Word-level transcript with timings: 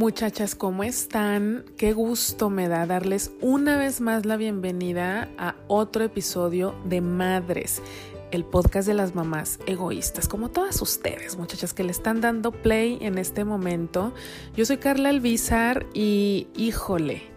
Muchachas, 0.00 0.54
¿cómo 0.54 0.82
están? 0.82 1.66
Qué 1.76 1.92
gusto 1.92 2.48
me 2.48 2.68
da 2.68 2.86
darles 2.86 3.32
una 3.42 3.76
vez 3.76 4.00
más 4.00 4.24
la 4.24 4.38
bienvenida 4.38 5.28
a 5.36 5.56
otro 5.68 6.02
episodio 6.02 6.74
de 6.86 7.02
Madres, 7.02 7.82
el 8.30 8.46
podcast 8.46 8.88
de 8.88 8.94
las 8.94 9.14
mamás 9.14 9.58
egoístas, 9.66 10.26
como 10.26 10.48
todas 10.48 10.80
ustedes, 10.80 11.36
muchachas, 11.36 11.74
que 11.74 11.84
le 11.84 11.90
están 11.90 12.22
dando 12.22 12.50
play 12.50 12.96
en 13.02 13.18
este 13.18 13.44
momento. 13.44 14.14
Yo 14.56 14.64
soy 14.64 14.78
Carla 14.78 15.10
Alvizar 15.10 15.84
y 15.92 16.48
híjole, 16.56 17.29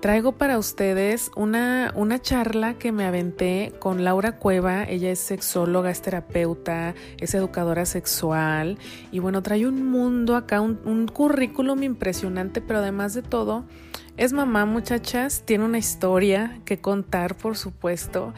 traigo 0.00 0.32
para 0.32 0.58
ustedes 0.58 1.30
una, 1.36 1.92
una 1.94 2.20
charla 2.20 2.74
que 2.74 2.92
me 2.92 3.04
aventé 3.04 3.72
con 3.78 4.04
Laura 4.04 4.38
Cueva. 4.38 4.84
Ella 4.84 5.10
es 5.10 5.18
sexóloga, 5.18 5.90
es 5.90 6.02
terapeuta, 6.02 6.94
es 7.18 7.34
educadora 7.34 7.86
sexual 7.86 8.78
y 9.10 9.18
bueno, 9.18 9.42
trae 9.42 9.66
un 9.66 9.88
mundo 9.90 10.36
acá, 10.36 10.60
un, 10.60 10.80
un 10.84 11.06
currículum 11.06 11.82
impresionante, 11.82 12.60
pero 12.60 12.80
además 12.80 13.14
de 13.14 13.22
todo, 13.22 13.64
es 14.16 14.32
mamá, 14.32 14.64
muchachas, 14.64 15.42
tiene 15.44 15.64
una 15.64 15.78
historia 15.78 16.60
que 16.64 16.78
contar, 16.78 17.36
por 17.36 17.56
supuesto. 17.56 18.32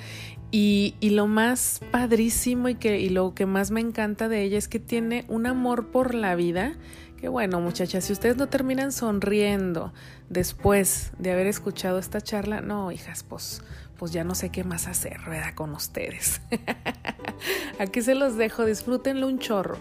Y, 0.50 0.94
y, 1.00 1.10
lo 1.10 1.26
más 1.26 1.80
padrísimo 1.90 2.70
y, 2.70 2.76
que, 2.76 2.98
y 2.98 3.10
lo 3.10 3.34
que 3.34 3.44
más 3.44 3.70
me 3.70 3.80
encanta 3.80 4.28
de 4.28 4.42
ella 4.42 4.56
es 4.56 4.66
que 4.66 4.80
tiene 4.80 5.26
un 5.28 5.46
amor 5.46 5.88
por 5.88 6.14
la 6.14 6.34
vida 6.36 6.72
Qué 7.20 7.26
bueno, 7.26 7.60
muchachas, 7.60 8.04
si 8.04 8.12
ustedes 8.12 8.36
no 8.36 8.46
terminan 8.48 8.92
sonriendo 8.92 9.92
después 10.28 11.10
de 11.18 11.32
haber 11.32 11.48
escuchado 11.48 11.98
esta 11.98 12.20
charla, 12.20 12.60
no, 12.60 12.92
hijas, 12.92 13.24
pues, 13.24 13.60
pues 13.96 14.12
ya 14.12 14.22
no 14.22 14.36
sé 14.36 14.50
qué 14.50 14.62
más 14.62 14.86
hacer, 14.86 15.18
¿verdad? 15.26 15.52
Con 15.56 15.72
ustedes. 15.72 16.40
Aquí 17.80 18.02
se 18.02 18.14
los 18.14 18.36
dejo, 18.36 18.64
disfrútenlo 18.64 19.26
un 19.26 19.40
chorro. 19.40 19.78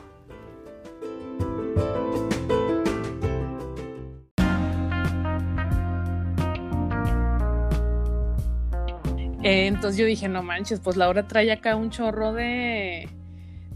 Eh, 9.44 9.68
entonces 9.68 9.98
yo 9.98 10.08
dije, 10.08 10.28
no 10.28 10.42
manches, 10.42 10.80
pues 10.80 10.98
Laura 10.98 11.28
trae 11.28 11.52
acá 11.52 11.76
un 11.76 11.92
chorro 11.92 12.34
de, 12.34 13.08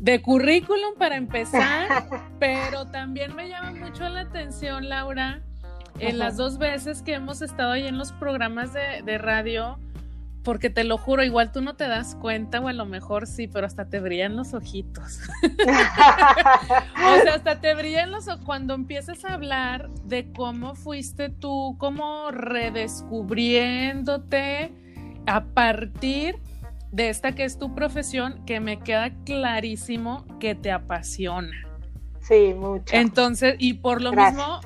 de 0.01 0.21
currículum 0.21 0.95
para 0.97 1.15
empezar, 1.15 2.09
pero 2.39 2.87
también 2.87 3.33
me 3.35 3.47
llama 3.47 3.73
mucho 3.73 4.09
la 4.09 4.21
atención, 4.21 4.89
Laura, 4.89 5.43
en 5.99 6.17
las 6.17 6.37
dos 6.37 6.57
veces 6.57 7.03
que 7.03 7.13
hemos 7.13 7.43
estado 7.43 7.73
ahí 7.73 7.85
en 7.85 7.99
los 7.99 8.11
programas 8.13 8.73
de, 8.73 9.19
radio, 9.19 9.77
porque 10.43 10.71
te 10.71 10.83
lo 10.83 10.97
juro, 10.97 11.23
igual 11.23 11.51
tú 11.51 11.61
no 11.61 11.75
te 11.75 11.87
das 11.87 12.15
cuenta, 12.15 12.59
o 12.59 12.67
a 12.67 12.73
lo 12.73 12.87
mejor 12.87 13.27
sí, 13.27 13.47
pero 13.47 13.67
hasta 13.67 13.89
te 13.89 13.99
brillan 13.99 14.35
los 14.35 14.55
ojitos. 14.55 15.19
o 15.43 17.23
sea, 17.23 17.35
hasta 17.35 17.61
te 17.61 17.75
brillan 17.75 18.09
los 18.09 18.27
ojos 18.27 18.41
cuando 18.43 18.73
empiezas 18.73 19.23
a 19.23 19.35
hablar 19.35 19.91
de 20.03 20.33
cómo 20.33 20.73
fuiste 20.73 21.29
tú, 21.29 21.75
cómo 21.77 22.31
redescubriéndote 22.31 24.71
a 25.27 25.43
partir 25.43 26.39
de 26.91 27.09
esta 27.09 27.33
que 27.33 27.43
es 27.43 27.57
tu 27.57 27.73
profesión, 27.73 28.43
que 28.45 28.59
me 28.59 28.79
queda 28.79 29.11
clarísimo 29.25 30.25
que 30.39 30.55
te 30.55 30.71
apasiona. 30.71 31.55
Sí, 32.19 32.53
mucho. 32.53 32.93
Entonces, 32.93 33.55
y 33.57 33.73
por 33.75 34.01
lo 34.01 34.11
mismo, 34.11 34.61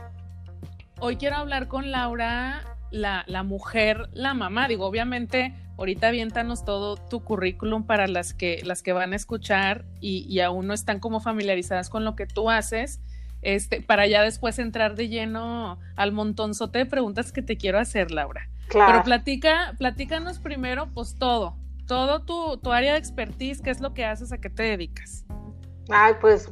hoy 1.00 1.16
quiero 1.18 1.38
hablar 1.38 1.68
con 1.68 1.92
Laura, 1.92 2.62
la, 2.92 3.24
la, 3.28 3.44
mujer, 3.44 4.10
la 4.12 4.34
mamá. 4.34 4.68
Digo, 4.68 4.86
obviamente, 4.86 5.54
ahorita 5.78 6.08
aviéntanos 6.08 6.66
todo 6.66 6.98
tu 6.98 7.24
currículum 7.24 7.86
para 7.86 8.08
las 8.08 8.34
que, 8.34 8.62
las 8.64 8.82
que 8.82 8.94
van 8.94 9.14
a 9.14 9.16
escuchar 9.16 9.86
y, 10.02 10.26
y 10.28 10.40
aún 10.42 10.68
no 10.68 10.74
están 10.74 11.00
como 11.00 11.20
familiarizadas 11.20 11.90
con 11.90 12.04
lo 12.04 12.16
que 12.16 12.26
tú 12.26 12.50
haces. 12.50 13.00
Este, 13.42 13.82
para 13.82 14.08
ya 14.08 14.24
después 14.24 14.58
entrar 14.58 14.96
de 14.96 15.08
lleno 15.08 15.80
al 15.96 16.12
montonzote 16.12 16.80
de 16.80 16.86
preguntas 16.88 17.32
que 17.32 17.44
te 17.44 17.58
quiero 17.58 17.78
hacer, 17.78 18.10
Laura. 18.10 18.50
Claro. 18.68 18.94
Pero 18.94 19.04
platica, 19.04 19.76
platícanos 19.78 20.40
primero, 20.40 20.90
pues 20.96 21.16
todo, 21.20 21.56
todo 21.86 22.22
tu, 22.22 22.58
tu 22.58 22.72
área 22.72 22.94
de 22.94 23.00
expertise, 23.00 23.62
qué 23.62 23.70
es 23.70 23.80
lo 23.80 23.94
que 23.94 24.06
haces, 24.06 24.32
a 24.32 24.38
qué 24.38 24.50
te 24.50 24.64
dedicas. 24.64 25.26
Ay, 25.90 26.16
pues 26.20 26.50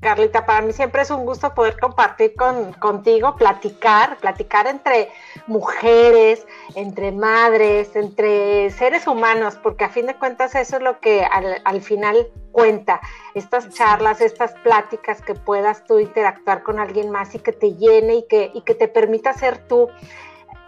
Carlita, 0.00 0.46
para 0.46 0.62
mí 0.62 0.72
siempre 0.72 1.02
es 1.02 1.10
un 1.10 1.24
gusto 1.24 1.52
poder 1.52 1.78
compartir 1.80 2.34
con, 2.36 2.72
contigo, 2.74 3.34
platicar, 3.34 4.16
platicar 4.18 4.68
entre 4.68 5.10
mujeres, 5.48 6.46
entre 6.76 7.10
madres, 7.10 7.96
entre 7.96 8.70
seres 8.70 9.08
humanos, 9.08 9.58
porque 9.60 9.84
a 9.84 9.88
fin 9.88 10.06
de 10.06 10.14
cuentas 10.14 10.54
eso 10.54 10.76
es 10.76 10.82
lo 10.82 11.00
que 11.00 11.24
al, 11.24 11.60
al 11.64 11.82
final 11.82 12.28
cuenta. 12.52 13.00
Estas 13.34 13.70
charlas, 13.70 14.20
estas 14.20 14.52
pláticas 14.62 15.20
que 15.22 15.34
puedas 15.34 15.84
tú 15.84 15.98
interactuar 15.98 16.62
con 16.62 16.78
alguien 16.78 17.10
más 17.10 17.34
y 17.34 17.40
que 17.40 17.52
te 17.52 17.74
llene 17.74 18.16
y 18.16 18.26
que, 18.28 18.52
y 18.54 18.62
que 18.62 18.74
te 18.74 18.86
permita 18.86 19.32
ser 19.32 19.58
tú 19.66 19.88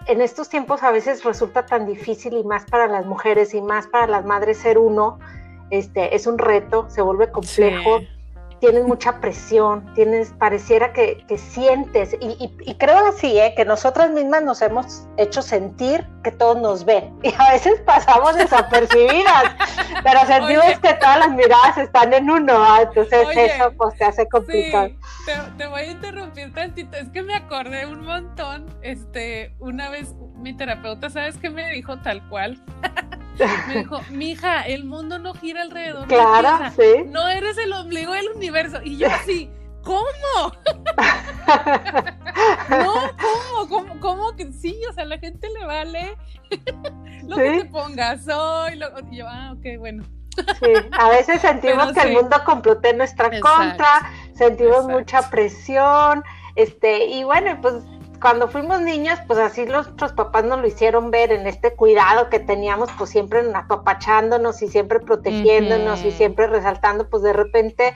en 0.07 0.21
estos 0.21 0.49
tiempos 0.49 0.83
a 0.83 0.91
veces 0.91 1.25
resulta 1.25 1.67
tan 1.67 1.87
difícil 1.87 2.35
y 2.35 2.45
más 2.45 2.65
para 2.65 2.87
las 2.87 3.07
mujeres 3.07 3.55
y 3.55 3.61
más 3.61 3.87
para 3.87 4.07
las 4.07 4.25
madres 4.25 4.59
ser 4.59 4.79
uno, 4.79 5.19
este, 5.71 6.15
es 6.15 6.27
un 6.27 6.39
reto, 6.39 6.87
se 6.89 7.03
vuelve 7.03 7.31
complejo. 7.31 8.01
Tienes 8.61 8.85
mucha 8.85 9.21
presión, 9.21 9.93
tienes, 9.95 10.33
pareciera 10.39 10.93
que, 10.93 11.25
que 11.27 11.39
sientes, 11.39 12.15
y, 12.21 12.27
y, 12.27 12.55
y, 12.71 12.75
creo 12.75 13.09
así, 13.09 13.39
¿eh? 13.39 13.55
que 13.57 13.65
nosotras 13.65 14.11
mismas 14.11 14.43
nos 14.43 14.63
hemos 14.63 15.07
hecho 15.17 15.43
sentir 15.43 16.07
que 16.23 16.31
todos 16.31 16.61
nos 16.61 16.85
ven, 16.85 17.19
y 17.23 17.35
a 17.37 17.53
veces 17.53 17.81
pasamos 17.87 18.37
desapercibidas, 18.37 19.45
pero 20.03 20.21
sentimos 20.27 20.65
Oye. 20.67 20.79
que 20.83 20.95
todas 20.95 21.19
las 21.19 21.31
miradas 21.31 21.79
están 21.79 22.13
en 22.13 22.31
uno, 22.31 22.53
¿ah? 22.55 22.83
entonces 22.83 23.27
Oye, 23.27 23.47
eso 23.47 23.73
pues 23.77 23.97
te 23.97 24.05
hace 24.05 24.29
complicado. 24.29 24.89
Sí, 24.89 24.97
te, 25.27 25.33
te, 25.57 25.67
voy 25.67 25.81
a 25.81 25.87
interrumpir 25.87 26.53
tantito, 26.53 26.97
es 26.99 27.09
que 27.09 27.23
me 27.23 27.35
acordé 27.35 27.87
un 27.87 28.05
montón, 28.05 28.67
este, 28.83 29.55
una 29.59 29.89
vez 29.89 30.15
mi 30.37 30.55
terapeuta, 30.57 31.11
¿sabes 31.11 31.37
qué 31.39 31.51
me 31.51 31.71
dijo 31.73 31.99
tal 31.99 32.27
cual? 32.29 32.63
Me 33.69 33.79
dijo, 33.79 34.01
mija, 34.11 34.63
el 34.63 34.85
mundo 34.85 35.19
no 35.19 35.35
gira 35.35 35.63
alrededor 35.63 36.07
claro, 36.09 36.65
de 36.65 36.71
ti. 36.71 36.77
Sí. 36.77 37.05
No 37.09 37.29
eres 37.29 37.57
el 37.59 37.73
ombligo 37.73 38.13
del 38.13 38.29
universo. 38.35 38.81
Y 38.85 38.99
yo 38.99 39.09
así, 39.09 39.51
¿cómo? 39.83 40.03
no, 42.69 42.95
¿cómo? 43.19 43.69
¿cómo? 43.69 44.01
¿Cómo 44.01 44.37
que 44.37 44.53
sí? 44.53 44.79
O 44.89 44.93
sea, 44.93 45.05
la 45.05 45.19
gente 45.19 45.49
le 45.59 45.67
vale 45.67 46.17
lo 47.27 47.37
¿Sí? 47.37 47.43
que 47.43 47.59
te 47.61 47.65
pongas 47.67 48.29
hoy. 48.29 48.77
Lo... 48.77 48.89
Y 49.11 49.19
yo, 49.19 49.27
ah, 49.29 49.55
ok, 49.57 49.79
bueno. 49.79 50.05
Sí, 50.37 50.73
a 50.93 51.09
veces 51.09 51.41
sentimos 51.43 51.87
Pero 51.87 51.95
que 51.95 52.01
sí. 52.01 52.09
el 52.09 52.15
mundo 52.15 52.37
complote 52.45 52.91
en 52.91 52.99
nuestra 52.99 53.27
Exacto. 53.27 53.49
contra, 53.57 54.13
sentimos 54.35 54.77
Exacto. 54.77 54.99
mucha 54.99 55.31
presión, 55.31 56.25
este, 56.57 57.07
y 57.07 57.25
bueno, 57.25 57.59
pues 57.61 57.75
cuando 58.21 58.49
fuimos 58.49 58.81
niños, 58.81 59.19
pues 59.27 59.39
así 59.39 59.65
nuestros 59.65 60.13
papás 60.13 60.45
nos 60.45 60.61
lo 60.61 60.67
hicieron 60.67 61.11
ver 61.11 61.33
en 61.33 61.47
este 61.47 61.75
cuidado 61.75 62.29
que 62.29 62.39
teníamos, 62.39 62.91
pues 62.99 63.11
siempre 63.11 63.43
apapachándonos 63.55 64.61
y 64.63 64.69
siempre 64.69 65.01
protegiéndonos 65.01 66.01
uh 66.01 66.05
-huh. 66.05 66.09
y 66.09 66.13
siempre 66.13 66.47
resaltando, 66.47 67.09
pues 67.09 67.23
de 67.23 67.33
repente 67.33 67.95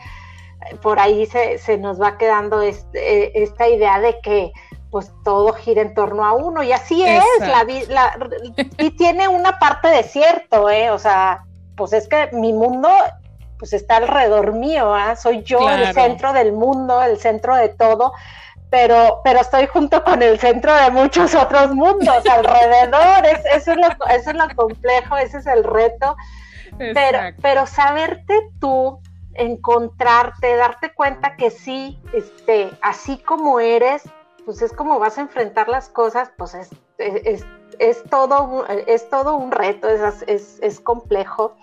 por 0.83 0.99
ahí 0.99 1.27
se, 1.27 1.59
se 1.59 1.77
nos 1.77 2.01
va 2.01 2.17
quedando 2.17 2.63
este, 2.63 3.43
esta 3.43 3.69
idea 3.69 4.01
de 4.01 4.19
que 4.21 4.53
pues 4.91 5.11
todo 5.25 5.53
gira 5.53 5.83
en 5.83 5.93
torno 5.93 6.25
a 6.25 6.35
uno 6.35 6.63
y 6.63 6.73
así 6.73 7.05
Exacto. 7.05 7.73
es, 7.73 7.89
la, 7.89 8.05
la, 8.17 8.29
y 8.79 8.91
tiene 8.93 9.27
una 9.27 9.59
parte 9.59 9.89
de 9.89 10.05
cierto, 10.05 10.71
¿eh? 10.71 10.91
o 10.91 10.99
sea, 10.99 11.45
pues 11.77 11.93
es 11.93 12.09
que 12.09 12.31
mi 12.33 12.53
mundo 12.53 12.89
pues 13.59 13.73
está 13.73 13.97
alrededor 13.97 14.53
mío, 14.53 14.97
¿eh? 14.97 15.17
soy 15.17 15.43
yo 15.43 15.59
claro. 15.59 15.83
el 15.83 15.95
centro 15.95 16.33
del 16.33 16.53
mundo, 16.53 17.03
el 17.03 17.19
centro 17.19 17.57
de 17.57 17.71
todo, 17.71 18.13
pero, 18.75 19.21
pero 19.23 19.41
estoy 19.41 19.69
junto 19.69 20.03
con 20.03 20.21
el 20.21 20.37
centro 20.41 20.75
de 20.75 20.91
muchos 20.91 21.33
otros 21.37 21.73
mundos 21.73 22.27
alrededor. 22.27 23.25
Es, 23.25 23.39
eso, 23.55 23.71
es 23.71 23.77
lo, 23.77 24.07
eso 24.07 24.31
es 24.31 24.37
lo 24.37 24.49
complejo, 24.57 25.17
ese 25.17 25.39
es 25.39 25.47
el 25.47 25.63
reto. 25.63 26.17
Pero, 26.77 27.21
pero 27.41 27.67
saberte 27.69 28.35
tú, 28.59 28.99
encontrarte, 29.35 30.57
darte 30.57 30.93
cuenta 30.93 31.37
que 31.37 31.51
sí, 31.51 32.01
este, 32.13 32.73
así 32.83 33.19
como 33.19 33.61
eres, 33.61 34.03
pues 34.45 34.61
es 34.61 34.73
como 34.73 34.99
vas 34.99 35.19
a 35.19 35.21
enfrentar 35.21 35.69
las 35.69 35.89
cosas, 35.89 36.33
pues 36.37 36.55
es, 36.57 36.71
es, 36.99 37.47
es 37.79 38.03
todo, 38.11 38.67
es 38.89 39.09
todo 39.09 39.37
un 39.37 39.53
reto, 39.53 39.89
es, 39.89 40.25
es, 40.27 40.59
es 40.61 40.81
complejo. 40.81 41.57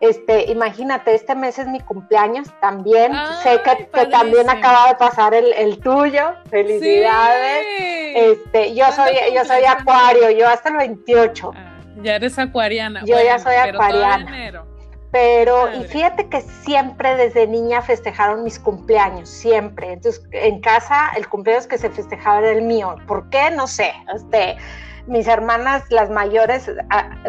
Este, 0.00 0.50
imagínate, 0.50 1.14
este 1.14 1.34
mes 1.34 1.58
es 1.58 1.66
mi 1.66 1.80
cumpleaños 1.80 2.48
también. 2.60 3.12
Ay, 3.14 3.42
sé 3.42 3.62
que, 3.62 3.86
que, 3.86 4.06
también 4.06 4.48
acaba 4.48 4.88
de 4.88 4.94
pasar 4.94 5.34
el, 5.34 5.52
el 5.54 5.80
tuyo. 5.80 6.34
Felicidades. 6.50 7.66
Sí. 7.78 8.12
Este, 8.14 8.74
yo 8.74 8.90
soy, 8.92 9.12
yo 9.34 9.44
soy 9.44 9.64
acuario, 9.64 10.30
yo 10.30 10.48
hasta 10.48 10.68
el 10.68 10.76
28. 10.76 11.52
Ah, 11.54 11.80
ya 12.02 12.16
eres 12.16 12.38
acuariana. 12.38 13.00
Yo 13.04 13.14
bueno, 13.14 13.28
ya 13.28 13.38
soy 13.38 13.54
acuariana. 13.56 14.64
Pero, 15.10 15.64
Madre. 15.64 15.78
y 15.78 15.84
fíjate 15.84 16.28
que 16.28 16.42
siempre 16.42 17.16
desde 17.16 17.46
niña 17.46 17.80
festejaron 17.80 18.44
mis 18.44 18.58
cumpleaños, 18.58 19.28
siempre. 19.28 19.94
Entonces, 19.94 20.22
en 20.32 20.60
casa, 20.60 21.10
el 21.16 21.28
cumpleaños 21.28 21.66
que 21.66 21.78
se 21.78 21.88
festejaba 21.90 22.40
era 22.40 22.50
el 22.50 22.62
mío. 22.62 22.94
¿Por 23.06 23.28
qué? 23.30 23.50
No 23.50 23.66
sé. 23.66 23.92
Este, 24.14 24.58
mis 25.08 25.26
hermanas, 25.26 25.84
las 25.90 26.10
mayores, 26.10 26.70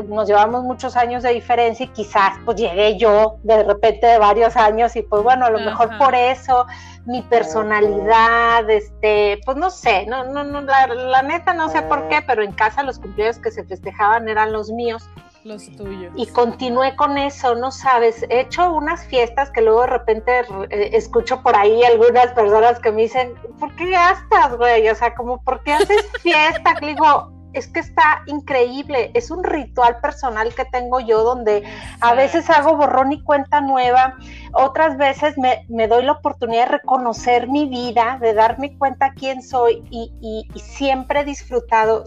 nos 0.07 0.27
llevamos 0.27 0.63
muchos 0.63 0.95
años 0.95 1.23
de 1.23 1.33
diferencia 1.33 1.85
y 1.85 1.89
quizás 1.89 2.37
pues 2.45 2.57
llegué 2.57 2.97
yo 2.97 3.37
de 3.43 3.63
repente 3.63 4.05
de 4.05 4.19
varios 4.19 4.55
años 4.55 4.95
y 4.95 5.01
pues 5.01 5.23
bueno, 5.23 5.45
a 5.45 5.49
lo 5.49 5.59
mejor 5.59 5.97
por 5.97 6.13
eso 6.13 6.65
mi 7.05 7.21
personalidad, 7.23 8.69
este, 8.69 9.39
pues 9.45 9.57
no 9.57 9.69
sé, 9.69 10.05
no, 10.05 10.25
no, 10.25 10.43
no, 10.43 10.61
la, 10.61 10.87
la 10.87 11.21
neta 11.23 11.53
no 11.53 11.69
sé 11.69 11.81
por 11.83 12.07
qué, 12.07 12.21
pero 12.21 12.43
en 12.43 12.51
casa 12.51 12.83
los 12.83 12.99
cumpleaños 12.99 13.39
que 13.39 13.51
se 13.51 13.63
festejaban 13.63 14.27
eran 14.27 14.51
los 14.51 14.69
míos 14.69 15.09
los 15.43 15.71
tuyos. 15.75 16.11
Y 16.15 16.27
continué 16.27 16.95
con 16.95 17.17
eso, 17.17 17.55
no 17.55 17.71
sabes, 17.71 18.23
he 18.29 18.41
hecho 18.41 18.71
unas 18.71 19.05
fiestas 19.05 19.49
que 19.51 19.61
luego 19.61 19.81
de 19.81 19.87
repente 19.87 20.41
eh, 20.69 20.89
escucho 20.93 21.41
por 21.41 21.55
ahí 21.55 21.83
algunas 21.83 22.31
personas 22.33 22.79
que 22.79 22.91
me 22.91 23.03
dicen, 23.03 23.33
¿por 23.59 23.73
qué 23.75 23.89
gastas, 23.89 24.55
güey? 24.57 24.87
O 24.89 24.95
sea, 24.95 25.15
como, 25.15 25.41
¿por 25.41 25.63
qué 25.63 25.73
haces 25.73 26.05
fiesta? 26.21 26.75
Le 26.81 26.87
digo, 26.89 27.31
es 27.53 27.67
que 27.67 27.79
está 27.79 28.21
increíble, 28.27 29.11
es 29.13 29.31
un 29.31 29.43
ritual 29.43 29.99
personal 30.01 30.53
que 30.53 30.65
tengo 30.65 30.99
yo 30.99 31.23
donde 31.23 31.63
a 32.01 32.13
veces 32.13 32.49
hago 32.49 32.75
borrón 32.75 33.11
y 33.11 33.23
cuenta 33.23 33.61
nueva, 33.61 34.15
otras 34.53 34.97
veces 34.97 35.37
me, 35.37 35.65
me 35.67 35.87
doy 35.87 36.03
la 36.03 36.13
oportunidad 36.13 36.65
de 36.65 36.77
reconocer 36.77 37.47
mi 37.47 37.67
vida, 37.67 38.17
de 38.21 38.33
darme 38.33 38.77
cuenta 38.77 39.13
quién 39.13 39.41
soy 39.41 39.83
y, 39.89 40.11
y 40.53 40.59
siempre 40.59 41.21
he 41.21 41.25
disfrutado. 41.25 42.03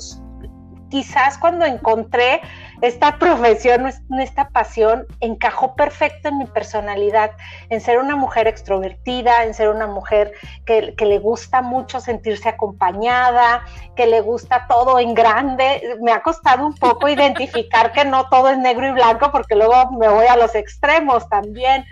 Quizás 0.91 1.39
cuando 1.39 1.65
encontré 1.65 2.41
esta 2.82 3.17
profesión, 3.17 3.87
esta 4.19 4.49
pasión 4.49 5.06
encajó 5.20 5.76
perfecto 5.76 6.29
en 6.29 6.38
mi 6.38 6.46
personalidad, 6.46 7.31
en 7.70 7.81
ser 7.81 7.99
una 7.99 8.17
mujer 8.17 8.49
extrovertida, 8.49 9.44
en 9.44 9.55
ser 9.55 9.69
una 9.69 9.87
mujer 9.87 10.32
que, 10.67 10.94
le 10.99 11.19
gusta 11.20 11.62
mucho 11.62 12.00
sentirse 12.00 12.49
acompañada, 12.49 13.64
que 13.94 14.06
le 14.06 14.20
gusta 14.20 14.67
todo 14.69 14.99
en 14.99 15.14
grande. 15.14 15.96
Me 16.00 16.11
ha 16.11 16.25
costado 16.25 16.67
un 16.67 16.75
poco 16.75 17.08
identificar 17.08 17.93
que 17.93 18.05
no 18.05 18.29
todo 18.29 18.49
es 18.49 18.58
negro 18.58 18.88
y 18.88 18.93
blanco 18.93 19.31
porque 19.31 19.55
luego 19.55 19.93
me 19.93 20.08
voy 20.08 20.26
a 20.26 20.37
los 20.37 20.56
extremos 20.56 21.29
también, 21.29 21.84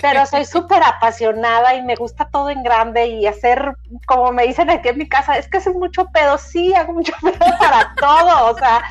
pero 0.00 0.24
soy 0.24 0.46
súper 0.46 0.82
apasionada 0.82 1.74
y 1.74 1.82
me 1.82 1.96
gusta 1.96 2.30
todo 2.30 2.48
en 2.48 2.62
grande 2.62 3.08
y 3.08 3.26
hacer, 3.26 3.74
como 4.06 4.32
me 4.32 4.46
dicen 4.46 4.70
aquí 4.70 4.88
en 4.88 4.98
mi 4.98 5.08
casa, 5.08 5.36
es 5.36 5.48
que 5.48 5.58
haces 5.58 5.74
mucho 5.74 6.06
pedo, 6.06 6.38
sí, 6.38 6.72
hago 6.74 6.94
mucho 6.94 7.12
pedo 7.22 7.58
para 7.58 7.94
todo, 7.96 8.52
o 8.52 8.58
sea, 8.58 8.82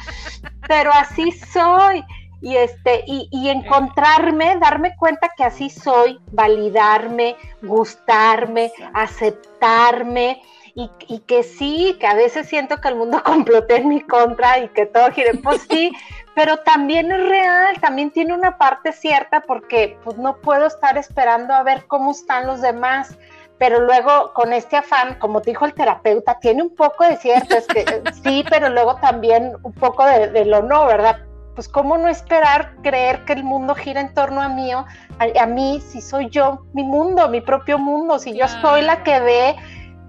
pero 0.68 0.92
así 0.94 1.32
soy. 1.52 2.04
Y 2.42 2.56
este, 2.56 3.04
y, 3.06 3.50
encontrarme, 3.50 4.58
darme 4.62 4.96
cuenta 4.96 5.30
que 5.36 5.44
así 5.44 5.70
soy, 5.70 6.22
validarme, 6.32 7.36
gustarme, 7.62 8.72
aceptarme, 8.94 10.42
y, 10.74 10.90
y, 11.10 11.20
que 11.20 11.44
sí, 11.44 11.98
que 12.00 12.08
a 12.08 12.14
veces 12.14 12.48
siento 12.48 12.80
que 12.80 12.88
el 12.88 12.96
mundo 12.96 13.22
complote 13.26 13.76
en 13.76 13.90
mi 13.90 14.00
contra 14.00 14.60
y 14.60 14.70
que 14.70 14.86
todo 14.86 15.12
gire, 15.12 15.34
pues 15.44 15.68
sí, 15.70 15.92
pero 16.36 16.60
también 16.60 17.12
es 17.12 17.28
real, 17.28 17.82
también 17.82 18.12
tiene 18.12 18.34
una 18.34 18.58
parte 18.58 18.94
cierta 18.94 19.42
porque 19.42 19.98
pues 20.06 20.18
no 20.18 20.38
puedo 20.38 20.68
estar 20.68 20.98
esperando 20.98 21.54
a 21.54 21.64
ver 21.64 21.88
cómo 21.88 22.12
están 22.12 22.48
los 22.48 22.62
demás 22.62 23.18
pero 23.60 23.82
luego 23.82 24.34
con 24.34 24.54
este 24.54 24.78
afán, 24.78 25.20
como 25.20 25.42
dijo 25.42 25.66
el 25.66 25.74
terapeuta, 25.74 26.40
tiene 26.40 26.64
un 26.64 26.74
poco 26.74 27.04
de 27.04 27.18
cierto, 27.18 27.56
es 27.56 27.68
que 27.68 27.86
sí, 28.24 28.44
pero 28.50 28.70
luego 28.70 28.96
también 28.96 29.52
un 29.62 29.74
poco 29.74 30.06
de, 30.06 30.46
lo 30.46 30.64
no, 30.64 30.88
¿verdad? 30.88 31.20
Pues 31.60 31.68
cómo 31.68 31.98
no 31.98 32.08
esperar 32.08 32.74
creer 32.84 33.26
que 33.26 33.34
el 33.34 33.44
mundo 33.44 33.76
gira 33.76 34.00
en 34.00 34.14
torno 34.14 34.42
a 34.42 34.48
mí, 34.48 34.72
a, 34.72 35.46
mí, 35.46 35.84
si 35.86 36.00
soy 36.00 36.30
yo, 36.30 36.64
mi 36.72 36.84
mundo, 36.84 37.28
mi 37.28 37.42
propio 37.42 37.78
mundo, 37.78 38.18
si 38.18 38.34
yo 38.34 38.48
soy 38.48 38.82
la 38.82 39.04
que 39.04 39.20
ve 39.20 39.58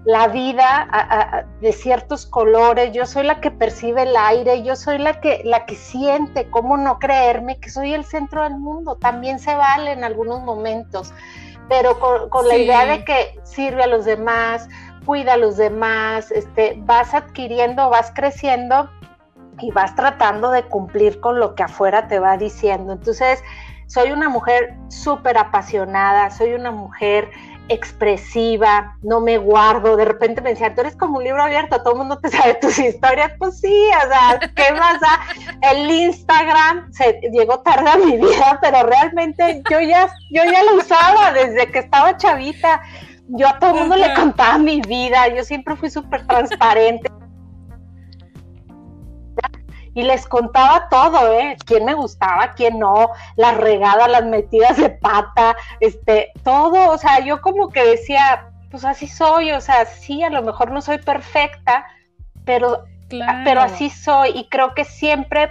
la 0.05 0.29
vida 0.29 1.43
de 1.59 1.73
ciertos 1.73 2.25
colores, 2.25 2.93
yo 2.93 3.05
soy 3.05 3.25
la 3.25 3.41
que 3.41 3.51
percibe 3.51 4.03
el 4.03 4.15
aire, 4.15 4.63
yo 4.63 4.77
soy 4.77 4.97
la 4.97 5.19
que, 5.19 5.41
la 5.43 5.65
que 5.65 5.75
siente, 5.75 6.49
cómo 6.49 6.77
no 6.77 6.99
creerme 6.99 7.59
que 7.59 7.69
soy 7.69 7.93
el 7.93 8.05
centro 8.05 8.43
del 8.43 8.57
mundo, 8.57 8.95
también 8.95 9.37
se 9.37 9.53
vale 9.53 9.91
en 9.91 10.05
algunos 10.05 10.41
momentos 10.43 11.13
pero 11.67 11.99
con, 11.99 12.47
la 12.47 12.55
idea 12.55 12.85
de 12.85 13.03
que 13.03 13.37
sirve 13.43 13.83
a 13.83 13.87
los 13.87 14.05
demás, 14.05 14.69
cuida 15.05 15.33
a 15.33 15.37
los 15.37 15.57
demás, 15.57 16.31
este, 16.31 16.75
vas 16.77 17.13
adquiriendo, 17.13 17.89
vas 17.89 18.11
creciendo 18.15 18.89
y 19.61 19.71
vas 19.71 19.95
tratando 19.95 20.51
de 20.51 20.63
cumplir 20.63 21.19
con 21.19 21.39
lo 21.39 21.55
que 21.55 21.63
afuera 21.63 22.07
te 22.07 22.19
va 22.19 22.37
diciendo. 22.37 22.93
Entonces, 22.93 23.43
soy 23.87 24.11
una 24.11 24.29
mujer 24.29 24.75
súper 24.89 25.37
apasionada, 25.37 26.29
soy 26.31 26.53
una 26.53 26.71
mujer 26.71 27.29
expresiva, 27.67 28.97
no 29.01 29.21
me 29.21 29.37
guardo, 29.37 29.95
de 29.95 30.05
repente 30.05 30.41
me 30.41 30.49
decían, 30.49 30.75
tú 30.75 30.81
eres 30.81 30.95
como 30.95 31.17
un 31.17 31.23
libro 31.23 31.41
abierto, 31.41 31.81
todo 31.81 31.93
el 31.93 31.99
mundo 31.99 32.17
te 32.17 32.29
sabe 32.29 32.55
tus 32.55 32.77
historias, 32.79 33.31
pues 33.37 33.59
sí, 33.59 33.89
o 33.97 34.07
sea, 34.09 34.39
¿qué 34.55 34.73
más 34.73 34.99
El 35.61 35.89
Instagram 35.89 36.91
se 36.91 37.21
llegó 37.31 37.59
tarde 37.59 37.89
a 37.89 37.97
mi 37.97 38.17
vida, 38.17 38.59
pero 38.61 38.83
realmente 38.83 39.61
yo 39.69 39.79
ya, 39.79 40.07
yo 40.31 40.43
ya 40.43 40.63
lo 40.63 40.77
usaba 40.77 41.31
desde 41.31 41.71
que 41.71 41.79
estaba 41.79 42.17
chavita, 42.17 42.81
yo 43.27 43.47
a 43.47 43.59
todo 43.59 43.71
el 43.71 43.79
mundo 43.81 43.95
le 43.95 44.13
contaba 44.15 44.57
mi 44.57 44.81
vida, 44.81 45.29
yo 45.29 45.43
siempre 45.43 45.75
fui 45.77 45.89
súper 45.89 46.27
transparente 46.27 47.09
y 49.93 50.03
les 50.03 50.27
contaba 50.27 50.87
todo, 50.89 51.31
¿eh? 51.33 51.57
Quién 51.65 51.85
me 51.85 51.93
gustaba, 51.93 52.53
quién 52.53 52.79
no, 52.79 53.11
las 53.35 53.57
regadas, 53.57 54.09
las 54.09 54.25
metidas 54.25 54.77
de 54.77 54.89
pata, 54.89 55.55
este, 55.79 56.31
todo, 56.43 56.91
o 56.91 56.97
sea, 56.97 57.19
yo 57.19 57.41
como 57.41 57.69
que 57.69 57.83
decía, 57.83 58.47
pues 58.69 58.85
así 58.85 59.07
soy, 59.07 59.51
o 59.51 59.61
sea, 59.61 59.85
sí, 59.85 60.23
a 60.23 60.29
lo 60.29 60.41
mejor 60.41 60.71
no 60.71 60.81
soy 60.81 60.97
perfecta, 60.97 61.85
pero, 62.45 62.85
pero 63.43 63.61
así 63.61 63.89
soy 63.89 64.29
y 64.29 64.47
creo 64.47 64.73
que 64.73 64.85
siempre 64.85 65.49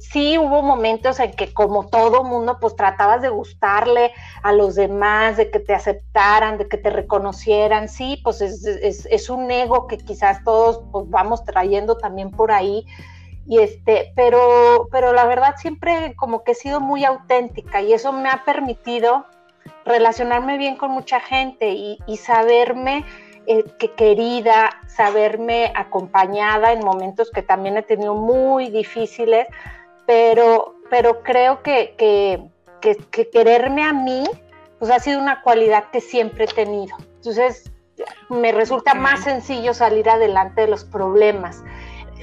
sí 0.00 0.36
hubo 0.38 0.62
momentos 0.62 1.18
en 1.18 1.32
que 1.32 1.52
como 1.52 1.86
todo 1.86 2.22
mundo 2.22 2.58
pues 2.60 2.76
tratabas 2.76 3.22
de 3.22 3.30
gustarle 3.30 4.12
a 4.42 4.52
los 4.52 4.74
demás, 4.74 5.36
de 5.36 5.50
que 5.50 5.60
te 5.60 5.74
aceptaran, 5.74 6.58
de 6.58 6.68
que 6.68 6.76
te 6.76 6.90
reconocieran, 6.90 7.88
sí, 7.88 8.20
pues 8.22 8.40
es, 8.40 8.64
es, 8.66 9.06
es 9.10 9.30
un 9.30 9.50
ego 9.50 9.86
que 9.86 9.96
quizás 9.96 10.44
todos 10.44 10.82
pues 10.92 11.08
vamos 11.08 11.44
trayendo 11.44 11.96
también 11.96 12.30
por 12.30 12.52
ahí, 12.52 12.86
y 13.48 13.60
este, 13.60 14.12
pero, 14.14 14.88
pero 14.92 15.14
la 15.14 15.24
verdad 15.24 15.54
siempre 15.56 16.14
como 16.16 16.44
que 16.44 16.52
he 16.52 16.54
sido 16.54 16.80
muy 16.80 17.06
auténtica 17.06 17.80
y 17.80 17.94
eso 17.94 18.12
me 18.12 18.28
ha 18.28 18.44
permitido 18.44 19.24
relacionarme 19.86 20.58
bien 20.58 20.76
con 20.76 20.90
mucha 20.90 21.18
gente 21.18 21.70
y, 21.70 21.98
saberme 22.18 23.06
eh, 23.46 23.64
que 23.78 23.92
querida, 23.92 24.68
saberme 24.86 25.72
acompañada 25.74 26.72
en 26.72 26.80
momentos 26.80 27.30
que 27.30 27.42
también 27.42 27.78
he 27.78 27.82
tenido 27.82 28.14
muy 28.14 28.68
difíciles, 28.68 29.46
pero, 30.06 30.74
pero 30.90 31.22
creo 31.22 31.62
que, 31.62 31.94
que, 31.96 33.28
quererme 33.32 33.82
a 33.82 33.94
mí, 33.94 34.24
pues 34.78 34.90
ha 34.90 35.00
sido 35.00 35.20
una 35.20 35.40
cualidad 35.40 35.84
que 35.90 36.02
siempre 36.02 36.44
he 36.44 36.48
tenido. 36.48 36.94
Entonces, 37.16 37.72
me 38.28 38.52
resulta 38.52 38.92
más 38.92 39.24
sencillo 39.24 39.72
salir 39.72 40.08
adelante 40.10 40.60
de 40.60 40.68
los 40.68 40.84
problemas 40.84 41.64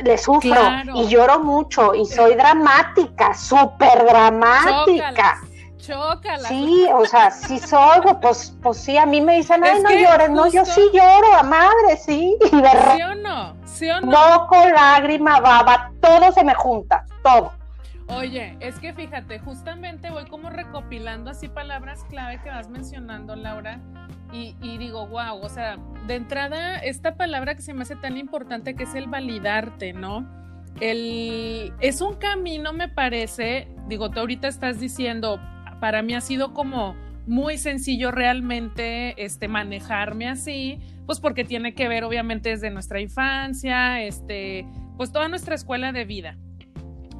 le 0.03 0.17
sufro 0.17 0.61
y 0.95 1.07
lloro 1.07 1.39
mucho 1.39 1.93
y 1.93 2.05
soy 2.05 2.35
dramática, 2.35 3.33
súper 3.33 4.05
dramática. 4.05 5.41
Chócalas. 5.77 6.47
Sí, 6.47 6.87
o 6.91 7.05
sea, 7.05 7.29
sí 7.29 7.59
soy, 7.59 8.01
pues, 8.19 8.55
pues 8.63 8.77
sí, 8.77 8.97
a 8.97 9.05
mí 9.05 9.21
me 9.21 9.37
dicen, 9.37 9.63
ay, 9.63 9.83
no 9.83 9.91
llores, 9.91 10.29
no, 10.31 10.47
yo 10.47 10.65
sí 10.65 10.81
lloro, 10.91 11.35
a 11.37 11.43
madre, 11.43 11.97
sí. 12.03 12.35
Y 12.51 12.61
de 12.61 12.69
¿Sí 12.69 13.01
o 13.03 13.15
no? 13.15 13.55
¿Sí 13.65 13.89
o 13.89 14.01
no? 14.01 14.07
Moco, 14.07 14.55
lágrima, 14.67 15.39
baba, 15.39 15.91
todo 16.01 16.31
se 16.31 16.43
me 16.43 16.55
junta, 16.55 17.05
todo. 17.21 17.51
Oye, 18.07 18.55
es 18.59 18.79
que 18.79 18.93
fíjate, 18.93 19.39
justamente 19.39 20.12
voy 20.12 20.25
como 20.25 20.50
recopilando 20.50 21.31
así 21.31 21.47
palabras 21.47 22.03
clave 22.07 22.39
que 22.43 22.50
vas 22.50 22.69
mencionando, 22.69 23.35
Laura, 23.35 23.81
y, 24.31 24.53
digo, 24.77 25.07
wow, 25.07 25.39
o 25.41 25.47
sea, 25.47 25.77
de 26.07 26.15
entrada, 26.15 26.77
esta 26.79 27.15
palabra 27.15 27.55
que 27.55 27.62
se 27.62 27.74
me 27.74 27.83
hace 27.83 27.95
tan 27.95 28.17
importante 28.17 28.75
que 28.75 28.83
es 28.83 28.93
el 28.93 29.07
validarte, 29.07 29.93
¿no? 29.93 30.27
El, 30.81 31.74
es 31.79 32.01
un 32.01 32.15
camino, 32.15 32.74
me 32.74 32.89
parece, 32.89 33.69
digo, 33.88 34.12
tú 34.12 34.19
ahorita 34.19 34.50
estás 34.50 34.79
diciendo, 34.79 35.39
para 35.79 36.01
mí 36.01 36.15
ha 36.15 36.21
sido 36.21 36.53
como 36.53 36.97
muy 37.27 37.57
sencillo 37.57 38.12
realmente 38.12 39.24
este, 39.24 39.47
manejarme 39.47 40.27
así, 40.27 40.79
pues 41.05 41.21
porque 41.21 41.45
tiene 41.45 41.74
que 41.74 41.88
ver 41.88 42.03
obviamente 42.03 42.50
desde 42.50 42.71
nuestra 42.71 43.00
infancia, 43.00 44.01
este, 44.01 44.67
pues 44.97 45.13
toda 45.13 45.29
nuestra 45.29 45.55
escuela 45.55 45.93
de 45.93 46.03
vida 46.03 46.38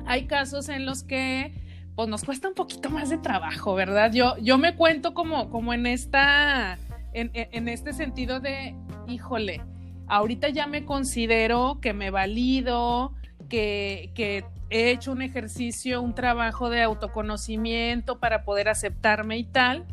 hay 0.06 0.26
casos 0.26 0.70
en 0.70 0.86
los 0.86 1.04
que 1.04 1.54
pues 1.96 2.10
nos 2.10 2.24
cuesta 2.24 2.50
un 2.50 2.56
poquito 2.56 2.90
más 2.90 3.10
de 3.10 3.18
trabajo, 3.18 3.74
¿verdad? 3.74 4.12
Yo, 4.12 4.36
yo 4.38 4.58
me 4.58 4.76
cuento 4.76 5.14
como, 5.14 5.50
como 5.50 5.74
en 5.74 5.86
esta, 5.86 6.78
en, 7.14 7.70
este 7.70 7.94
sentido 7.94 8.42
de, 8.42 8.76
híjole, 9.08 9.62
ahorita 10.08 10.50
ya 10.50 10.68
me 10.68 10.84
considero 10.84 11.80
que 11.82 11.94
me 11.94 12.12
valido, 12.12 13.14
que, 13.48 14.12
que 14.14 14.44
he 14.70 14.92
hecho 14.92 15.14
un 15.14 15.22
ejercicio, 15.22 16.02
un 16.02 16.14
trabajo 16.14 16.70
de 16.70 16.82
autoconocimiento 16.82 18.20
para 18.20 18.44
poder 18.44 18.68
aceptarme 18.68 19.38
y 19.38 19.46
tal, 19.46 19.86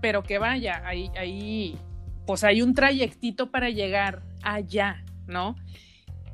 pero 0.00 0.24
que 0.24 0.38
vaya, 0.38 0.82
ahí, 0.84 1.12
ahí, 1.16 1.78
pues 2.26 2.42
hay 2.42 2.60
un 2.60 2.74
trayectito 2.74 3.52
para 3.52 3.70
llegar 3.70 4.22
allá, 4.42 5.04
¿no? 5.28 5.54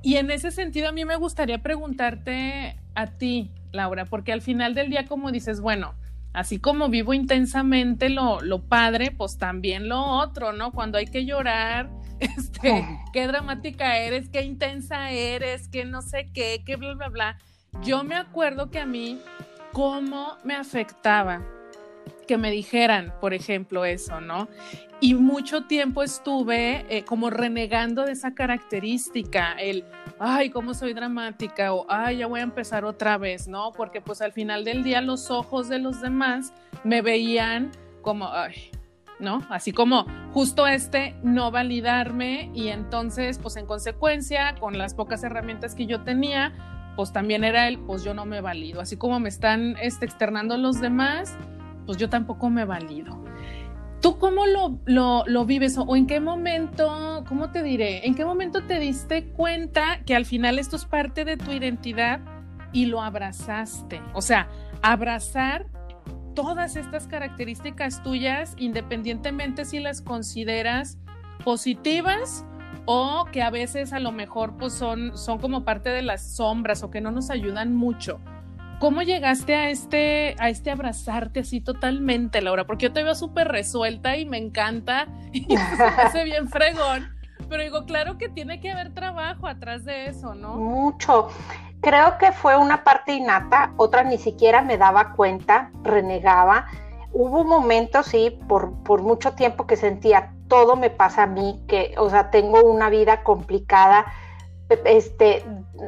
Y 0.02 0.16
en 0.16 0.30
ese 0.30 0.50
sentido 0.50 0.88
a 0.88 0.92
mí 0.92 1.04
me 1.04 1.16
gustaría 1.16 1.62
preguntarte 1.62 2.81
a 2.94 3.06
ti, 3.06 3.50
Laura, 3.72 4.04
porque 4.04 4.32
al 4.32 4.42
final 4.42 4.74
del 4.74 4.90
día 4.90 5.06
como 5.06 5.30
dices, 5.30 5.60
bueno, 5.60 5.94
así 6.32 6.58
como 6.58 6.88
vivo 6.88 7.14
intensamente 7.14 8.08
lo, 8.08 8.40
lo 8.40 8.62
padre, 8.62 9.10
pues 9.10 9.38
también 9.38 9.88
lo 9.88 10.02
otro, 10.02 10.52
¿no? 10.52 10.72
Cuando 10.72 10.98
hay 10.98 11.06
que 11.06 11.24
llorar, 11.24 11.90
este, 12.20 12.86
qué 13.12 13.26
dramática 13.26 13.98
eres, 13.98 14.28
qué 14.28 14.42
intensa 14.42 15.10
eres, 15.10 15.68
qué 15.68 15.84
no 15.84 16.02
sé 16.02 16.30
qué, 16.32 16.62
qué 16.64 16.76
bla, 16.76 16.94
bla, 16.94 17.08
bla. 17.08 17.38
Yo 17.82 18.04
me 18.04 18.14
acuerdo 18.14 18.70
que 18.70 18.78
a 18.78 18.86
mí, 18.86 19.20
cómo 19.72 20.36
me 20.44 20.54
afectaba 20.54 21.42
que 22.26 22.36
me 22.36 22.50
dijeran, 22.50 23.14
por 23.20 23.34
ejemplo, 23.34 23.84
eso, 23.84 24.20
¿no? 24.20 24.48
Y 25.02 25.14
mucho 25.14 25.64
tiempo 25.64 26.04
estuve 26.04 26.86
eh, 26.88 27.02
como 27.04 27.28
renegando 27.28 28.04
de 28.04 28.12
esa 28.12 28.36
característica, 28.36 29.54
el, 29.54 29.84
ay, 30.20 30.50
cómo 30.50 30.74
soy 30.74 30.94
dramática, 30.94 31.74
o 31.74 31.84
ay, 31.88 32.18
ya 32.18 32.28
voy 32.28 32.38
a 32.38 32.44
empezar 32.44 32.84
otra 32.84 33.18
vez, 33.18 33.48
¿no? 33.48 33.72
Porque 33.72 34.00
pues 34.00 34.22
al 34.22 34.30
final 34.30 34.64
del 34.64 34.84
día 34.84 35.00
los 35.00 35.28
ojos 35.32 35.68
de 35.68 35.80
los 35.80 36.00
demás 36.00 36.52
me 36.84 37.02
veían 37.02 37.72
como, 38.00 38.28
ay, 38.32 38.70
¿no? 39.18 39.44
Así 39.50 39.72
como 39.72 40.06
justo 40.30 40.68
este 40.68 41.16
no 41.24 41.50
validarme 41.50 42.52
y 42.54 42.68
entonces, 42.68 43.40
pues 43.40 43.56
en 43.56 43.66
consecuencia, 43.66 44.54
con 44.60 44.78
las 44.78 44.94
pocas 44.94 45.24
herramientas 45.24 45.74
que 45.74 45.86
yo 45.86 46.02
tenía, 46.02 46.52
pues 46.94 47.12
también 47.12 47.42
era 47.42 47.66
el, 47.66 47.80
pues 47.80 48.04
yo 48.04 48.14
no 48.14 48.24
me 48.24 48.40
valido, 48.40 48.80
así 48.80 48.96
como 48.96 49.18
me 49.18 49.30
están 49.30 49.74
este, 49.82 50.04
externando 50.04 50.56
los 50.56 50.80
demás, 50.80 51.34
pues 51.86 51.98
yo 51.98 52.08
tampoco 52.08 52.50
me 52.50 52.64
valido. 52.64 53.20
¿Tú 54.02 54.18
cómo 54.18 54.46
lo, 54.46 54.80
lo, 55.26 55.44
vives 55.46 55.78
o 55.78 55.94
en 55.94 56.08
qué 56.08 56.18
momento, 56.18 57.24
cómo 57.28 57.52
te 57.52 57.62
diré, 57.62 58.04
en 58.04 58.16
qué 58.16 58.24
momento 58.24 58.64
te 58.64 58.80
diste 58.80 59.26
cuenta 59.28 60.00
que 60.04 60.16
al 60.16 60.26
final 60.26 60.58
esto 60.58 60.74
es 60.74 60.84
parte 60.86 61.24
de 61.24 61.36
tu 61.36 61.52
identidad 61.52 62.20
y 62.72 62.86
lo 62.86 63.00
abrazaste? 63.00 64.02
O 64.12 64.20
sea, 64.20 64.48
abrazar 64.82 65.66
todas 66.34 66.74
estas 66.74 67.06
características 67.06 68.02
tuyas 68.02 68.56
independientemente 68.58 69.64
si 69.64 69.78
las 69.78 70.02
consideras 70.02 70.98
positivas 71.44 72.44
o 72.86 73.26
que 73.30 73.40
a 73.40 73.50
veces 73.50 73.92
a 73.92 74.00
lo 74.00 74.10
mejor 74.10 74.56
pues 74.56 74.72
son, 74.72 75.16
son 75.16 75.38
como 75.38 75.64
parte 75.64 75.90
de 75.90 76.02
las 76.02 76.34
sombras 76.34 76.82
o 76.82 76.90
que 76.90 77.00
no 77.00 77.12
nos 77.12 77.30
ayudan 77.30 77.76
mucho. 77.76 78.18
¿Cómo 78.82 79.02
llegaste 79.02 79.54
a 79.54 79.70
este, 79.70 80.34
a 80.40 80.48
este 80.48 80.72
abrazarte 80.72 81.38
así 81.38 81.60
totalmente, 81.60 82.42
Laura? 82.42 82.66
Porque 82.66 82.86
yo 82.86 82.92
te 82.92 83.04
veo 83.04 83.14
súper 83.14 83.46
resuelta 83.46 84.16
y 84.16 84.26
me 84.26 84.38
encanta 84.38 85.06
y 85.32 85.54
me 85.54 85.84
hace 85.84 86.24
bien 86.24 86.48
fregón. 86.48 87.08
Pero 87.48 87.62
digo, 87.62 87.84
claro 87.84 88.18
que 88.18 88.28
tiene 88.28 88.58
que 88.58 88.72
haber 88.72 88.92
trabajo 88.92 89.46
atrás 89.46 89.84
de 89.84 90.06
eso, 90.06 90.34
¿no? 90.34 90.56
Mucho. 90.56 91.28
Creo 91.80 92.18
que 92.18 92.32
fue 92.32 92.56
una 92.56 92.82
parte 92.82 93.12
innata, 93.12 93.72
otra 93.76 94.02
ni 94.02 94.18
siquiera 94.18 94.62
me 94.62 94.76
daba 94.76 95.12
cuenta, 95.12 95.70
renegaba. 95.84 96.66
Hubo 97.12 97.44
momentos, 97.44 98.06
sí, 98.06 98.36
por, 98.48 98.82
por 98.82 99.02
mucho 99.02 99.34
tiempo 99.34 99.64
que 99.64 99.76
sentía 99.76 100.32
todo 100.48 100.74
me 100.74 100.90
pasa 100.90 101.22
a 101.22 101.26
mí, 101.28 101.62
que, 101.68 101.94
o 101.98 102.10
sea, 102.10 102.32
tengo 102.32 102.60
una 102.64 102.90
vida 102.90 103.22
complicada 103.22 104.06
este, 104.84 105.44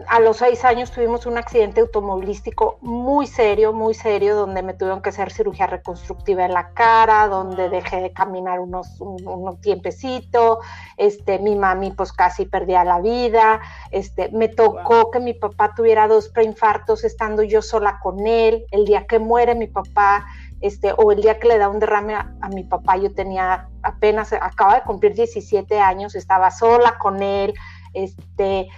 a 0.09 0.21
los 0.21 0.39
seis 0.39 0.65
años 0.65 0.91
tuvimos 0.91 1.27
un 1.27 1.39
accidente 1.39 1.81
automovilístico 1.81 2.79
muy 2.81 3.27
serio, 3.27 3.73
muy 3.73 3.95
serio, 3.95 4.35
donde 4.35 4.63
me 4.63 4.75
tuvieron 4.75 5.03
que 5.03 5.11
hacer 5.11 5.33
cirugía 5.33 5.67
reconstructiva 5.67 6.45
en 6.45 6.53
la 6.53 6.71
cara, 6.71 7.29
donde 7.29 7.69
dejé 7.69 8.01
de 8.01 8.13
caminar 8.13 8.61
unos, 8.61 9.01
un, 9.01 9.61
tiempecito, 9.61 10.61
este, 10.97 11.39
mi 11.39 11.55
mami 11.55 11.93
pues 11.93 12.13
casi 12.13 12.47
perdía 12.47 12.85
la 12.85 13.01
vida, 13.01 13.61
este, 13.91 14.31
me 14.31 14.49
tocó 14.49 15.11
que 15.11 15.21
mi 15.21 15.35
papá 15.35 15.75
tuviera 15.75 16.09
dos 16.09 16.29
preinfartos 16.29 17.05
estando 17.05 17.43
yo 17.43 17.63
sola 17.63 18.01
con 18.03 18.27
él, 18.27 18.67
el 18.71 18.85
día 18.85 19.07
que 19.07 19.19
muere 19.19 19.55
mi 19.55 19.67
papá, 19.67 20.27
este, 20.61 20.93
o 20.97 21.13
el 21.13 21.21
día 21.21 21.39
que 21.39 21.49
le 21.49 21.59
da 21.59 21.69
un 21.69 21.79
derrame 21.79 22.15
a, 22.15 22.33
a, 22.41 22.49
mi 22.49 22.65
papá, 22.65 22.97
yo 22.97 23.13
tenía 23.13 23.69
apenas, 23.83 24.33
acaba 24.33 24.77
de 24.77 24.83
cumplir 24.83 25.15
17 25.15 25.79
años, 25.79 26.15
estaba 26.15 26.51
sola 26.51 26.97
con 26.99 27.23
él, 27.23 27.55
este, 27.95 28.69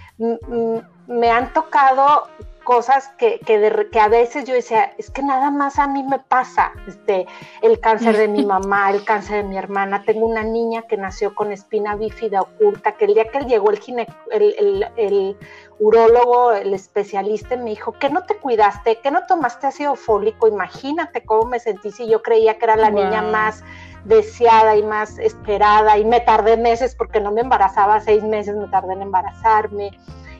me 1.07 1.31
han 1.31 1.53
tocado 1.53 2.27
cosas 2.67 3.07
que, 3.17 3.39
que, 3.39 3.87
que, 3.93 3.99
a 4.01 4.09
veces 4.09 4.43
yo 4.43 4.53
decía, 4.53 4.93
es 4.97 5.09
que 5.09 5.23
nada 5.23 5.51
más 5.51 5.79
a 5.79 5.87
mí 5.87 6.03
me 6.03 6.19
pasa, 6.19 6.73
este, 6.85 7.25
el 7.61 7.79
cáncer 7.79 8.17
de 8.17 8.27
mi 8.27 8.45
mamá, 8.53 8.91
el 8.91 9.05
cáncer 9.05 9.37
de 9.37 9.49
mi 9.49 9.57
hermana, 9.57 10.03
tengo 10.03 10.25
una 10.25 10.43
niña 10.43 10.81
que 10.81 10.97
nació 10.97 11.33
con 11.33 11.53
espina 11.53 11.95
bífida 11.95 12.41
oculta, 12.41 12.91
que 12.97 13.05
el 13.05 13.13
día 13.13 13.29
que 13.31 13.39
llegó 13.45 13.71
el, 13.71 13.79
gine, 13.79 14.05
el, 14.31 14.53
el, 14.59 14.87
el 14.97 15.37
urólogo, 15.79 16.51
el 16.51 16.73
especialista, 16.73 17.55
me 17.55 17.69
dijo, 17.69 17.93
¿qué 17.93 18.09
no 18.09 18.25
te 18.25 18.35
cuidaste? 18.35 18.99
¿Qué 19.01 19.11
no 19.11 19.25
tomaste 19.25 19.67
ácido 19.67 19.95
fólico? 19.95 20.49
Imagínate 20.49 21.23
cómo 21.23 21.47
me 21.47 21.61
sentí 21.61 21.91
si 21.91 22.09
yo 22.09 22.21
creía 22.21 22.57
que 22.57 22.65
era 22.65 22.75
la 22.75 22.89
niña 22.89 23.21
más 23.21 23.63
deseada 24.07 24.75
y 24.75 24.83
más 24.83 25.19
esperada 25.19 25.97
y 25.97 26.05
me 26.05 26.21
tardé 26.21 26.57
meses 26.57 26.95
porque 26.95 27.19
no 27.19 27.31
me 27.31 27.41
embarazaba, 27.41 27.99
seis 27.99 28.23
meses 28.23 28.55
me 28.55 28.67
tardé 28.67 28.93
en 28.93 29.01
embarazarme. 29.03 29.91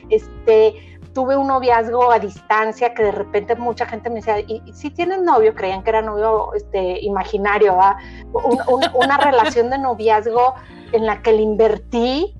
Este, 0.08 0.98
tuve 1.12 1.36
un 1.36 1.48
noviazgo 1.48 2.10
a 2.10 2.18
distancia 2.18 2.94
que 2.94 3.02
de 3.02 3.12
repente 3.12 3.56
mucha 3.56 3.86
gente 3.86 4.08
me 4.08 4.16
decía, 4.16 4.40
¿y 4.40 4.62
si 4.72 4.90
tienes 4.90 5.20
novio? 5.20 5.54
Creían 5.54 5.82
que 5.82 5.90
era 5.90 6.02
novio 6.02 6.54
este, 6.54 7.00
imaginario, 7.00 7.76
una 8.94 9.16
relación 9.18 9.70
de 9.70 9.78
noviazgo 9.78 10.54
en 10.92 11.06
la 11.06 11.20
que 11.22 11.32
le 11.32 11.42
invertí 11.42 12.34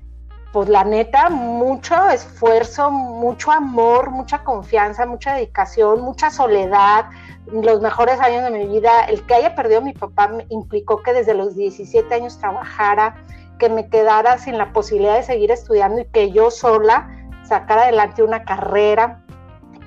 pues 0.53 0.69
la 0.69 0.83
neta, 0.83 1.29
mucho 1.29 2.09
esfuerzo, 2.09 2.91
mucho 2.91 3.53
amor, 3.53 4.11
mucha 4.11 4.43
confianza, 4.45 5.05
mucha 5.05 5.35
dedicación, 5.35 6.01
mucha 6.01 6.31
soledad, 6.31 7.07
los 7.53 7.81
mejores 7.81 8.21
años 8.21 8.45
de 8.45 8.51
mi 8.51 8.67
vida. 8.67 9.05
El 9.05 9.23
que 9.27 9.35
haya 9.35 9.55
perdido 9.55 9.81
mi 9.81 9.93
papá 9.93 10.31
implicó 10.49 11.03
que 11.03 11.13
desde 11.13 11.35
los 11.35 11.55
17 11.55 12.13
años 12.15 12.39
trabajara, 12.39 13.17
que 13.59 13.69
me 13.69 13.89
quedara 13.89 14.39
sin 14.39 14.59
la 14.59 14.73
posibilidad 14.73 15.17
de 15.17 15.23
seguir 15.23 15.51
estudiando 15.51 16.01
y 16.01 16.05
que 16.07 16.31
yo 16.31 16.51
sola 16.51 17.09
sacara 17.45 17.83
adelante 17.83 18.23
una 18.23 18.45
carrera, 18.45 19.25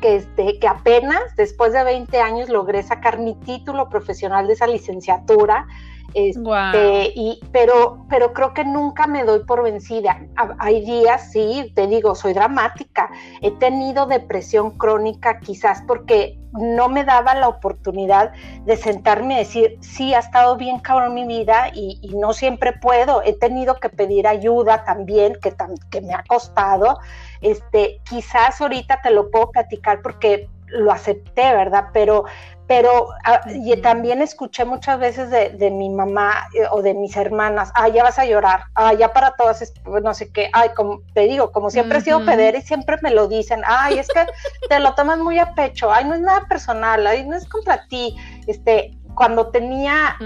que, 0.01 0.15
este, 0.17 0.59
que 0.59 0.67
apenas 0.67 1.21
después 1.37 1.73
de 1.73 1.83
20 1.83 2.19
años 2.19 2.49
logré 2.49 2.81
sacar 2.83 3.19
mi 3.19 3.35
título 3.35 3.87
profesional 3.87 4.47
de 4.47 4.53
esa 4.53 4.67
licenciatura 4.67 5.67
este, 6.13 7.13
y, 7.15 7.39
pero, 7.51 8.05
pero 8.09 8.33
creo 8.33 8.53
que 8.53 8.63
nunca 8.63 9.07
me 9.07 9.23
doy 9.23 9.43
por 9.45 9.63
vencida. 9.63 10.25
Hay 10.59 10.81
días, 10.81 11.31
sí, 11.31 11.71
te 11.75 11.87
digo, 11.87 12.15
soy 12.15 12.33
dramática. 12.33 13.09
He 13.41 13.51
tenido 13.51 14.05
depresión 14.05 14.71
crónica 14.77 15.39
quizás 15.39 15.83
porque 15.87 16.37
no 16.53 16.89
me 16.89 17.05
daba 17.05 17.33
la 17.33 17.47
oportunidad 17.47 18.33
de 18.65 18.75
sentarme 18.75 19.35
y 19.35 19.37
decir, 19.37 19.77
sí, 19.79 20.13
ha 20.13 20.19
estado 20.19 20.57
bien 20.57 20.79
cabrón 20.79 21.13
mi 21.13 21.25
vida 21.25 21.71
y, 21.73 21.99
no 22.15 22.33
siempre 22.33 22.73
puedo. 22.73 23.21
He 23.23 23.33
tenido 23.33 23.79
que 23.79 23.89
pedir 23.89 24.27
ayuda 24.27 24.83
también, 24.83 25.37
que, 25.41 25.55
que 25.89 26.01
me 26.01 26.13
ha 26.13 26.23
costado. 26.27 26.99
Este, 27.41 28.01
quizás 28.03 28.59
ahorita 28.59 29.01
te 29.01 29.11
lo 29.11 29.31
puedo 29.31 29.51
platicar 29.51 30.01
porque 30.01 30.49
lo 30.67 30.91
acepté, 30.91 31.53
¿verdad? 31.53 31.87
Pero 31.93 32.25
pero 32.71 33.09
ah, 33.25 33.41
y 33.53 33.75
también 33.81 34.21
escuché 34.21 34.63
muchas 34.63 34.97
veces 34.97 35.29
de, 35.29 35.71
mi 35.71 35.89
mamá 35.89 36.47
eh, 36.53 36.63
o 36.71 36.81
de 36.81 36.93
mis 36.93 37.17
hermanas, 37.17 37.69
ah, 37.75 37.89
ya 37.89 38.01
vas 38.01 38.17
a 38.17 38.23
llorar, 38.23 38.63
ah, 38.75 38.93
ya 38.93 39.11
para 39.11 39.31
todas, 39.31 39.73
no 39.85 40.13
sé 40.13 40.31
qué, 40.31 40.49
ay, 40.53 40.69
como 40.73 41.01
te 41.13 41.27
digo, 41.27 41.51
como 41.51 41.69
siempre 41.69 41.97
he 41.97 42.01
sido 42.01 42.23
pedera 42.23 42.57
y 42.57 42.61
siempre 42.61 42.95
me 43.01 43.11
lo 43.11 43.27
dicen, 43.27 43.61
ay, 43.67 43.99
es 43.99 44.07
que 44.07 44.25
te 44.69 44.79
lo 44.79 44.95
tomas 44.95 45.17
muy 45.17 45.37
a 45.37 45.53
pecho, 45.53 45.91
ay, 45.91 46.05
no 46.05 46.13
es 46.13 46.21
nada 46.21 46.47
personal, 46.47 47.05
ay, 47.05 47.25
no 47.27 47.35
es 47.35 47.45
contra 47.49 47.85
ti, 47.89 48.15
este, 48.47 48.97
cuando 49.15 49.47
tenía, 49.47 50.17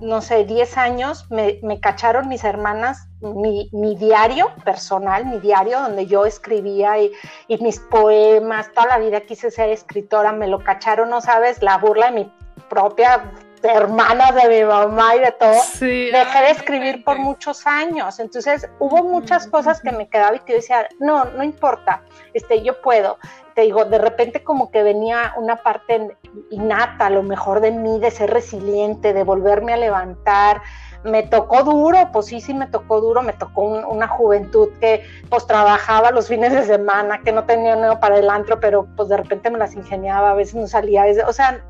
no 0.00 0.20
sé, 0.20 0.44
10 0.44 0.76
años, 0.78 1.26
me, 1.30 1.80
cacharon 1.80 2.28
mis 2.28 2.44
hermanas 2.44 3.08
mi, 3.20 3.96
diario 3.96 4.52
personal, 4.64 5.26
mi 5.26 5.38
diario 5.38 5.80
donde 5.80 6.06
yo 6.06 6.26
escribía 6.26 6.98
y, 7.00 7.12
mis 7.60 7.78
poemas, 7.78 8.70
toda 8.72 8.86
la 8.86 8.98
vida 8.98 9.20
quise 9.20 9.50
ser 9.50 9.70
escritora, 9.70 10.32
me 10.32 10.48
lo 10.48 10.62
cacharon, 10.62 11.10
no 11.10 11.20
sabes, 11.20 11.62
la 11.62 11.78
burla 11.78 12.10
de 12.10 12.12
mi 12.12 12.32
propia 12.68 13.32
hermana 13.62 14.30
de 14.32 14.48
mi 14.48 14.64
mamá 14.64 15.16
y 15.16 15.20
de 15.20 15.32
todo, 15.32 15.60
dejé 15.80 16.40
de 16.40 16.50
escribir 16.50 17.04
por 17.04 17.18
muchos 17.18 17.66
años. 17.66 18.20
Entonces 18.20 18.68
hubo 18.78 19.02
muchas 19.02 19.46
cosas 19.46 19.80
que 19.80 19.92
me 19.92 20.08
quedaba 20.08 20.36
y 20.36 20.40
que 20.40 20.52
yo 20.52 20.56
decía, 20.58 20.88
no, 21.00 21.24
no 21.24 21.42
importa, 21.42 22.02
este, 22.34 22.62
yo 22.62 22.80
puedo 22.80 23.18
te 23.56 23.62
digo, 23.62 23.86
de 23.86 23.96
repente 23.96 24.44
como 24.44 24.70
que 24.70 24.82
venía 24.82 25.32
una 25.38 25.56
parte 25.56 26.14
innata, 26.50 27.08
lo 27.08 27.22
mejor 27.22 27.62
de 27.62 27.70
mí, 27.70 27.98
de 27.98 28.10
ser 28.10 28.30
resiliente, 28.30 29.14
de 29.14 29.24
volverme 29.24 29.72
a 29.72 29.78
levantar. 29.78 30.60
Me 31.04 31.22
tocó 31.22 31.64
duro, 31.64 32.10
pues 32.12 32.26
sí, 32.26 32.42
sí 32.42 32.52
me 32.52 32.66
tocó 32.66 33.00
duro, 33.00 33.22
me 33.22 33.32
tocó 33.32 33.62
una 33.62 34.08
juventud 34.08 34.68
que 34.78 35.02
pues 35.30 35.46
trabajaba 35.46 36.10
los 36.10 36.28
fines 36.28 36.52
de 36.52 36.64
semana, 36.64 37.22
que 37.22 37.32
no 37.32 37.44
tenía 37.44 37.74
nada 37.76 37.98
para 37.98 38.18
el 38.18 38.28
antro, 38.28 38.60
pero 38.60 38.88
pues 38.94 39.08
de 39.08 39.16
repente 39.16 39.50
me 39.50 39.56
las 39.56 39.74
ingeniaba, 39.74 40.32
a 40.32 40.34
veces 40.34 40.56
no 40.56 40.66
salía, 40.66 41.06
o 41.26 41.32
sea, 41.32 41.64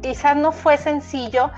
quizás 0.00 0.34
no 0.34 0.50
fue 0.50 0.78
sencillo, 0.78 1.50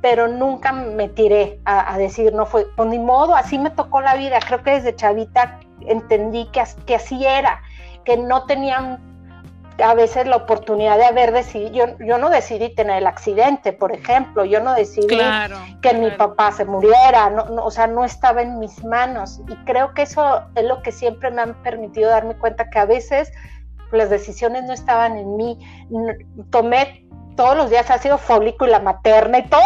pero 0.00 0.28
nunca 0.28 0.70
me 0.70 1.08
tiré 1.08 1.60
a, 1.64 1.98
decir, 1.98 2.32
no 2.32 2.46
fue, 2.46 2.64
pues 2.76 2.88
ni 2.88 3.00
modo, 3.00 3.34
así 3.34 3.58
me 3.58 3.70
tocó 3.70 4.00
la 4.00 4.14
vida. 4.14 4.38
Creo 4.46 4.62
que 4.62 4.70
desde 4.70 4.94
chavita 4.94 5.58
entendí 5.80 6.46
que, 6.52 6.62
que 6.86 6.94
así 6.94 7.26
era, 7.26 7.60
que 8.10 8.16
no 8.16 8.42
tenían 8.42 8.98
a 9.82 9.94
veces 9.94 10.26
la 10.26 10.36
oportunidad 10.36 10.98
de 10.98 11.04
haber 11.04 11.32
decidido, 11.32 11.70
yo, 11.70 12.04
yo 12.04 12.18
no 12.18 12.28
decidí 12.28 12.74
tener 12.74 12.98
el 12.98 13.06
accidente, 13.06 13.72
por 13.72 13.92
ejemplo, 13.92 14.44
yo 14.44 14.60
no 14.60 14.74
decidí 14.74 15.16
que 15.80 15.94
mi 15.94 16.10
papá 16.10 16.50
se 16.50 16.64
muriera, 16.64 17.30
no, 17.30 17.44
o 17.64 17.70
sea, 17.70 17.86
no 17.86 18.04
estaba 18.04 18.42
en 18.42 18.58
mis 18.58 18.84
manos. 18.84 19.40
Y 19.48 19.54
creo 19.64 19.94
que 19.94 20.02
eso 20.02 20.42
es 20.56 20.64
lo 20.64 20.82
que 20.82 20.90
siempre 20.92 21.30
me 21.30 21.42
han 21.42 21.54
permitido 21.62 22.10
darme 22.10 22.34
cuenta 22.36 22.68
que 22.68 22.78
a 22.80 22.84
veces 22.84 23.32
las 23.92 24.10
decisiones 24.10 24.64
no 24.64 24.72
estaban 24.72 25.16
en 25.16 25.36
mí. 25.36 25.58
Tomé 26.50 27.06
todos 27.36 27.56
los 27.56 27.70
días 27.70 27.90
ácido 27.90 28.18
fólico 28.18 28.66
y 28.66 28.70
la 28.70 28.80
materna 28.80 29.38
y 29.38 29.44
todos 29.44 29.64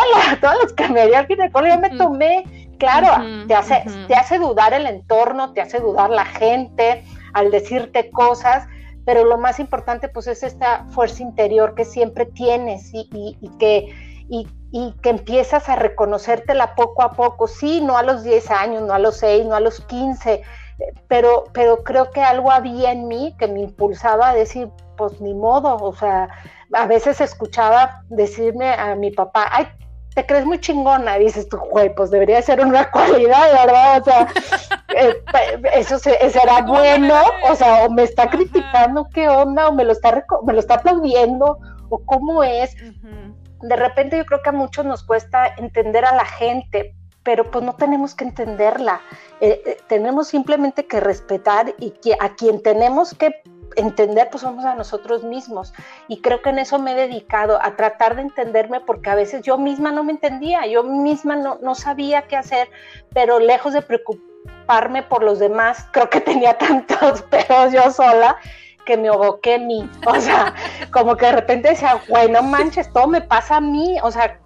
los 0.63 0.73
que 0.77 0.89
me 0.91 1.07
dio 1.07 1.19
el 1.19 1.27
ginecólogo, 1.27 1.75
yo 1.75 1.81
me 1.81 1.91
tomé, 1.91 2.77
claro, 2.79 3.09
te, 3.49 3.55
hace, 3.55 3.83
te 4.07 4.15
hace 4.15 4.39
dudar 4.39 4.75
el 4.75 4.87
entorno, 4.87 5.55
te 5.55 5.63
hace 5.63 5.81
dudar 5.81 6.11
la 6.11 6.27
gente 6.27 7.03
al 7.35 7.51
decirte 7.51 8.11
cosas, 8.11 8.67
pero 9.05 9.25
lo 9.25 9.37
más 9.37 9.61
importante 9.61 10.09
pues 10.09 10.27
es 10.27 10.43
esta 10.43 10.87
fuerza 10.87 11.23
interior 11.23 11.75
que 11.75 11.85
siempre 11.85 12.27
tienes 12.27 12.91
y, 12.93 13.37
que, 13.59 13.95
y, 14.29 14.47
que 15.03 15.11
empiezas 15.11 15.69
a 15.69 15.77
reconocértela 15.77 16.75
poco 16.75 17.03
a 17.03 17.13
poco, 17.13 17.47
sí, 17.47 17.81
no 17.81 17.99
a 17.99 18.03
los 18.03 18.25
10 18.25 18.51
años, 18.51 18.83
no 18.83 18.95
a 18.95 18.99
los 18.99 19.19
6, 19.19 19.47
no 19.47 19.55
a 19.55 19.61
los 19.61 19.81
15, 19.83 20.43
pero, 21.07 21.45
pero 21.53 21.85
creo 21.85 22.11
que 22.11 22.23
algo 22.23 22.51
había 22.51 22.93
en 22.93 23.07
mí 23.07 23.35
que 23.39 23.47
me 23.47 23.61
impulsaba 23.61 24.31
a 24.31 24.35
decir, 24.35 24.71
pues 24.97 25.21
ni 25.21 25.35
modo, 25.35 25.77
o 25.77 25.95
sea, 25.95 26.29
a 26.73 26.87
veces 26.87 27.21
escuchaba 27.21 28.03
decirme 28.09 28.73
a 28.73 28.95
mi 28.95 29.11
papá, 29.11 29.49
ay, 29.53 29.69
te 30.15 30.25
crees 30.25 30.47
muy 30.47 30.61
chingona, 30.61 31.19
dices 31.19 31.49
tú, 31.49 31.59
güey, 31.59 31.93
pues 31.95 32.11
debería 32.11 32.41
ser 32.41 32.61
una 32.61 32.91
cualidad, 32.93 33.53
¿verdad? 33.53 34.01
O 34.01 34.05
sea, 34.05 34.29
eh, 34.97 35.23
eso 35.75 35.99
será 35.99 36.63
bueno, 36.63 37.15
o 37.51 37.55
sea, 37.55 37.85
o 37.85 37.91
me 37.91 38.05
está 38.05 38.31
criticando, 38.31 39.09
¿qué 39.13 39.29
onda? 39.29 39.69
O 39.69 39.73
me 39.73 39.85
lo 39.85 39.93
está, 39.93 40.25
me 40.47 40.53
lo 40.53 40.61
está 40.61 40.75
aplaudiendo, 40.75 41.59
o 41.89 41.99
cómo 42.07 42.45
es. 42.45 42.77
De 43.61 43.77
repente 43.77 44.17
yo 44.17 44.25
creo 44.25 44.43
que 44.43 44.51
a 44.51 44.53
muchos 44.53 44.85
nos 44.85 45.03
cuesta 45.03 45.47
entender 45.57 46.05
a 46.05 46.15
la 46.15 46.25
gente, 46.25 46.95
pero 47.25 47.51
pues 47.51 47.65
no 47.65 47.75
tenemos 47.75 48.15
que 48.15 48.25
entenderla, 48.25 49.01
eh, 49.41 49.63
eh, 49.67 49.79
tenemos 49.89 50.29
simplemente 50.29 50.87
que 50.87 51.01
respetar 51.01 51.75
y 51.79 51.91
que 51.91 52.17
a 52.21 52.35
quien 52.35 52.63
tenemos 52.63 53.15
que 53.15 53.43
entender 53.77 54.29
pues 54.31 54.43
somos 54.43 54.65
a 54.65 54.75
nosotros 54.75 55.25
mismos. 55.25 55.73
Y 56.09 56.21
creo 56.21 56.43
que 56.43 56.51
en 56.51 56.59
eso 56.59 56.79
me 56.79 56.93
he 56.93 56.95
dedicado 56.95 57.59
a 57.63 57.77
tratar 57.77 58.17
de 58.17 58.23
entenderme 58.23 58.81
porque 58.81 59.11
a 59.11 59.15
veces 59.15 59.43
yo 59.43 59.59
misma 59.59 59.93
no 59.93 60.05
me 60.05 60.13
entendía, 60.13 60.67
yo 60.67 60.83
misma 60.83 61.37
no, 61.37 61.59
no 61.63 61.75
sabía 61.75 62.23
qué 62.23 62.37
hacer, 62.37 62.69
pero 63.13 63.39
lejos 63.39 63.73
de 63.73 63.83
preocuparme 63.83 65.03
por 65.03 65.23
los 65.23 65.39
demás, 65.39 65.87
creo 65.93 66.11
que 66.11 66.21
tenía 66.21 66.57
tantos 66.59 67.23
pedos 67.23 67.73
yo 67.73 67.91
sola 67.91 68.37
que 68.85 68.97
me 68.97 69.09
aboqué 69.09 69.55
en 69.55 69.67
mí, 69.67 69.91
o 70.07 70.21
sea, 70.21 70.55
como 70.93 71.17
que 71.17 71.27
de 71.27 71.33
repente 71.33 71.71
decía, 71.71 71.99
güey, 72.07 72.31
no 72.31 72.43
manches, 72.43 72.93
todo 72.93 73.07
me 73.07 73.23
pasa 73.23 73.57
a 73.57 73.61
mí, 73.61 73.97
o 74.03 74.11
sea, 74.11 74.39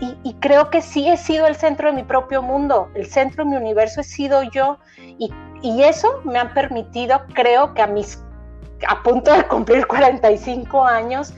y, 0.00 0.16
y, 0.22 0.34
creo 0.34 0.70
que 0.70 0.80
sí 0.80 1.08
he 1.08 1.16
sido 1.16 1.46
el 1.46 1.56
centro 1.56 1.88
de 1.88 1.96
mi 1.96 2.04
propio 2.04 2.40
mundo, 2.40 2.88
el 2.94 3.06
centro 3.06 3.44
de 3.44 3.50
mi 3.50 3.56
universo 3.56 4.00
he 4.00 4.04
sido 4.04 4.42
yo, 4.44 4.78
y, 4.96 5.30
y 5.60 5.82
eso 5.82 6.20
me 6.24 6.38
ha 6.38 6.54
permitido, 6.54 7.20
creo 7.34 7.74
que 7.74 7.82
a 7.82 7.88
mis 7.88 8.22
a 8.86 9.02
punto 9.02 9.32
de 9.32 9.44
cumplir 9.44 9.86
45 9.86 10.84
años, 10.84 11.34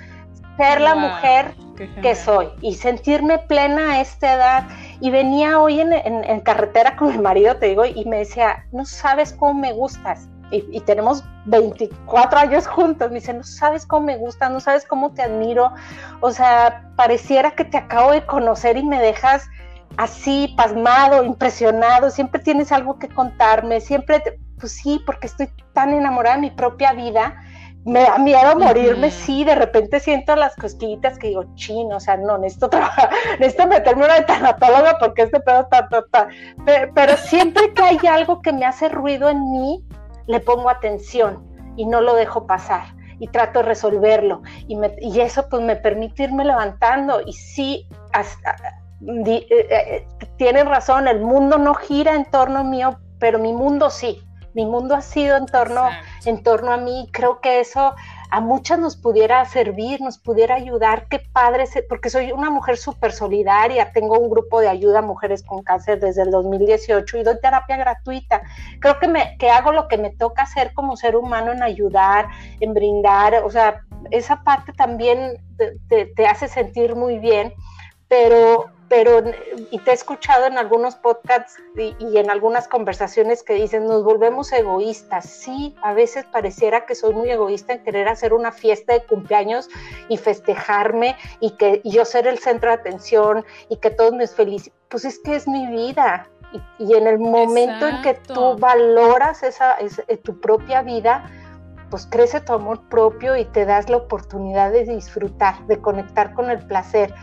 ser 0.57 0.81
la 0.81 0.95
mujer 0.95 1.55
que 2.03 2.15
soy 2.15 2.49
y 2.61 2.75
sentirme 2.75 3.39
plena 3.39 3.93
a 3.93 4.01
esta 4.01 4.35
edad. 4.35 4.69
Y 5.01 5.11
venía 5.11 5.59
hoy 5.59 5.81
en, 5.81 6.41
carretera 6.41 6.97
con 6.97 7.09
mi 7.09 7.19
marido, 7.19 7.57
te 7.57 7.67
digo, 7.67 7.85
y 7.85 8.05
me 8.05 8.19
decía, 8.19 8.67
no 8.73 8.85
sabes 8.85 9.33
cómo 9.33 9.55
me 9.55 9.73
gustas. 9.73 10.29
Y, 10.53 10.81
tenemos 10.81 11.25
24 11.45 12.41
años 12.41 12.67
juntos. 12.67 13.09
Me 13.11 13.21
dice, 13.21 13.33
no 13.33 13.45
sabes 13.45 13.87
cómo 13.87 14.07
me 14.07 14.17
gustas, 14.17 14.51
no 14.51 14.59
sabes 14.59 14.85
cómo 14.85 15.13
te 15.13 15.23
admiro. 15.23 15.73
O 16.21 16.33
sea, 16.33 16.91
pareciera 16.97 17.53
que 17.53 17.65
te 17.65 17.79
acabo 17.79 18.11
de 18.11 18.27
conocer 18.27 18.77
y 18.77 18.83
me 18.83 19.01
dejas 19.01 19.49
así, 19.97 20.53
pasmado, 20.57 21.23
impresionado. 21.23 22.11
Siempre 22.11 22.41
tienes 22.43 22.73
algo 22.73 22.99
que 22.99 23.09
contarme, 23.09 23.81
siempre, 23.81 24.23
pues 24.61 24.73
sí, 24.73 25.01
porque 25.05 25.27
estoy 25.27 25.49
tan 25.73 25.93
enamorada 25.95 26.37
de 26.37 26.43
mi 26.43 26.51
propia 26.51 26.93
vida, 26.93 27.35
me 27.85 28.03
da 28.03 28.19
miedo 28.19 28.57
morirme, 28.57 29.11
sí, 29.11 29.45
de 29.45 29.55
repente 29.55 30.01
siento 30.01 30.37
las 30.37 30.55
cosquillitas 30.57 31.19
que 31.19 31.29
digo, 31.29 31.45
chino, 31.55 31.97
o 31.97 32.01
sea, 32.01 32.17
no, 32.17 32.37
necesito 32.37 32.69
trabajar, 32.69 33.11
necesito 33.41 33.67
meterme 33.67 34.05
una 34.05 34.25
tanatóloga 34.27 34.99
porque 34.99 35.23
este 35.23 35.41
pedo 35.41 35.63
está, 35.63 35.89
ta, 35.89 36.29
Pero, 36.95 37.17
siempre 37.17 37.73
que 37.73 37.83
hay 37.83 37.99
algo 38.09 38.43
que 38.43 38.53
me 38.53 38.67
hace 38.67 38.89
ruido 38.89 39.31
en 39.31 39.51
mí, 39.53 39.85
le 40.27 40.41
pongo 40.41 40.69
atención 40.69 41.47
y 41.77 41.87
no 41.87 42.01
lo 42.01 42.15
dejo 42.15 42.47
pasar 42.47 42.95
y 43.19 43.29
trato 43.29 43.61
de 43.61 43.67
resolverlo. 43.67 44.43
Y, 44.69 44.79
y 45.01 45.21
eso 45.21 45.49
pues 45.49 45.63
me 45.63 45.77
permite 45.77 46.25
irme 46.25 46.45
levantando 46.45 47.21
y 47.25 47.33
sí, 47.33 47.89
hasta, 48.13 48.57
eh, 49.07 49.47
eh, 49.51 50.07
tienen 50.37 50.67
razón, 50.67 51.09
el 51.09 51.21
mundo 51.21 51.57
no 51.57 51.75
gira 51.75 52.15
en 52.15 52.27
torno 52.27 52.63
mío, 52.63 52.99
pero 53.19 53.39
mi 53.39 53.53
mundo 53.55 53.89
sí 53.89 54.23
mi 54.55 54.67
mundo 54.67 54.95
ha 54.95 55.01
sido 55.01 55.37
en 55.37 55.47
torno, 55.47 55.89
en 56.25 56.43
torno 56.43 56.73
a 56.73 56.77
mí. 56.77 57.09
Creo 57.13 57.41
que 57.41 57.61
eso 57.61 57.95
a 58.31 58.41
muchas 58.41 58.79
nos 58.79 58.97
pudiera 58.97 59.45
servir, 59.45 60.01
nos 60.01 60.19
pudiera 60.19 60.55
ayudar. 60.55 61.07
Qué 61.09 61.21
padre, 61.33 61.65
porque 61.89 62.11
soy 62.11 62.33
una 62.33 62.51
mujer 62.51 62.77
súper 62.77 63.13
solidaria. 63.13 63.93
Tengo 63.93 64.19
un 64.19 64.31
grupo 64.31 64.61
de 64.61 64.69
ayuda 64.69 65.01
a 65.01 65.03
mujeres 65.03 65.43
con 65.43 65.63
cáncer 65.63 66.01
desde 66.01 66.23
el 66.23 66.31
2018 66.31 67.19
y 67.19 67.23
doy 67.23 67.41
terapia 67.41 67.77
gratuita. 67.77 68.43
Creo 68.81 68.99
que, 68.99 69.09
me, 69.09 69.37
que 69.39 69.51
hago 69.51 69.73
lo 69.73 69.89
que 69.89 69.99
me 69.99 70.11
toca 70.11 70.43
hacer 70.43 70.75
como 70.75 70.97
ser 70.97 71.17
humano 71.17 71.53
en 71.53 71.63
ayudar, 71.63 72.29
en 72.61 72.75
brindar. 72.75 73.43
O 73.45 73.51
sea, 73.51 73.83
esa 74.11 74.43
parte 74.43 74.73
también 74.73 75.39
te 75.89 76.27
hace 76.27 76.49
sentir 76.49 76.97
muy 76.97 77.19
bien, 77.19 77.53
pero 78.09 78.71
pero 78.91 79.23
y 79.71 79.79
te 79.79 79.93
he 79.93 79.95
escuchado 79.95 80.47
en 80.47 80.59
algunos 80.59 80.97
podcasts 80.97 81.63
y, 81.77 82.19
en 82.19 82.29
algunas 82.29 82.67
conversaciones 82.67 83.45
que 83.45 83.55
dicen 83.55 83.87
nos 83.87 84.03
volvemos 84.03 84.53
egoístas. 84.53 85.27
Sí, 85.27 85.77
a 85.81 85.95
veces 85.95 86.25
pareciera 86.25 86.87
que 86.87 86.97
soy 86.97 87.15
muy 87.15 87.31
egoísta 87.31 87.75
en 87.75 87.85
querer 87.85 88.09
hacer 88.09 88.35
una 88.35 88.51
fiesta 88.51 88.93
de 88.95 89.05
cumpleaños 89.05 89.69
y 90.09 90.17
festejarme 90.17 91.17
y 91.39 91.53
que 91.53 91.81
yo 91.85 92.05
ser 92.05 92.27
el 92.27 92.41
centro 92.41 92.71
de 92.71 92.75
atención 92.75 93.45
y 93.69 93.77
que 93.77 93.91
todos 93.91 94.13
me 94.13 94.27
feliciten. 94.27 94.77
Pues 94.89 95.05
es 95.05 95.21
que 95.21 95.37
es 95.37 95.47
mi 95.47 95.69
vida. 95.69 96.29
Y, 96.81 96.95
en 96.95 97.07
el 97.07 97.21
momento 97.21 97.87
en 97.87 98.03
que 98.03 98.15
tú 98.15 98.57
valoras 98.59 99.45
esa, 99.45 99.75
esa, 99.75 100.03
eh, 100.09 100.17
tu 100.17 100.41
propia 100.41 100.83
vida, 100.83 101.31
pues 101.91 102.09
crece 102.11 102.41
tu 102.41 102.55
amor 102.55 102.89
propio 102.89 103.37
y 103.37 103.45
te 103.45 103.65
das 103.65 103.89
la 103.89 103.99
oportunidad 103.99 104.73
de 104.73 104.83
disfrutar, 104.83 105.65
de 105.69 105.81
conectar 105.81 106.35
con 106.35 106.51
el 106.51 106.59
placer 106.67 107.15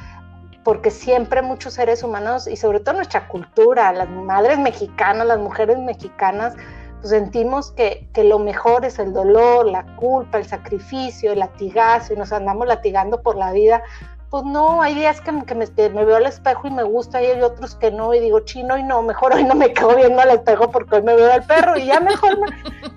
porque 0.68 0.92
siempre 0.92 1.42
muchos 1.42 1.76
seres 1.76 2.04
humanos 2.04 2.46
y 2.46 2.58
sobre 2.58 2.82
todo 2.82 2.96
nuestra 2.96 3.30
cultura, 3.30 3.94
las 3.94 4.10
madres 4.10 4.60
mexicanas, 4.60 5.26
las 5.26 5.40
mujeres 5.40 5.80
mexicanas, 5.80 6.56
pues 7.00 7.12
sentimos 7.12 7.72
que, 7.72 8.10
que, 8.14 8.26
lo 8.26 8.38
mejor 8.38 8.84
es 8.84 9.00
el 9.00 9.14
dolor, 9.14 9.66
la 9.66 9.86
culpa, 9.96 10.40
el 10.40 10.46
sacrificio, 10.46 11.32
el 11.32 11.40
latigazo 11.40 12.12
y 12.12 12.18
nos 12.18 12.34
andamos 12.34 12.68
latigando 12.68 13.22
por 13.22 13.38
la 13.38 13.54
vida. 13.54 13.82
Pues 14.30 14.44
no, 14.44 14.82
hay 14.82 14.94
días 14.94 15.22
que, 15.22 15.32
que 15.46 15.56
me, 15.56 15.68
me, 15.68 16.04
veo 16.04 16.18
al 16.18 16.26
espejo 16.26 16.68
y 16.68 16.72
me 16.72 16.84
gusta 16.84 17.22
y 17.22 17.28
hay 17.28 17.42
otros 17.42 17.76
que 17.76 17.90
no 17.90 18.14
y 18.14 18.20
digo, 18.20 18.42
chino 18.42 18.78
y 18.78 18.84
no, 18.84 19.02
mejor 19.02 19.36
hoy 19.36 19.46
no 19.46 19.56
me 19.56 19.72
quedo 19.72 19.96
viendo 19.96 20.22
al 20.22 20.32
espejo 20.32 20.70
porque 20.70 20.98
hoy 20.98 21.02
me 21.02 21.16
veo 21.16 21.32
al 21.32 21.46
perro 21.46 21.78
y 21.78 21.86
ya 21.86 22.02
mejor 22.02 22.40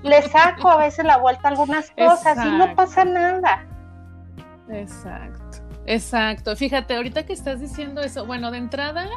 le 0.03 0.23
saco 0.23 0.71
a 0.71 0.77
veces 0.77 1.05
la 1.05 1.19
vuelta 1.19 1.47
a 1.47 1.51
algunas 1.53 1.89
cosas 1.93 2.37
y 2.45 2.51
no 2.51 2.75
pasa 2.75 3.05
nada. 3.05 3.65
Exacto. 4.69 5.50
Exacto, 5.87 6.55
fíjate, 6.57 6.95
ahorita 6.95 7.25
que 7.27 7.33
estás 7.33 7.61
diciendo 7.61 8.01
eso, 8.01 8.27
bueno, 8.27 8.51
de 8.51 8.59
entrada 8.59 9.09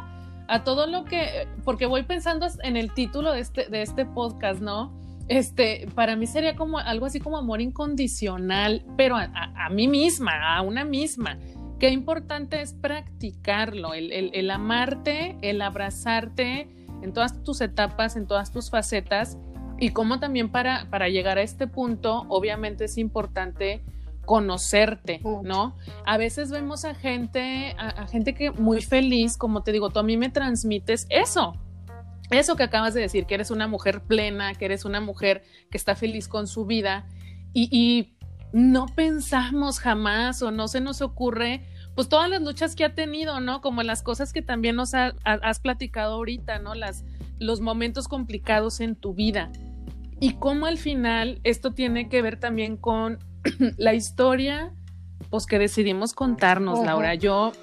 a 0.48 0.64
todo 0.64 0.88
lo 0.88 1.06
que, 1.06 1.48
porque 1.64 1.86
voy 1.86 2.04
pensando 2.04 2.48
en 2.64 2.78
el 2.78 2.94
título 2.94 3.32
de 3.32 3.40
este, 3.40 3.70
de 3.70 3.82
este 3.82 4.06
podcast, 4.06 4.62
¿no? 4.62 4.92
Este, 5.28 5.88
para 5.96 6.16
mí 6.16 6.28
sería 6.28 6.56
como 6.56 6.80
algo 6.80 7.06
así 7.06 7.20
como 7.20 7.38
amor 7.38 7.62
incondicional, 7.62 8.86
pero 8.98 9.16
a, 9.16 9.70
mí 9.70 9.88
misma, 9.88 10.58
a 10.58 10.62
una 10.62 10.84
misma. 10.84 11.38
Qué 11.80 11.90
importante 11.90 12.62
es 12.62 12.74
practicarlo, 12.74 13.94
el, 13.94 14.12
el 14.12 14.52
amarte, 14.52 15.38
el 15.42 15.62
abrazarte 15.62 16.68
en 17.02 17.14
todas 17.14 17.44
tus 17.44 17.62
etapas, 17.62 18.16
en 18.16 18.28
todas 18.28 18.52
tus 18.52 18.70
facetas, 18.70 19.38
y 19.80 19.90
como 19.90 20.20
también 20.20 20.50
para, 20.50 20.90
para 20.90 21.10
llegar 21.10 21.38
a 21.38 21.42
este 21.42 21.68
punto, 21.68 22.26
obviamente 22.30 22.86
es 22.86 22.98
importante 22.98 23.84
conocerte, 24.26 25.22
¿no? 25.44 25.76
A 26.06 26.18
veces 26.18 26.50
vemos 26.50 26.86
a 26.86 26.96
gente, 26.96 27.76
a, 27.78 28.08
gente 28.08 28.34
que 28.34 28.52
muy 28.52 28.82
feliz, 28.82 29.38
como 29.38 29.64
te 29.64 29.72
digo, 29.72 29.90
tú 29.90 30.00
a 30.00 30.04
mí 30.04 30.18
me 30.18 30.30
transmites 30.30 31.06
eso, 31.10 31.54
eso 32.32 32.56
que 32.56 32.64
acabas 32.64 32.94
de 32.94 33.02
decir, 33.02 33.26
que 33.26 33.36
eres 33.36 33.52
una 33.52 33.68
mujer 33.68 34.02
plena, 34.02 34.54
que 34.56 34.66
eres 34.66 34.86
una 34.86 35.02
mujer 35.02 35.44
que 35.70 35.78
está 35.78 35.96
feliz 35.96 36.28
con 36.28 36.48
su 36.48 36.66
vida 36.66 37.08
y, 37.54 38.10
no 38.56 38.86
pensamos 38.86 39.80
jamás 39.80 40.44
o 40.44 40.52
no 40.52 40.68
se 40.68 40.80
nos 40.80 41.02
ocurre, 41.02 41.66
pues 41.96 42.08
todas 42.08 42.30
las 42.30 42.40
luchas 42.40 42.76
que 42.76 42.86
ha 42.86 42.94
tenido, 42.94 43.40
¿no? 43.40 43.62
Como 43.62 43.82
las 43.82 44.04
cosas 44.04 44.32
que 44.32 44.44
también 44.44 44.76
nos 44.76 44.94
has 44.94 45.60
platicado 45.60 46.14
ahorita, 46.14 46.60
¿no? 46.60 46.76
Las, 46.76 47.04
los 47.40 47.62
momentos 47.62 48.08
complicados 48.08 48.80
en 48.80 48.96
tu 48.96 49.16
vida. 49.16 49.52
y 50.20 50.36
cómo 50.36 50.68
al 50.68 50.78
final 50.78 51.42
esto 51.44 51.72
tiene 51.72 52.10
que 52.10 52.22
ver 52.22 52.40
también 52.40 52.78
con 52.78 53.18
la 53.78 53.94
historia 53.94 54.74
pues 55.30 55.46
que 55.48 55.58
decidimos 55.58 56.14
contarnos, 56.14 56.86
Laura. 56.86 57.16
Yo 57.16 57.54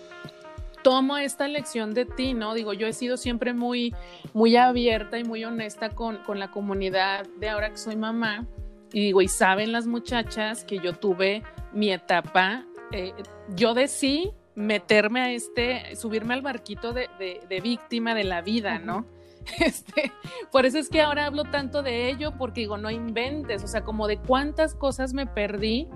tomo 0.82 1.18
esta 1.18 1.46
lección 1.46 1.94
de 1.94 2.04
ti, 2.04 2.34
¿no? 2.34 2.54
Digo, 2.54 2.72
yo 2.72 2.86
he 2.86 2.92
sido 2.92 3.16
siempre 3.16 3.52
muy, 3.52 3.94
muy 4.32 4.56
abierta 4.56 5.18
y 5.18 5.24
muy 5.24 5.44
honesta 5.44 5.90
con, 5.90 6.16
con 6.18 6.38
la 6.38 6.50
comunidad 6.50 7.26
de 7.38 7.48
ahora 7.48 7.70
que 7.70 7.76
soy 7.76 7.96
mamá. 7.96 8.46
Y 8.92 9.00
digo, 9.00 9.22
y 9.22 9.28
saben 9.28 9.70
las 9.70 9.86
muchachas 9.86 10.64
que 10.64 10.80
yo 10.80 10.94
tuve 10.94 11.44
mi 11.72 11.92
etapa, 11.92 12.66
eh, 12.90 13.12
yo 13.54 13.74
decidí 13.74 14.32
meterme 14.56 15.20
a 15.20 15.32
este, 15.32 15.94
subirme 15.94 16.34
al 16.34 16.42
barquito 16.42 16.92
de, 16.92 17.08
de, 17.18 17.60
víctima 17.60 18.14
de 18.14 18.24
la 18.24 18.42
vida, 18.42 18.80
¿no? 18.80 19.06
Este, 19.58 20.12
por 20.52 20.66
eso 20.66 20.78
es 20.78 20.88
que 20.88 21.00
ahora 21.00 21.26
hablo 21.26 21.44
tanto 21.44 21.82
de 21.82 22.08
ello, 22.08 22.32
porque 22.36 22.62
digo, 22.62 22.76
no 22.76 22.90
inventes, 22.90 23.64
o 23.64 23.66
sea, 23.66 23.82
como 23.82 24.06
de 24.06 24.18
cuántas 24.18 24.74
cosas 24.74 25.12
me 25.12 25.26
perdí 25.26 25.88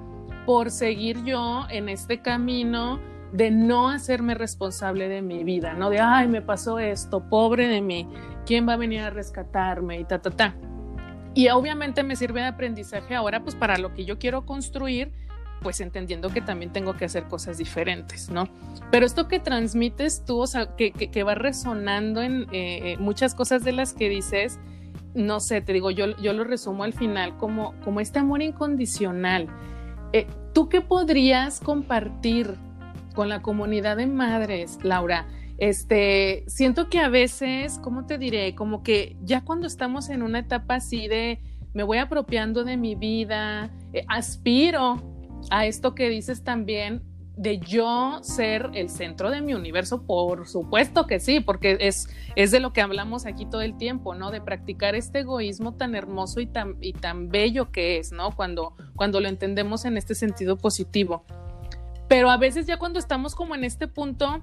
por 0.46 0.70
seguir 0.70 1.22
yo 1.24 1.66
en 1.70 1.88
este 1.88 2.20
camino 2.20 3.00
de 3.32 3.50
no 3.50 3.88
hacerme 3.88 4.34
responsable 4.34 5.08
de 5.08 5.22
mi 5.22 5.42
vida, 5.42 5.74
¿no? 5.74 5.90
De, 5.90 5.98
ay, 6.00 6.28
me 6.28 6.42
pasó 6.42 6.78
esto, 6.78 7.28
pobre 7.28 7.66
de 7.66 7.80
mí, 7.80 8.08
¿quién 8.46 8.68
va 8.68 8.74
a 8.74 8.76
venir 8.76 9.00
a 9.00 9.10
rescatarme? 9.10 9.98
Y 10.00 10.04
ta, 10.04 10.20
ta, 10.20 10.30
ta. 10.30 10.54
Y 11.34 11.48
obviamente 11.48 12.04
me 12.04 12.14
sirve 12.14 12.42
de 12.42 12.46
aprendizaje 12.46 13.14
ahora, 13.14 13.42
pues 13.42 13.56
para 13.56 13.76
lo 13.76 13.92
que 13.92 14.04
yo 14.04 14.18
quiero 14.18 14.46
construir, 14.46 15.10
pues 15.64 15.80
entendiendo 15.80 16.28
que 16.28 16.42
también 16.42 16.72
tengo 16.72 16.92
que 16.92 17.06
hacer 17.06 17.24
cosas 17.24 17.56
diferentes, 17.56 18.28
¿no? 18.28 18.48
Pero 18.90 19.06
esto 19.06 19.28
que 19.28 19.40
transmites 19.40 20.24
tú, 20.24 20.40
o 20.40 20.46
sea, 20.46 20.76
que, 20.76 20.92
que, 20.92 21.22
va 21.24 21.34
resonando 21.34 22.20
en 22.20 22.42
eh, 22.52 22.92
eh, 22.92 22.96
muchas 22.98 23.34
cosas 23.34 23.64
de 23.64 23.72
las 23.72 23.94
que 23.94 24.10
dices, 24.10 24.60
no 25.14 25.40
sé, 25.40 25.62
te 25.62 25.72
digo, 25.72 25.90
yo, 25.90 26.16
yo 26.18 26.34
lo 26.34 26.44
resumo 26.44 26.84
al 26.84 26.92
final 26.92 27.38
como, 27.38 27.74
como 27.82 28.00
este 28.00 28.18
amor 28.18 28.42
incondicional. 28.42 29.48
Eh, 30.12 30.26
¿Tú 30.52 30.68
qué 30.68 30.82
podrías 30.82 31.60
compartir 31.60 32.56
con 33.14 33.30
la 33.30 33.40
comunidad 33.40 33.96
de 33.96 34.06
madres, 34.06 34.78
Laura? 34.82 35.26
Este, 35.56 36.44
siento 36.46 36.90
que 36.90 37.00
a 37.00 37.08
veces, 37.08 37.78
¿cómo 37.82 38.04
te 38.04 38.18
diré? 38.18 38.54
Como 38.54 38.82
que 38.82 39.16
ya 39.22 39.40
cuando 39.40 39.66
estamos 39.66 40.10
en 40.10 40.22
una 40.22 40.40
etapa 40.40 40.74
así 40.74 41.08
de 41.08 41.40
me 41.72 41.84
voy 41.84 41.98
apropiando 41.98 42.64
de 42.64 42.76
mi 42.76 42.96
vida, 42.96 43.70
aspiro 44.08 45.13
a 45.50 45.66
esto 45.66 45.94
que 45.94 46.08
dices 46.08 46.44
también 46.44 47.02
de 47.36 47.58
yo 47.58 48.20
ser 48.22 48.70
el 48.74 48.88
centro 48.88 49.30
de 49.30 49.40
mi 49.40 49.54
universo, 49.54 50.06
por 50.06 50.46
supuesto 50.46 51.06
que 51.06 51.18
sí, 51.18 51.40
porque 51.40 51.76
es, 51.80 52.08
es 52.36 52.50
de 52.52 52.60
lo 52.60 52.72
que 52.72 52.80
hablamos 52.80 53.26
aquí 53.26 53.44
todo 53.44 53.62
el 53.62 53.76
tiempo, 53.76 54.14
¿no? 54.14 54.30
De 54.30 54.40
practicar 54.40 54.94
este 54.94 55.20
egoísmo 55.20 55.74
tan 55.74 55.96
hermoso 55.96 56.40
y 56.40 56.46
tan, 56.46 56.76
y 56.80 56.92
tan 56.92 57.30
bello 57.30 57.72
que 57.72 57.98
es, 57.98 58.12
¿no? 58.12 58.30
Cuando, 58.36 58.76
cuando 58.94 59.20
lo 59.20 59.28
entendemos 59.28 59.84
en 59.84 59.96
este 59.96 60.14
sentido 60.14 60.56
positivo. 60.56 61.24
Pero 62.08 62.30
a 62.30 62.36
veces 62.36 62.66
ya 62.66 62.76
cuando 62.76 63.00
estamos 63.00 63.34
como 63.34 63.56
en 63.56 63.64
este 63.64 63.88
punto, 63.88 64.40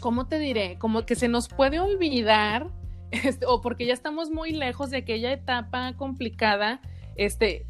¿cómo 0.00 0.28
te 0.28 0.38
diré? 0.38 0.78
Como 0.78 1.04
que 1.04 1.16
se 1.16 1.26
nos 1.26 1.48
puede 1.48 1.80
olvidar, 1.80 2.68
este, 3.10 3.46
o 3.46 3.60
porque 3.60 3.84
ya 3.84 3.94
estamos 3.94 4.30
muy 4.30 4.52
lejos 4.52 4.90
de 4.90 4.98
aquella 4.98 5.32
etapa 5.32 5.94
complicada, 5.96 6.80
este, 7.16 7.66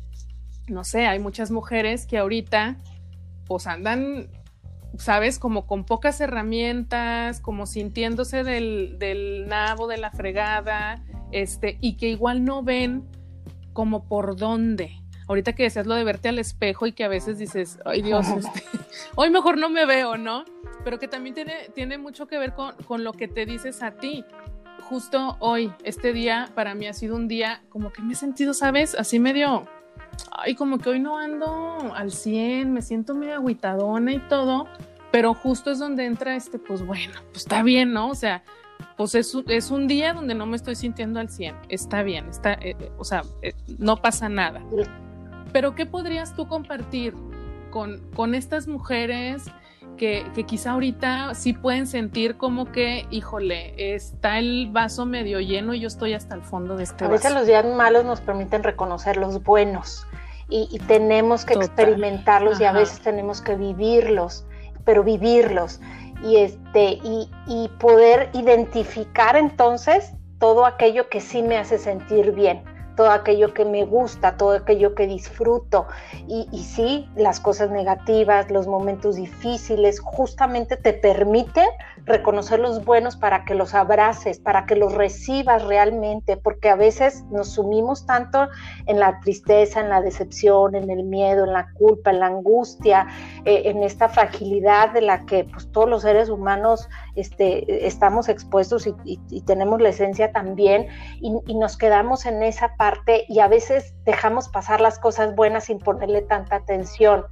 no 0.68 0.84
sé, 0.84 1.06
hay 1.06 1.18
muchas 1.18 1.50
mujeres 1.50 2.06
que 2.06 2.18
ahorita 2.18 2.76
pues 3.46 3.66
andan, 3.66 4.28
sabes, 4.96 5.38
como 5.38 5.66
con 5.66 5.84
pocas 5.84 6.20
herramientas, 6.20 7.40
como 7.40 7.66
sintiéndose 7.66 8.44
del, 8.44 8.96
del 8.98 9.46
nabo, 9.48 9.86
de 9.88 9.98
la 9.98 10.10
fregada, 10.10 11.02
este, 11.32 11.78
y 11.80 11.96
que 11.96 12.08
igual 12.08 12.44
no 12.44 12.62
ven 12.62 13.04
como 13.72 14.04
por 14.04 14.36
dónde. 14.36 14.98
Ahorita 15.28 15.54
que 15.54 15.64
decías 15.64 15.86
lo 15.86 15.94
de 15.94 16.04
verte 16.04 16.28
al 16.28 16.38
espejo 16.38 16.86
y 16.86 16.92
que 16.92 17.04
a 17.04 17.08
veces 17.08 17.38
dices, 17.38 17.78
ay 17.84 18.02
Dios, 18.02 18.26
este, 18.28 18.62
hoy 19.16 19.30
mejor 19.30 19.58
no 19.58 19.68
me 19.68 19.86
veo, 19.86 20.16
¿no? 20.16 20.44
Pero 20.84 20.98
que 20.98 21.08
también 21.08 21.34
tiene, 21.34 21.54
tiene 21.74 21.98
mucho 21.98 22.26
que 22.26 22.38
ver 22.38 22.54
con, 22.54 22.74
con 22.86 23.04
lo 23.04 23.12
que 23.12 23.28
te 23.28 23.46
dices 23.46 23.82
a 23.82 23.92
ti 23.92 24.24
justo 24.92 25.36
hoy, 25.38 25.72
este 25.84 26.12
día, 26.12 26.50
para 26.54 26.74
mí 26.74 26.86
ha 26.86 26.92
sido 26.92 27.16
un 27.16 27.26
día 27.26 27.62
como 27.70 27.92
que 27.94 28.02
me 28.02 28.12
he 28.12 28.16
sentido, 28.16 28.52
¿sabes? 28.52 28.94
Así 28.94 29.18
medio, 29.18 29.66
ay, 30.30 30.54
como 30.54 30.78
que 30.78 30.90
hoy 30.90 31.00
no 31.00 31.18
ando 31.18 31.92
al 31.94 32.12
100, 32.12 32.72
me 32.72 32.82
siento 32.82 33.14
medio 33.14 33.34
agüitadona 33.34 34.12
y 34.12 34.18
todo, 34.28 34.66
pero 35.10 35.34
justo 35.34 35.70
es 35.70 35.78
donde 35.78 36.06
entra 36.06 36.36
este, 36.36 36.58
pues 36.58 36.84
bueno, 36.84 37.14
pues 37.30 37.38
está 37.38 37.62
bien, 37.62 37.92
¿no? 37.92 38.08
O 38.08 38.14
sea, 38.14 38.42
pues 38.96 39.14
es, 39.14 39.36
es 39.48 39.70
un 39.70 39.86
día 39.86 40.14
donde 40.14 40.34
no 40.34 40.46
me 40.46 40.56
estoy 40.56 40.74
sintiendo 40.74 41.20
al 41.20 41.28
100, 41.28 41.56
está 41.68 42.02
bien, 42.02 42.28
está, 42.28 42.54
eh, 42.54 42.76
eh, 42.78 42.90
o 42.98 43.04
sea, 43.04 43.22
eh, 43.42 43.52
no 43.78 43.96
pasa 43.96 44.28
nada. 44.28 44.62
Pero 45.52 45.74
¿qué 45.74 45.86
podrías 45.86 46.34
tú 46.34 46.48
compartir 46.48 47.14
con, 47.70 48.00
con 48.14 48.34
estas 48.34 48.66
mujeres? 48.68 49.44
Que, 49.96 50.26
que, 50.34 50.44
quizá 50.44 50.72
ahorita 50.72 51.34
sí 51.34 51.52
pueden 51.52 51.86
sentir 51.86 52.36
como 52.36 52.72
que, 52.72 53.06
híjole, 53.10 53.94
está 53.94 54.38
el 54.38 54.68
vaso 54.72 55.06
medio 55.06 55.38
lleno 55.40 55.74
y 55.74 55.80
yo 55.80 55.88
estoy 55.88 56.14
hasta 56.14 56.34
el 56.34 56.42
fondo 56.42 56.76
de 56.76 56.84
este 56.84 57.04
vaso. 57.04 57.14
A 57.14 57.16
veces 57.16 57.32
los 57.32 57.46
días 57.46 57.64
malos 57.64 58.04
nos 58.04 58.20
permiten 58.20 58.62
reconocer 58.62 59.16
los 59.16 59.42
buenos 59.42 60.06
y, 60.48 60.78
tenemos 60.86 61.44
que 61.44 61.54
experimentarlos 61.54 62.60
y 62.60 62.64
a 62.64 62.72
veces 62.72 63.00
tenemos 63.00 63.40
que 63.40 63.54
vivirlos, 63.54 64.44
pero 64.84 65.02
vivirlos. 65.02 65.80
Y, 66.22 66.36
este, 66.36 67.00
y, 67.02 67.30
y 67.46 67.68
poder 67.78 68.28
identificar 68.32 69.36
entonces 69.36 70.12
todo 70.38 70.66
aquello 70.66 71.08
que 71.08 71.20
sí 71.20 71.42
me 71.42 71.56
hace 71.56 71.78
sentir 71.78 72.32
bien 72.32 72.62
todo 73.02 73.10
aquello 73.10 73.52
que 73.52 73.64
me 73.64 73.84
gusta, 73.84 74.36
todo 74.36 74.52
aquello 74.52 74.94
que 74.94 75.08
disfruto. 75.08 75.88
Y, 76.28 76.46
sí, 76.62 77.08
las 77.16 77.40
cosas 77.40 77.68
negativas, 77.70 78.48
los 78.48 78.68
momentos 78.68 79.16
difíciles, 79.16 79.98
justamente 79.98 80.76
te 80.76 80.92
permiten 80.92 81.66
reconocer 82.04 82.60
los 82.60 82.84
buenos 82.84 83.16
para 83.16 83.44
que 83.44 83.56
los 83.56 83.74
abraces, 83.74 84.38
para 84.38 84.66
que 84.66 84.76
los 84.76 84.94
recibas 84.94 85.64
realmente, 85.64 86.36
porque 86.36 86.68
a 86.68 86.76
veces 86.76 87.24
nos 87.32 87.50
sumimos 87.50 88.06
tanto 88.06 88.48
en 88.86 89.00
la 89.00 89.18
tristeza, 89.18 89.80
en 89.80 89.88
la 89.88 90.00
decepción, 90.00 90.76
en 90.76 90.88
el 90.88 91.02
miedo, 91.02 91.44
en 91.44 91.52
la 91.52 91.72
culpa, 91.72 92.10
en 92.10 92.20
la 92.20 92.26
angustia, 92.26 93.08
eh, 93.44 93.62
en 93.64 93.82
esta 93.82 94.08
fragilidad 94.08 94.92
de 94.92 95.00
la 95.00 95.26
que 95.26 95.44
pues, 95.44 95.70
todos 95.72 95.88
los 95.88 96.02
seres 96.02 96.28
humanos 96.28 96.88
este, 97.16 97.86
estamos 97.86 98.28
expuestos 98.28 98.86
y, 98.86 99.40
tenemos 99.42 99.80
la 99.80 99.88
esencia 99.88 100.30
también, 100.30 100.86
y, 101.20 101.32
y 101.46 101.54
nos 101.56 101.76
quedamos 101.76 102.26
en 102.26 102.42
esa 102.42 102.76
parte 102.76 102.91
y 103.28 103.40
a 103.40 103.48
veces 103.48 103.94
dejamos 104.04 104.48
pasar 104.48 104.80
las 104.80 104.98
cosas 104.98 105.34
buenas 105.34 105.64
sin 105.64 105.78
ponerle 105.78 106.22
tanta 106.22 106.56
atención. 106.56 107.24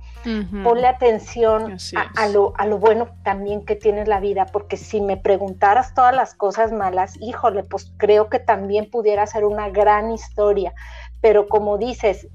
Ponle 0.63 0.87
atención 0.87 1.77
a, 2.17 2.29
lo, 2.29 2.53
a 2.59 2.67
lo 2.67 2.79
bueno 2.79 3.09
también 3.25 3.65
que 3.65 3.75
tiene 3.75 4.07
la 4.07 4.21
vida, 4.21 4.47
porque 4.47 4.77
si 4.77 5.01
me 5.01 5.17
preguntaras 5.17 5.95
todas 5.95 6.15
las 6.15 6.35
cosas 6.35 6.73
malas, 6.73 7.15
híjole, 7.21 7.63
pues 7.63 7.93
creo 7.97 8.29
que 8.29 8.39
también 8.39 8.91
pudiera 8.91 9.27
ser 9.27 9.45
una 9.45 9.71
gran 9.71 10.11
historia. 10.11 10.75
Pero 11.21 11.49
como 11.49 11.79
dices, 11.79 12.29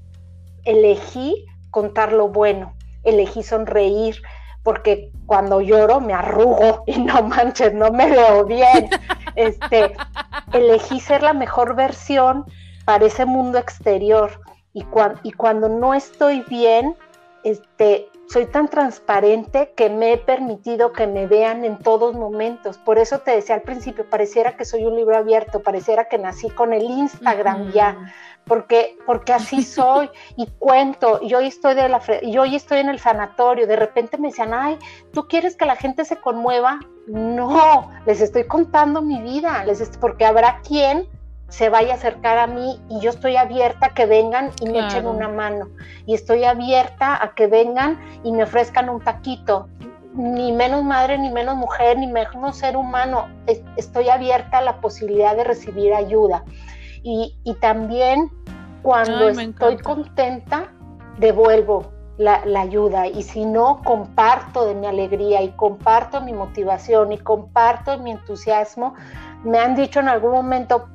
elegí 0.64 1.46
contar 1.70 2.12
lo 2.12 2.28
bueno, 2.28 2.74
elegí 3.04 3.42
sonreír, 3.42 4.20
porque 4.62 5.12
cuando 5.26 5.60
lloro 5.60 6.00
me 6.00 6.12
arrugo 6.12 6.82
y 6.86 6.98
no 6.98 7.22
manches, 7.22 7.72
no 7.72 7.90
me 7.90 8.10
veo 8.10 8.44
bien. 8.44 8.90
Este, 9.36 9.92
elegí 10.54 10.98
ser 10.98 11.22
la 11.22 11.34
mejor 11.34 11.76
versión 11.76 12.46
para 12.86 13.04
ese 13.04 13.26
mundo 13.26 13.58
exterior 13.58 14.40
y, 14.72 14.86
y 15.22 15.32
cuando 15.32 15.68
no 15.68 15.92
estoy 15.92 16.42
bien, 16.48 16.96
este, 17.42 18.08
soy 18.28 18.46
tan 18.46 18.68
transparente 18.68 19.72
que 19.76 19.90
me 19.90 20.12
he 20.12 20.18
permitido 20.18 20.92
que 20.92 21.06
me 21.06 21.26
vean 21.26 21.64
en 21.64 21.78
todos 21.78 22.14
momentos. 22.14 22.78
Por 22.78 22.98
eso 22.98 23.18
te 23.18 23.32
decía 23.32 23.56
al 23.56 23.62
principio, 23.62 24.08
pareciera 24.08 24.56
que 24.56 24.64
soy 24.64 24.84
un 24.84 24.96
libro 24.96 25.16
abierto, 25.16 25.60
pareciera 25.60 26.08
que 26.08 26.18
nací 26.18 26.48
con 26.50 26.72
el 26.72 26.84
Instagram 26.84 27.72
ya, 27.72 28.12
porque, 28.44 28.96
porque 29.04 29.32
así 29.32 29.62
soy 29.64 30.10
y 30.36 30.46
cuento. 30.58 31.20
Y 31.22 31.34
hoy 31.34 31.46
estoy 31.46 31.74
de 31.74 31.88
la 31.88 32.00
y 32.22 32.38
hoy 32.38 32.54
estoy 32.54 32.78
en 32.78 32.88
el 32.88 33.00
sanatorio. 33.00 33.66
De 33.66 33.76
repente 33.76 34.18
me 34.18 34.28
decían, 34.28 34.54
ay, 34.54 34.78
¿tú 35.12 35.26
quieres 35.26 35.56
que 35.56 35.66
la 35.66 35.76
gente 35.76 36.04
se 36.04 36.16
conmueva? 36.16 36.78
No, 37.08 37.90
les 38.06 38.20
estoy 38.20 38.44
contando 38.44 39.02
mi 39.02 39.22
vida, 39.22 39.64
les 39.64 39.80
porque 39.98 40.24
habrá 40.24 40.60
quien 40.62 41.08
se 41.48 41.68
vaya 41.68 41.92
a 41.92 41.96
acercar 41.96 42.38
a 42.38 42.46
mí 42.46 42.80
y 42.88 43.00
yo 43.00 43.10
estoy 43.10 43.36
abierta 43.36 43.86
a 43.86 43.94
que 43.94 44.06
vengan 44.06 44.50
y 44.60 44.68
me 44.68 44.80
echen 44.80 45.06
una 45.06 45.28
mano. 45.28 45.68
Y 46.04 46.14
estoy 46.14 46.44
abierta 46.44 47.22
a 47.22 47.34
que 47.34 47.46
vengan 47.46 48.00
y 48.24 48.32
me 48.32 48.42
ofrezcan 48.42 48.88
un 48.88 49.00
taquito. 49.00 49.68
Ni 50.14 50.50
menos 50.50 50.82
madre, 50.82 51.18
ni 51.18 51.30
menos 51.30 51.56
mujer, 51.56 51.98
ni 51.98 52.06
menos 52.06 52.56
ser 52.56 52.76
humano. 52.76 53.28
Estoy 53.76 54.08
abierta 54.08 54.58
a 54.58 54.62
la 54.62 54.80
posibilidad 54.80 55.36
de 55.36 55.44
recibir 55.44 55.94
ayuda. 55.94 56.44
Y, 57.02 57.36
también 57.60 58.32
cuando 58.82 59.28
estoy 59.28 59.78
contenta, 59.78 60.72
devuelvo 61.18 61.92
la, 62.18 62.44
la, 62.44 62.62
ayuda 62.62 63.06
y 63.06 63.22
si 63.22 63.44
no, 63.44 63.82
comparto 63.84 64.66
de 64.66 64.74
mi 64.74 64.86
alegría 64.86 65.42
y 65.42 65.50
comparto 65.50 66.20
mi 66.20 66.32
motivación 66.32 67.12
y 67.12 67.18
comparto 67.18 67.96
mi 67.98 68.10
entusiasmo. 68.10 68.94
Me 69.44 69.58
han 69.58 69.76
dicho 69.76 70.00
en 70.00 70.08
algún 70.08 70.32
momento, 70.32 70.88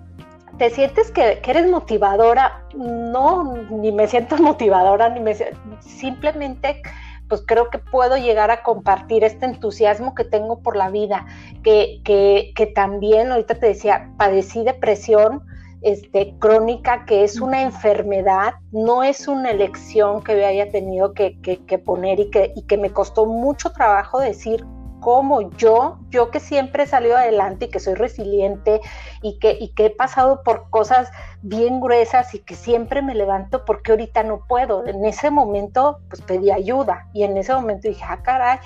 ¿te 0.62 0.70
sientes 0.70 1.10
que, 1.10 1.42
eres 1.44 1.68
motivadora? 1.72 2.64
No, 2.76 3.52
ni 3.72 3.92
me 3.92 4.08
siento 4.08 4.38
motivadora, 4.38 5.10
ni 5.10 5.20
me 5.20 5.36
simplemente 5.80 6.84
pues 7.28 7.42
creo 7.48 7.72
que 7.72 7.80
puedo 7.80 8.16
llegar 8.16 8.52
a 8.52 8.62
compartir 8.62 9.24
este 9.24 9.48
entusiasmo 9.48 10.14
que 10.14 10.24
tengo 10.24 10.60
por 10.60 10.76
la 10.76 10.92
vida, 10.92 11.26
que, 11.64 12.02
que, 12.04 12.52
que 12.56 12.68
también, 12.68 13.32
ahorita 13.32 13.56
te 13.56 13.68
decía, 13.68 14.12
padecí 14.18 14.64
depresión, 14.64 15.42
este, 15.82 16.36
crónica, 16.38 17.06
que 17.06 17.24
es 17.24 17.42
una 17.42 17.64
enfermedad, 17.64 18.54
no 18.72 19.02
es 19.04 19.28
una 19.28 19.50
elección 19.50 20.22
que 20.22 20.40
yo 20.40 20.46
haya 20.46 20.70
tenido 20.70 21.14
que, 21.14 21.40
que, 21.42 21.78
poner 21.80 22.20
y 22.20 22.30
que, 22.30 22.52
y 22.56 22.68
que 22.68 22.78
me 22.78 22.92
costó 22.92 23.26
mucho 23.26 23.72
trabajo 23.72 24.20
decir 24.20 24.64
cómo 25.02 25.52
yo, 25.58 26.00
yo 26.10 26.32
que 26.32 26.40
siempre 26.40 26.84
he 26.84 26.88
salido 26.88 27.18
adelante 27.18 27.66
y 27.66 27.70
que 27.70 27.82
soy 27.82 27.96
resiliente 27.96 28.80
y 29.22 29.40
que, 29.40 29.58
y 29.60 29.74
que 29.74 29.88
he 29.88 29.90
pasado 29.90 30.44
por 30.44 30.70
cosas 30.70 31.12
bien 31.42 31.82
gruesas 31.82 32.34
y 32.34 32.40
que 32.40 32.56
siempre 32.56 33.02
me 33.02 33.16
levanto 33.16 33.66
porque 33.66 33.92
ahorita 33.92 34.24
no 34.24 34.46
puedo. 34.48 34.86
En 34.88 35.04
ese 35.04 35.30
momento, 35.30 36.00
pues 36.08 36.22
pedí 36.22 36.52
ayuda 36.52 37.10
y 37.14 37.24
en 37.24 37.36
ese 37.36 37.54
momento 37.54 37.90
dije, 37.90 38.06
ah, 38.08 38.22
caray, 38.24 38.60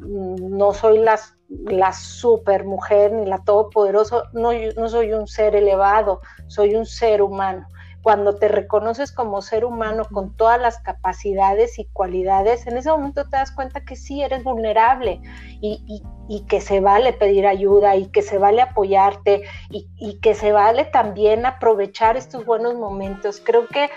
mm, 0.00 0.58
no 0.58 0.74
soy 0.74 0.98
las 0.98 1.32
la 1.48 1.92
super 1.92 2.64
mujer 2.64 3.12
ni 3.12 3.24
la 3.24 3.38
todopoderoso, 3.38 4.24
no, 4.32 4.50
no 4.76 4.88
soy 4.88 5.12
un 5.12 5.28
ser 5.28 5.54
elevado, 5.54 6.20
soy 6.48 6.74
un 6.74 6.84
ser 6.84 7.22
humano. 7.22 7.68
Cuando 8.06 8.36
te 8.36 8.46
reconoces 8.46 9.10
como 9.10 9.42
ser 9.42 9.64
humano 9.64 10.04
con 10.12 10.36
todas 10.36 10.60
las 10.60 10.78
capacidades 10.78 11.76
y 11.80 11.86
cualidades, 11.86 12.64
en 12.68 12.76
ese 12.76 12.88
momento 12.88 13.24
te 13.24 13.36
das 13.36 13.50
cuenta 13.50 13.84
que 13.84 13.96
sí 13.96 14.22
eres 14.22 14.44
vulnerable 14.44 15.20
y, 15.60 16.44
que 16.48 16.60
se 16.60 16.78
vale 16.78 17.14
pedir 17.14 17.48
ayuda 17.48 17.96
y 17.96 18.06
que 18.06 18.22
se 18.22 18.38
vale 18.38 18.62
apoyarte 18.62 19.42
y, 19.70 19.88
y 19.96 20.20
que 20.20 20.36
se 20.36 20.52
vale 20.52 20.84
también 20.84 21.46
aprovechar 21.46 22.16
estos 22.16 22.46
buenos 22.46 22.76
momentos. 22.76 23.42
Creo 23.44 23.66
que 23.66 23.90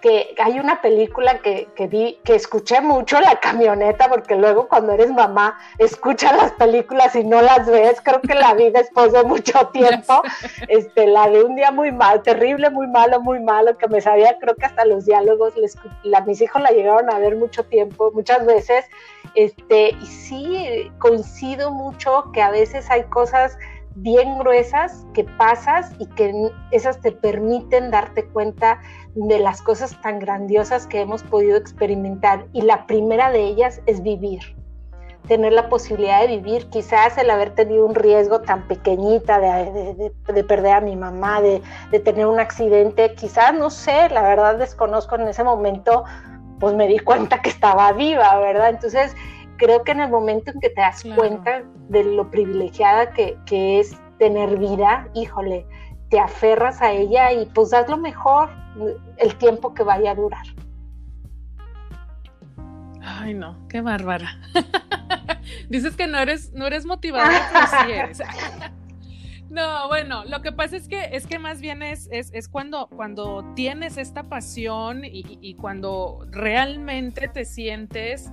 que 0.00 0.34
hay 0.38 0.58
una 0.58 0.80
película 0.80 1.38
que, 1.38 1.68
que, 1.74 1.86
vi, 1.86 2.18
que 2.24 2.34
escuché 2.34 2.80
mucho 2.80 3.20
la 3.20 3.38
camioneta, 3.40 4.08
porque 4.08 4.34
luego 4.34 4.68
cuando 4.68 4.92
eres 4.92 5.10
mamá 5.10 5.58
escuchas 5.78 6.36
las 6.36 6.52
películas 6.52 7.14
y 7.14 7.24
no 7.24 7.42
las 7.42 7.66
ves, 7.66 8.00
creo 8.02 8.20
que 8.20 8.34
la 8.34 8.54
vi 8.54 8.70
después 8.70 9.12
de 9.12 9.22
mucho 9.24 9.66
tiempo, 9.72 10.22
este, 10.68 11.06
la 11.06 11.28
de 11.28 11.44
un 11.44 11.56
día 11.56 11.70
muy 11.70 11.92
mal, 11.92 12.22
terrible, 12.22 12.70
muy 12.70 12.86
malo, 12.86 13.20
muy 13.20 13.40
malo, 13.40 13.76
que 13.76 13.88
me 13.88 14.00
sabía, 14.00 14.36
creo 14.40 14.54
que 14.54 14.66
hasta 14.66 14.84
los 14.84 15.06
diálogos, 15.06 15.56
les, 15.56 15.76
la, 16.02 16.20
mis 16.22 16.40
hijos 16.40 16.62
la 16.62 16.70
llegaron 16.70 17.10
a 17.10 17.18
ver 17.18 17.36
mucho 17.36 17.64
tiempo, 17.64 18.10
muchas 18.12 18.44
veces, 18.46 18.86
este, 19.34 19.90
y 19.90 20.06
sí, 20.06 20.92
coincido 20.98 21.70
mucho 21.70 22.30
que 22.32 22.42
a 22.42 22.50
veces 22.50 22.90
hay 22.90 23.04
cosas 23.04 23.56
bien 23.96 24.38
gruesas 24.38 25.06
que 25.14 25.24
pasas 25.24 25.92
y 25.98 26.06
que 26.06 26.50
esas 26.70 27.00
te 27.00 27.12
permiten 27.12 27.90
darte 27.90 28.24
cuenta 28.26 28.80
de 29.14 29.38
las 29.38 29.60
cosas 29.62 30.00
tan 30.00 30.18
grandiosas 30.18 30.86
que 30.86 31.00
hemos 31.00 31.22
podido 31.22 31.56
experimentar. 31.56 32.46
Y 32.52 32.62
la 32.62 32.86
primera 32.86 33.30
de 33.30 33.40
ellas 33.40 33.80
es 33.86 34.02
vivir, 34.02 34.56
tener 35.26 35.52
la 35.52 35.68
posibilidad 35.68 36.20
de 36.20 36.28
vivir, 36.28 36.68
quizás 36.70 37.18
el 37.18 37.30
haber 37.30 37.54
tenido 37.54 37.86
un 37.86 37.94
riesgo 37.94 38.40
tan 38.40 38.66
pequeñita 38.68 39.38
de, 39.38 40.12
perder 40.44 40.72
a 40.72 40.80
mi 40.80 40.96
mamá, 40.96 41.40
de, 41.40 41.60
tener 42.00 42.26
un 42.26 42.40
accidente, 42.40 43.14
quizás, 43.14 43.54
no 43.54 43.70
sé, 43.70 44.08
la 44.10 44.22
verdad 44.22 44.56
desconozco 44.56 45.16
en 45.16 45.28
ese 45.28 45.44
momento, 45.44 46.04
pues 46.58 46.74
me 46.74 46.86
di 46.86 46.98
cuenta 46.98 47.42
que 47.42 47.50
estaba 47.50 47.92
viva, 47.92 48.38
¿verdad? 48.38 48.70
Entonces, 48.70 49.16
creo 49.60 49.84
que 49.84 49.92
en 49.92 50.00
el 50.00 50.10
momento 50.10 50.50
en 50.50 50.60
que 50.60 50.70
te 50.70 50.80
das 50.80 51.04
cuenta 51.14 51.62
de 51.90 52.02
lo 52.02 52.30
privilegiada 52.30 53.12
que, 53.12 53.36
que 53.44 53.78
es 53.78 53.94
tener 54.18 54.58
vida, 54.58 55.06
híjole, 55.14 55.66
te 56.08 56.18
aferras 56.18 56.80
a 56.80 56.90
ella 56.90 57.32
y 57.32 57.44
pues 57.46 57.70
das 57.70 57.88
lo 57.88 57.98
mejor 57.98 58.48
el 59.18 59.36
tiempo 59.36 59.74
que 59.74 59.82
vaya 59.82 60.12
a 60.12 60.14
durar. 60.14 60.46
Ay, 63.02 63.34
no, 63.34 63.56
qué 63.68 63.82
bárbara. 63.82 64.40
Dices 65.68 65.94
que 65.94 66.06
no 66.06 66.18
eres, 66.18 66.52
no 66.54 66.66
eres 66.66 66.86
motivadora, 66.86 67.50
pero 67.52 67.66
sí 67.66 67.92
eres. 67.92 68.22
No, 69.50 69.88
bueno, 69.88 70.24
lo 70.26 70.42
que 70.42 70.52
pasa 70.52 70.76
es 70.76 70.86
que 70.86 71.08
es 71.10 71.26
que 71.26 71.40
más 71.40 71.60
bien 71.60 71.82
es, 71.82 72.08
es, 72.12 72.48
cuando, 72.48 72.86
cuando 72.86 73.44
tienes 73.56 73.96
esta 73.96 74.28
pasión 74.28 75.04
y, 75.04 75.24
y, 75.40 75.54
cuando 75.56 76.24
realmente 76.30 77.26
te 77.26 77.44
sientes 77.44 78.30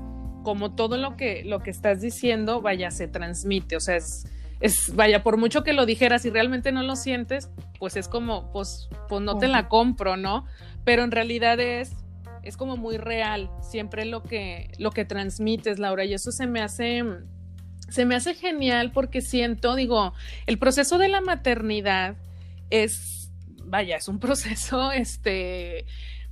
como 0.47 0.73
todo 0.73 0.95
lo 0.95 1.17
que, 1.17 1.43
lo 1.43 1.59
que 1.59 1.69
estás 1.71 1.99
diciendo, 1.99 2.61
vaya, 2.61 2.89
se 2.89 3.09
transmite. 3.09 3.75
O 3.75 3.81
sea, 3.81 3.97
es, 3.97 4.25
es, 4.61 4.95
vaya, 4.95 5.21
por 5.21 5.35
mucho 5.35 5.61
que 5.61 5.73
lo 5.73 5.85
dijeras 5.85 6.23
y 6.23 6.29
realmente 6.29 6.71
no 6.71 6.83
lo 6.83 6.95
sientes, 6.95 7.49
pues 7.79 7.97
es 7.97 8.07
como, 8.07 8.49
pues, 8.53 8.87
pues 9.09 9.21
no 9.21 9.37
te 9.37 9.49
la 9.49 9.67
compro, 9.67 10.15
¿no? 10.15 10.45
Pero 10.85 11.03
en 11.03 11.11
realidad 11.11 11.59
es, 11.59 11.91
es 12.43 12.55
como 12.55 12.77
muy 12.77 12.95
real, 12.95 13.51
siempre 13.59 14.05
lo 14.05 14.23
que, 14.23 14.71
lo 14.79 14.91
que 14.91 15.03
transmites, 15.03 15.79
Laura, 15.79 16.05
y 16.05 16.13
eso 16.13 16.31
se 16.31 16.47
me 16.47 16.61
hace, 16.61 17.03
se 17.89 18.05
me 18.05 18.15
hace 18.15 18.33
genial 18.33 18.93
porque 18.93 19.19
siento, 19.19 19.75
digo, 19.75 20.13
el 20.45 20.57
proceso 20.59 20.97
de 20.97 21.09
la 21.09 21.19
maternidad 21.19 22.15
es, 22.69 23.33
vaya, 23.65 23.97
es 23.97 24.07
un 24.07 24.19
proceso, 24.21 24.93
este, 24.93 25.85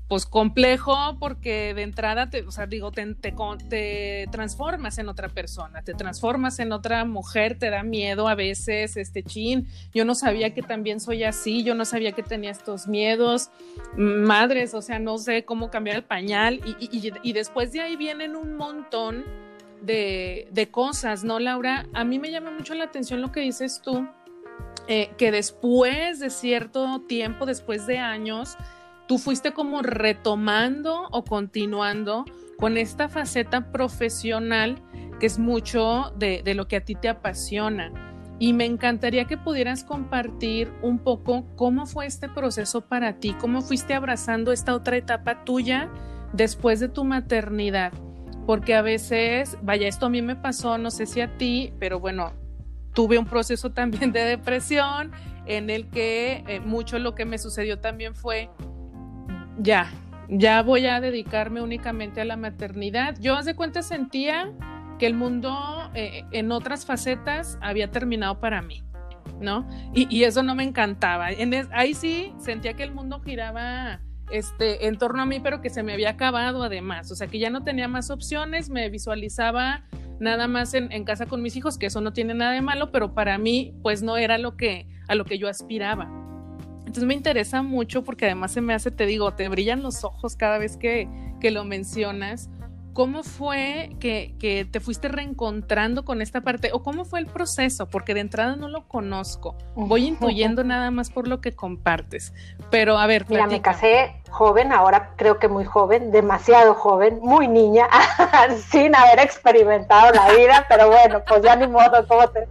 pues 0.08 0.28
complejo 0.28 1.18
porque 1.20 1.74
de 1.74 1.82
entrada 1.82 2.30
te, 2.30 2.44
o 2.44 2.52
sea, 2.52 2.68
digo, 2.68 2.92
te, 2.92 4.28
transformas 4.32 4.98
en 5.00 5.10
otra 5.10 5.30
persona, 5.30 5.82
te 5.82 5.94
transformas 5.94 6.60
en 6.60 6.72
otra 6.72 7.06
mujer, 7.06 7.58
te 7.58 7.70
da 7.72 7.82
miedo 7.82 8.28
a 8.28 8.36
veces, 8.36 8.98
este 8.98 9.24
chin, 9.24 9.68
yo 9.94 10.06
no 10.06 10.14
sabía 10.14 10.54
que 10.54 10.62
también 10.62 11.00
soy 11.00 11.24
así, 11.24 11.64
yo 11.64 11.74
no 11.74 11.86
sabía 11.86 12.12
que 12.12 12.22
tenía 12.22 12.52
estos 12.52 12.88
miedos, 12.88 13.50
madres, 13.98 14.76
o 14.76 14.82
sea, 14.82 15.00
no 15.00 15.18
sé 15.18 15.44
cómo 15.44 15.72
cambiar 15.72 15.98
el 15.98 16.04
pañal 16.04 16.62
y, 16.80 17.34
después 17.34 17.72
de 17.72 17.82
ahí 17.82 17.96
vienen 17.96 18.36
un 18.36 18.56
montón 18.56 19.24
de, 19.82 20.48
de, 20.52 20.70
cosas, 20.70 21.24
¿no, 21.24 21.40
Laura? 21.40 21.88
A 21.94 22.04
mí 22.04 22.20
me 22.20 22.32
llama 22.32 22.52
mucho 22.52 22.76
la 22.76 22.86
atención 22.86 23.22
lo 23.22 23.32
que 23.32 23.42
dices 23.42 23.82
tú, 23.84 24.08
eh, 24.88 25.10
que 25.18 25.32
después 25.32 26.20
de 26.20 26.30
cierto 26.30 27.02
tiempo, 27.08 27.48
después 27.48 27.88
de 27.88 27.98
años, 27.98 28.56
tú 29.08 29.18
fuiste 29.18 29.54
como 29.54 29.82
retomando 29.82 31.08
o 31.12 31.24
continuando 31.24 32.26
con 32.58 32.78
esta 32.78 33.10
faceta 33.10 33.72
profesional 33.72 34.82
que 35.20 35.26
es 35.26 35.40
mucho 35.40 36.14
de, 36.18 36.42
lo 36.56 36.68
que 36.68 36.78
a 36.78 36.86
ti 36.86 36.96
te 36.96 37.10
apasiona. 37.10 37.92
Y 38.38 38.52
me 38.52 38.66
encantaría 38.66 39.26
que 39.26 39.38
pudieras 39.38 39.86
compartir 39.86 40.72
un 40.82 41.00
poco 41.00 41.46
cómo 41.56 41.86
fue 41.86 42.06
este 42.06 42.28
proceso 42.28 42.82
para 42.82 43.20
ti, 43.20 43.34
cómo 43.40 43.62
fuiste 43.62 43.94
abrazando 43.94 44.52
esta 44.52 44.76
otra 44.76 44.98
etapa 44.98 45.46
tuya 45.46 45.90
después 46.34 46.82
de 46.82 46.90
tu 46.90 47.06
maternidad. 47.06 47.94
Porque 48.46 48.76
a 48.76 48.82
veces, 48.82 49.58
vaya, 49.62 49.88
esto 49.88 50.08
a 50.08 50.10
mí 50.10 50.22
me 50.22 50.36
pasó, 50.36 50.78
no 50.78 50.92
sé 50.92 51.06
si 51.06 51.22
a 51.22 51.38
ti, 51.38 51.74
pero 51.80 52.02
bueno, 52.02 52.34
tuve 52.94 53.18
un 53.18 53.26
proceso 53.26 53.72
también 53.74 54.12
de 54.12 54.22
depresión 54.26 55.12
en 55.46 55.70
el 55.70 55.90
que 55.90 56.44
eh, 56.48 56.60
mucho 56.60 57.00
lo 57.00 57.16
que 57.16 57.24
me 57.24 57.38
sucedió 57.38 57.80
también 57.80 58.16
fue 58.16 58.50
ya, 59.60 59.92
ya 60.30 60.62
voy 60.62 60.86
a 60.88 61.02
dedicarme 61.02 61.62
únicamente 61.62 62.22
a 62.22 62.26
la 62.26 62.38
maternidad. 62.38 63.16
Yo, 63.20 63.36
hace 63.36 63.56
cuenta, 63.56 63.82
sentía 63.82 64.52
que 65.00 65.06
el 65.08 65.14
mundo 65.14 65.56
eh, 65.94 66.24
en 66.32 66.52
otras 66.52 66.86
facetas 66.86 67.58
había 67.62 67.92
terminado 67.92 68.40
para 68.40 68.62
mí, 68.62 68.84
¿no? 69.40 69.68
Y, 69.94 70.24
eso 70.24 70.44
no 70.44 70.56
me 70.56 70.64
encantaba. 70.64 71.28
ahí 71.72 71.94
sí 71.94 72.34
sentía 72.40 72.74
que 72.74 72.84
el 72.84 72.94
mundo 72.94 73.22
giraba 73.22 74.00
este, 74.32 74.88
en 74.88 74.98
torno 74.98 75.22
a 75.22 75.26
mí, 75.26 75.40
pero 75.40 75.62
que 75.62 75.70
se 75.70 75.84
me 75.84 75.94
había 75.94 76.12
acabado 76.12 76.64
además. 76.64 77.12
O 77.12 77.16
sea, 77.16 77.28
que 77.28 77.40
ya 77.40 77.50
no 77.50 77.64
tenía 77.64 77.88
más 77.88 78.10
opciones, 78.10 78.70
me 78.70 78.90
visualizaba 78.90 79.84
nada 80.20 80.48
más 80.48 80.74
en, 80.74 80.92
en, 80.92 81.04
casa 81.04 81.26
con 81.26 81.42
mis 81.42 81.58
hijos, 81.58 81.78
que 81.78 81.88
eso 81.88 82.00
no 82.00 82.14
tiene 82.14 82.34
nada 82.34 82.54
de 82.54 82.62
malo, 82.62 82.92
pero 82.92 83.14
para 83.14 83.38
mí, 83.38 83.76
pues 83.84 84.02
no 84.02 84.16
era 84.18 84.38
lo 84.38 84.56
que, 84.56 84.88
a 85.08 85.16
lo 85.16 85.26
que 85.26 85.38
yo 85.38 85.50
aspiraba. 85.50 86.25
Entonces 86.86 87.06
me 87.06 87.14
interesa 87.14 87.62
mucho 87.64 88.04
porque 88.04 88.26
además 88.26 88.52
se 88.52 88.62
me 88.62 88.74
hace, 88.74 88.92
te 88.92 89.06
digo, 89.06 89.34
te 89.34 89.50
brillan 89.50 89.82
los 89.82 90.04
ojos 90.04 90.36
cada 90.36 90.58
vez 90.58 90.78
que, 90.78 91.10
que 91.40 91.52
lo 91.52 91.64
mencionas. 91.64 92.50
¿Cómo 92.94 93.24
fue 93.24 93.90
que, 94.00 94.36
que, 94.40 94.64
te 94.64 94.80
fuiste 94.80 95.10
reencontrando 95.10 96.06
con 96.06 96.22
esta 96.22 96.40
parte? 96.40 96.70
¿O 96.72 96.82
cómo 96.82 97.04
fue 97.04 97.20
el 97.20 97.26
proceso? 97.26 97.90
Porque 97.90 98.14
de 98.14 98.22
entrada 98.22 98.56
no 98.56 98.70
lo 98.70 98.88
conozco. 98.88 99.58
Voy 99.76 100.06
intuyendo 100.06 100.64
nada 100.64 100.92
más 100.92 101.10
por 101.10 101.28
lo 101.28 101.42
que 101.42 101.54
compartes. 101.54 102.34
Pero 102.70 102.98
a 102.98 103.06
ver, 103.06 103.26
Mira, 103.28 103.48
me 103.48 103.62
casé 103.62 104.16
joven, 104.30 104.72
ahora 104.72 105.12
creo 105.18 105.40
que 105.40 105.48
muy 105.48 105.66
joven, 105.66 106.12
demasiado 106.12 106.74
joven, 106.74 107.20
muy 107.22 107.48
niña, 107.48 107.88
sin 108.70 108.96
haber 108.96 109.20
experimentado 109.20 110.12
la 110.12 110.30
vida, 110.34 110.66
pero 110.68 110.88
bueno, 110.88 111.22
pues 111.28 111.42
ya 111.42 111.56
ni 111.56 111.68
modo, 111.68 112.06
¿cómo 112.08 112.28
te, 112.30 112.48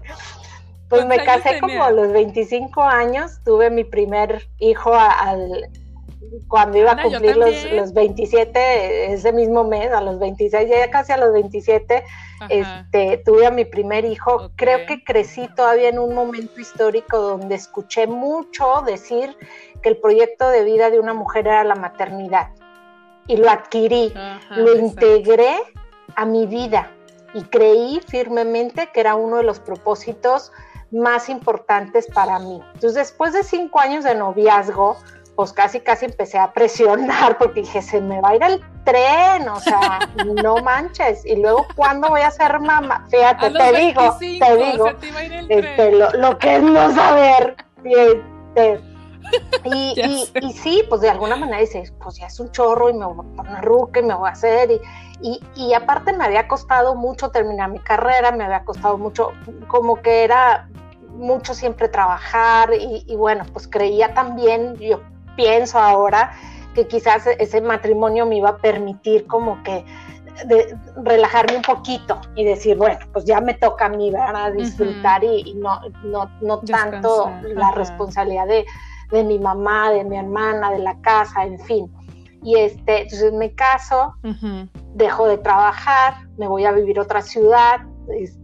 pues 0.88 1.06
me 1.06 1.18
casé 1.24 1.60
como 1.60 1.82
a 1.82 1.90
los 1.90 2.12
25 2.12 2.82
años, 2.82 3.40
tuve 3.44 3.70
mi 3.70 3.84
primer 3.84 4.48
hijo 4.58 4.94
al, 4.94 5.70
cuando 6.48 6.78
iba 6.78 6.92
a 6.92 7.02
cumplir 7.02 7.36
los, 7.36 7.70
los, 7.72 7.92
27, 7.92 9.12
ese 9.12 9.32
mismo 9.32 9.64
mes, 9.64 9.90
a 9.92 10.00
los 10.00 10.18
26, 10.18 10.68
ya 10.68 10.90
casi 10.90 11.12
a 11.12 11.16
los 11.16 11.32
27, 11.32 12.04
este, 12.48 13.22
tuve 13.24 13.46
a 13.46 13.50
mi 13.50 13.64
primer 13.64 14.04
hijo. 14.04 14.50
Creo 14.56 14.86
que 14.86 15.02
crecí 15.04 15.48
todavía 15.54 15.88
en 15.88 15.98
un 15.98 16.14
momento 16.14 16.60
histórico 16.60 17.18
donde 17.18 17.54
escuché 17.54 18.06
mucho 18.06 18.82
decir 18.86 19.36
que 19.82 19.88
el 19.88 19.96
proyecto 19.98 20.48
de 20.48 20.64
vida 20.64 20.90
de 20.90 20.98
una 20.98 21.14
mujer 21.14 21.46
era 21.46 21.64
la 21.64 21.74
maternidad 21.74 22.50
y 23.26 23.36
lo 23.36 23.50
adquirí, 23.50 24.12
lo 24.50 24.76
integré 24.76 25.54
a 26.14 26.24
mi 26.24 26.46
vida 26.46 26.90
y 27.32 27.42
creí 27.42 28.00
firmemente 28.06 28.90
que 28.92 29.00
era 29.00 29.14
uno 29.14 29.38
de 29.38 29.42
los 29.42 29.60
propósitos 29.60 30.52
más 30.94 31.28
importantes 31.28 32.06
para 32.06 32.38
mí. 32.38 32.62
Entonces, 32.74 32.94
después 32.94 33.32
de 33.32 33.42
cinco 33.42 33.80
años 33.80 34.04
de 34.04 34.14
noviazgo, 34.14 34.96
pues 35.36 35.52
casi, 35.52 35.80
casi 35.80 36.06
empecé 36.06 36.38
a 36.38 36.52
presionar 36.52 37.38
porque 37.38 37.60
dije, 37.60 37.82
se 37.82 38.00
me 38.00 38.20
va 38.20 38.30
a 38.30 38.36
ir 38.36 38.42
el 38.42 38.60
tren, 38.84 39.48
o 39.48 39.60
sea, 39.60 39.98
no 40.42 40.56
manches. 40.58 41.24
Y 41.26 41.36
luego, 41.36 41.66
¿cuándo 41.74 42.08
voy 42.08 42.20
a 42.20 42.30
ser 42.30 42.60
mamá? 42.60 43.06
Fíjate, 43.10 43.50
te 43.50 43.72
digo, 43.72 44.16
te 44.18 44.56
digo, 44.56 44.88
este, 45.48 45.92
lo, 45.92 46.38
que 46.38 46.56
es 46.56 46.62
no 46.62 46.94
saber. 46.94 47.56
Este, 47.84 48.80
y, 49.64 50.30
y, 50.40 50.52
sí, 50.52 50.84
pues 50.88 51.00
de 51.00 51.10
alguna 51.10 51.36
manera 51.36 51.58
dices, 51.58 51.92
pues 52.02 52.16
ya 52.16 52.26
es 52.26 52.38
un 52.38 52.50
chorro 52.52 52.90
y 52.90 52.94
me 52.94 53.06
voy 53.06 53.26
a 53.26 53.36
poner 53.36 53.64
ruca 53.64 54.00
y 54.00 54.04
me 54.04 54.14
voy 54.14 54.28
a 54.28 54.32
hacer. 54.32 54.70
Y, 54.70 54.80
y, 55.22 55.40
y, 55.54 55.74
aparte 55.74 56.12
me 56.12 56.24
había 56.24 56.46
costado 56.46 56.94
mucho 56.94 57.30
terminar 57.30 57.70
mi 57.70 57.78
carrera, 57.78 58.30
me 58.32 58.44
había 58.44 58.64
costado 58.64 58.98
mucho, 58.98 59.32
como 59.68 60.02
que 60.02 60.24
era 60.24 60.68
mucho 61.14 61.54
siempre 61.54 61.88
trabajar 61.88 62.70
y, 62.74 63.04
y 63.06 63.16
bueno, 63.16 63.44
pues 63.52 63.66
creía 63.68 64.14
también, 64.14 64.76
yo 64.76 65.00
pienso 65.36 65.78
ahora 65.78 66.32
que 66.74 66.86
quizás 66.86 67.26
ese 67.26 67.60
matrimonio 67.60 68.26
me 68.26 68.36
iba 68.36 68.50
a 68.50 68.56
permitir 68.58 69.26
como 69.26 69.62
que 69.62 69.84
de 70.46 70.76
relajarme 70.96 71.56
un 71.56 71.62
poquito 71.62 72.20
y 72.34 72.44
decir, 72.44 72.76
bueno, 72.76 72.98
pues 73.12 73.24
ya 73.24 73.40
me 73.40 73.54
toca 73.54 73.86
a 73.86 73.88
mí, 73.88 74.10
¿verdad? 74.10 74.52
Disfrutar 74.52 75.22
y, 75.22 75.54
no, 75.54 75.80
no, 76.02 76.28
no 76.40 76.58
tanto 76.60 77.30
la 77.42 77.70
responsabilidad 77.70 78.48
de, 78.48 78.66
de, 79.12 79.24
mi 79.24 79.38
mamá, 79.38 79.92
de 79.92 80.02
mi 80.04 80.18
hermana, 80.18 80.72
de 80.72 80.80
la 80.80 81.00
casa, 81.00 81.44
en 81.44 81.58
fin. 81.60 81.90
Y 82.42 82.56
este, 82.58 83.02
entonces 83.02 83.32
me 83.32 83.54
caso, 83.54 84.14
dejo 84.94 85.28
de 85.28 85.38
trabajar, 85.38 86.14
me 86.36 86.48
voy 86.48 86.64
a 86.64 86.72
vivir 86.72 86.98
a 86.98 87.02
otra 87.02 87.22
ciudad. 87.22 87.80
Este, 88.08 88.43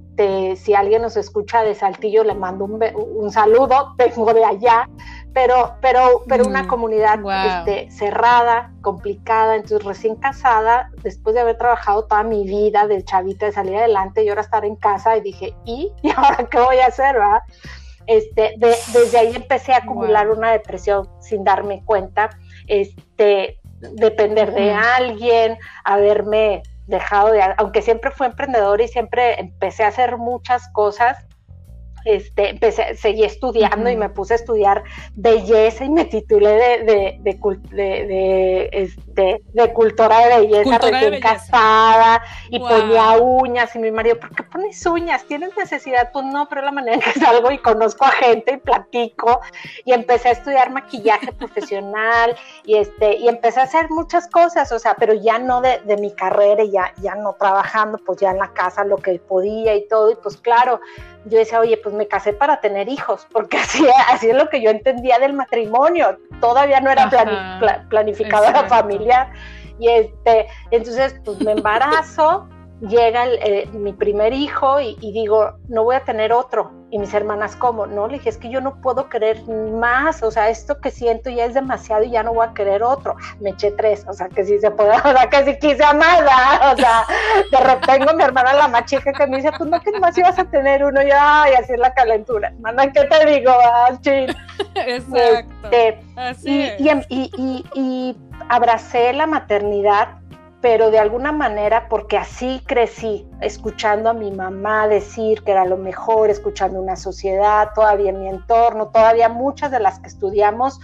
si 0.57 0.75
alguien 0.75 1.03
nos 1.03 1.17
escucha 1.17 1.63
de 1.63 1.75
Saltillo, 1.75 2.25
le 2.25 2.35
mando 2.35 2.65
un, 2.65 2.83
un 2.95 3.31
saludo, 3.31 3.95
vengo 3.99 4.33
de 4.35 4.45
allá 4.45 4.89
pero, 5.33 5.77
pero, 5.81 6.25
pero 6.29 6.45
una 6.45 6.65
mm, 6.65 6.67
comunidad 6.67 7.21
este, 7.47 7.91
cerrada, 7.91 8.73
complicada, 8.81 9.57
entonces 9.57 9.85
recién 9.85 10.17
casada, 10.17 10.91
después 11.03 11.35
de 11.35 11.41
haber 11.41 11.57
trabajado 11.57 12.05
toda 12.05 12.23
mi 12.25 12.45
vida 12.45 12.87
de 12.87 13.05
chavita, 13.05 13.47
de 13.47 13.53
salir 13.53 13.77
adelante, 13.77 14.25
y 14.25 14.29
ahora 14.29 14.41
estar 14.41 14.65
en 14.65 14.77
casa 14.77 15.17
y 15.17 15.21
dije, 15.21 15.55
¿y? 15.65 15.93
¿Y 16.03 16.11
ahora 16.11 16.49
qué 16.51 16.59
voy 16.59 16.79
a 16.79 16.87
hacer? 16.87 17.15
¿verdad? 17.15 17.43
Este, 18.07 18.55
desde 18.59 19.19
ahí 19.19 19.37
empecé 19.37 19.73
a 19.73 19.79
acumular 19.79 20.31
una 20.31 20.51
depresión 20.51 21.09
sin 21.21 21.45
darme 21.45 21.85
cuenta, 21.85 22.31
este, 22.67 23.61
depender 23.81 24.53
de 24.53 24.73
alguien, 24.73 25.59
haberme 25.85 26.63
dejado 26.91 27.33
de, 27.33 27.41
aunque 27.57 27.81
siempre 27.81 28.11
fui 28.11 28.27
emprendedor 28.27 28.81
y 28.81 28.89
siempre 28.89 29.41
empecé 29.41 29.85
a 29.85 29.89
hacer 29.89 30.19
muchas 30.19 30.69
cosas, 30.73 31.17
este, 32.05 32.51
empecé, 32.51 32.95
seguí 32.97 33.25
estudiando 33.25 33.91
y 33.91 33.97
me 33.97 34.09
puse 34.09 34.35
a 34.35 34.37
estudiar 34.37 34.83
belleza 35.15 35.85
y 35.85 35.91
me 35.91 36.05
titulé 36.05 36.51
de, 36.51 37.21
de, 37.21 37.39
de, 37.73 38.69
este, 38.73 39.43
de 39.53 39.73
cultora 39.73 40.27
de 40.27 40.39
belleza 40.41 40.79
recién 40.79 41.21
casada 41.21 42.23
y 42.49 42.59
ponía 42.59 43.19
uñas 43.19 43.75
y 43.77 43.79
mi 43.79 43.91
marido, 43.91 44.19
¿por 44.19 44.35
qué 44.35 44.43
pones 44.43 44.85
uñas? 44.87 45.25
¿Tienes 45.25 45.57
necesidad? 45.57 46.11
Pues 46.13 46.25
no, 46.27 46.49
pero 46.49 46.63
la 46.63 46.73
manera 46.73 46.95
en 46.95 47.01
que 47.01 47.19
salgo 47.19 47.51
y 47.51 47.59
conozco 47.59 48.05
a 48.05 48.11
gente 48.11 48.55
y 48.55 48.57
platico 48.57 49.41
y 49.85 49.93
empecé 49.93 50.29
a 50.29 50.33
estudiar 50.33 50.71
maquillaje 50.71 51.33
profesional 51.39 52.37
y 52.65 52.77
este 52.77 53.17
y 53.17 53.29
empecé 53.29 53.61
a 53.61 53.65
hacer 53.65 53.91
muchas 53.91 54.29
cosas, 54.29 54.71
o 54.73 54.79
sea, 54.79 54.95
pero 54.95 55.15
ya 55.15 55.39
no 55.39 55.61
de, 55.61 55.81
de 55.85 55.97
mi 55.97 56.13
carrera 56.15 56.63
y 56.63 56.71
ya, 56.71 56.93
ya 57.01 57.15
no 57.15 57.35
trabajando, 57.35 57.99
pues 58.05 58.19
ya 58.19 58.31
en 58.31 58.39
la 58.39 58.53
casa 58.53 58.85
lo 58.85 58.97
que 58.97 59.19
podía 59.19 59.75
y 59.75 59.87
todo 59.89 60.11
y 60.11 60.15
pues 60.17 60.37
claro, 60.37 60.81
yo 61.27 61.39
decía, 61.39 61.61
oye, 61.61 61.77
pues 61.77 61.90
me 61.93 62.07
casé 62.07 62.33
para 62.33 62.61
tener 62.61 62.89
hijos, 62.89 63.27
porque 63.33 63.57
así, 63.59 63.87
así 64.09 64.31
es 64.31 64.37
lo 64.37 64.49
que 64.49 64.63
yo 64.63 64.71
entendía 64.71 65.19
del 65.19 65.33
matrimonio, 65.33 66.19
todavía 66.41 66.81
no 66.81 66.91
era 66.91 67.09
planificada 67.89 68.51
la 68.51 68.69
familia. 68.69 69.33
Y 69.79 69.89
este, 69.89 70.47
entonces, 70.71 71.17
pues 71.25 71.41
me 71.41 71.53
embarazo, 71.53 72.47
llega 72.81 73.27
eh, 73.27 73.69
mi 73.73 73.93
primer 73.93 74.33
hijo 74.33 74.81
y, 74.81 74.97
digo, 75.01 75.53
no 75.69 75.85
voy 75.85 75.97
a 75.97 76.05
tener 76.05 76.33
otro. 76.33 76.73
Y 76.91 76.99
mis 76.99 77.15
hermanas, 77.15 77.55
¿cómo? 77.55 77.87
No, 77.87 78.09
le 78.09 78.15
dije, 78.15 78.31
es 78.31 78.37
que 78.37 78.51
yo 78.51 78.61
no 78.61 78.81
puedo 78.81 79.09
querer 79.09 79.43
más, 79.45 80.23
o 80.23 80.31
sea, 80.31 80.49
esto 80.49 80.81
que 80.81 80.91
siento 80.91 81.31
ya 81.31 81.45
es 81.45 81.55
demasiado 81.55 82.03
y 82.03 82.11
ya 82.11 82.23
no 82.23 82.35
voy 82.35 82.47
a 82.47 82.55
querer 82.55 82.83
otro. 82.83 83.15
Me 83.39 83.51
eché 83.51 83.71
tres, 83.71 84.05
o 84.09 84.13
sea, 84.13 84.29
que 84.29 84.45
sí 84.45 84.59
se 84.59 84.71
puede, 84.73 84.91
o 85.05 85.13
sea, 85.13 85.29
que 85.31 85.45
sí 85.45 85.59
quise 85.61 85.85
amar, 85.85 86.25
o 86.73 86.77
sea, 86.77 87.05
de 87.51 87.59
repente 87.59 87.99
tengo 87.99 88.13
mi 88.15 88.23
hermana 88.25 88.55
la 88.55 88.69
más 88.69 88.87
chica 88.87 89.13
que 89.13 89.27
me 89.27 89.37
dice, 89.37 89.51
pues 89.57 89.71
no, 89.71 89.81
que 89.81 90.01
más 90.01 90.19
ibas 90.19 90.39
a 90.39 90.45
tener 90.45 90.83
uno, 90.85 91.01
ya, 91.03 91.45
y 91.51 91.55
así 91.55 91.73
es 91.73 91.79
la 91.79 91.95
calentura. 91.95 92.49
Hermana, 92.49 92.91
¿qué 92.93 93.05
te 93.05 93.27
digo? 93.27 93.53
Ah, 93.53 93.91
Exacto. 94.75 95.69
Este, 95.71 96.01
así 96.17 96.73
y, 96.79 97.65
y 97.75 98.17
abracé 98.49 99.13
la 99.13 99.27
maternidad 99.27 100.20
pero 100.61 100.91
de 100.91 100.99
alguna 100.99 101.33
manera, 101.33 101.89
porque 101.89 102.19
así 102.19 102.61
crecí, 102.67 103.27
escuchando 103.41 104.11
a 104.11 104.15
mi 104.15 104.31
mamá 104.31 104.89
decir 104.89 105.43
que 105.43 105.53
era 105.53 105.65
lo 105.65 105.79
mejor, 105.79 106.29
escuchando 106.29 106.81
una 106.81 106.97
sociedad, 106.97 107.71
todavía 107.75 108.11
en 108.11 108.21
mi 108.21 108.29
entorno, 108.29 108.89
todavía 108.89 109.29
muchas 109.29 109.71
de 109.71 109.81
las 109.81 110.01
que 110.01 110.09
estudiamos, 110.09 110.79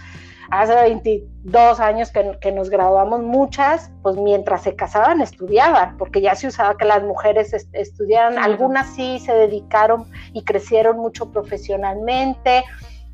hace 0.49 0.73
22 0.73 1.79
años 1.79 2.11
que, 2.11 2.51
nos 2.51 2.69
graduamos, 2.69 3.21
muchas, 3.21 3.91
pues 4.01 4.15
mientras 4.17 4.63
se 4.63 4.75
casaban 4.75 5.21
estudiaban, 5.21 5.97
porque 5.97 6.21
ya 6.21 6.33
se 6.35 6.47
usaba 6.47 6.75
que 6.77 6.85
las 6.85 7.03
mujeres 7.03 7.53
estudiaran, 7.73 8.39
algunas 8.39 8.87
sí 8.95 9.19
se 9.19 9.33
dedicaron 9.33 10.05
y 10.33 10.43
crecieron 10.43 10.97
mucho 10.97 11.31
profesionalmente. 11.31 12.63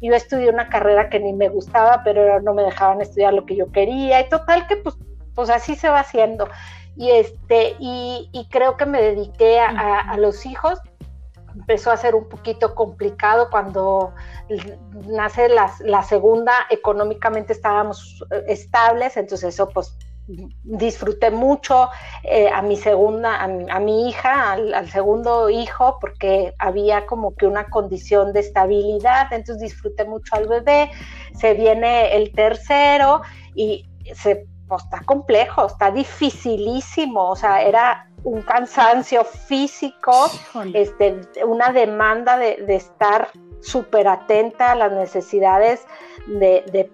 Yo 0.01 0.13
estudié 0.13 0.49
una 0.49 0.69
carrera 0.69 1.09
que 1.09 1.19
ni 1.19 1.33
me 1.33 1.49
gustaba, 1.49 2.03
pero 2.03 2.39
no 2.41 2.53
me 2.53 2.63
dejaban 2.63 3.01
estudiar 3.01 3.33
lo 3.33 3.45
que 3.45 3.55
yo 3.55 3.71
quería, 3.71 4.21
y 4.21 4.29
total 4.29 4.67
que 4.67 4.77
pues 4.77 4.95
pues 5.35 5.49
así 5.49 5.75
se 5.75 5.89
va 5.89 5.99
haciendo. 5.99 6.47
Y, 6.95 7.09
este, 7.09 7.75
y, 7.79 8.47
creo 8.51 8.77
que 8.77 8.85
me 8.85 9.01
dediqué 9.01 9.59
a, 9.59 10.15
los 10.17 10.45
hijos. 10.45 10.79
Empezó 11.55 11.91
a 11.91 11.97
ser 11.97 12.15
un 12.15 12.27
poquito 12.29 12.73
complicado 12.75 13.49
cuando 13.49 14.13
nace 15.07 15.49
la, 15.49 16.03
segunda, 16.03 16.53
económicamente 16.69 17.53
estábamos 17.53 18.23
eh, 18.31 18.43
estables, 18.47 19.17
entonces 19.17 19.53
eso 19.53 19.69
pues 19.69 19.95
disfruté 20.63 21.31
mucho 21.31 21.89
eh, 22.23 22.49
a 22.49 22.61
mi 22.61 22.75
segunda, 22.77 23.43
a 23.43 23.79
mi, 23.79 24.09
hija, 24.09 24.53
al, 24.53 24.73
al, 24.73 24.89
segundo 24.89 25.49
hijo, 25.49 25.97
porque 25.99 26.55
había 26.57 27.05
como 27.05 27.35
que 27.35 27.45
una 27.45 27.69
condición 27.69 28.33
de 28.33 28.39
estabilidad, 28.39 29.31
entonces 29.31 29.61
disfruté 29.61 30.05
mucho 30.05 30.35
al 30.35 30.47
bebé, 30.47 30.89
se 31.35 31.53
viene 31.53 32.15
el 32.15 32.31
tercero 32.31 33.21
y 33.53 33.87
se 34.15 34.47
pues, 34.73 34.85
está 34.85 35.01
complejo, 35.05 35.67
está 35.67 35.91
dificilísimo, 35.91 37.29
o 37.29 37.35
sea, 37.35 37.61
era 37.61 38.07
un 38.23 38.41
cansancio 38.41 39.23
físico, 39.23 40.31
este, 40.73 41.21
una 41.45 41.71
demanda 41.71 42.37
de, 42.37 42.65
estar 42.69 43.29
súper 43.61 44.07
atenta 44.07 44.71
a 44.71 44.75
las 44.75 44.91
necesidades 44.93 45.85
de, 46.25 46.89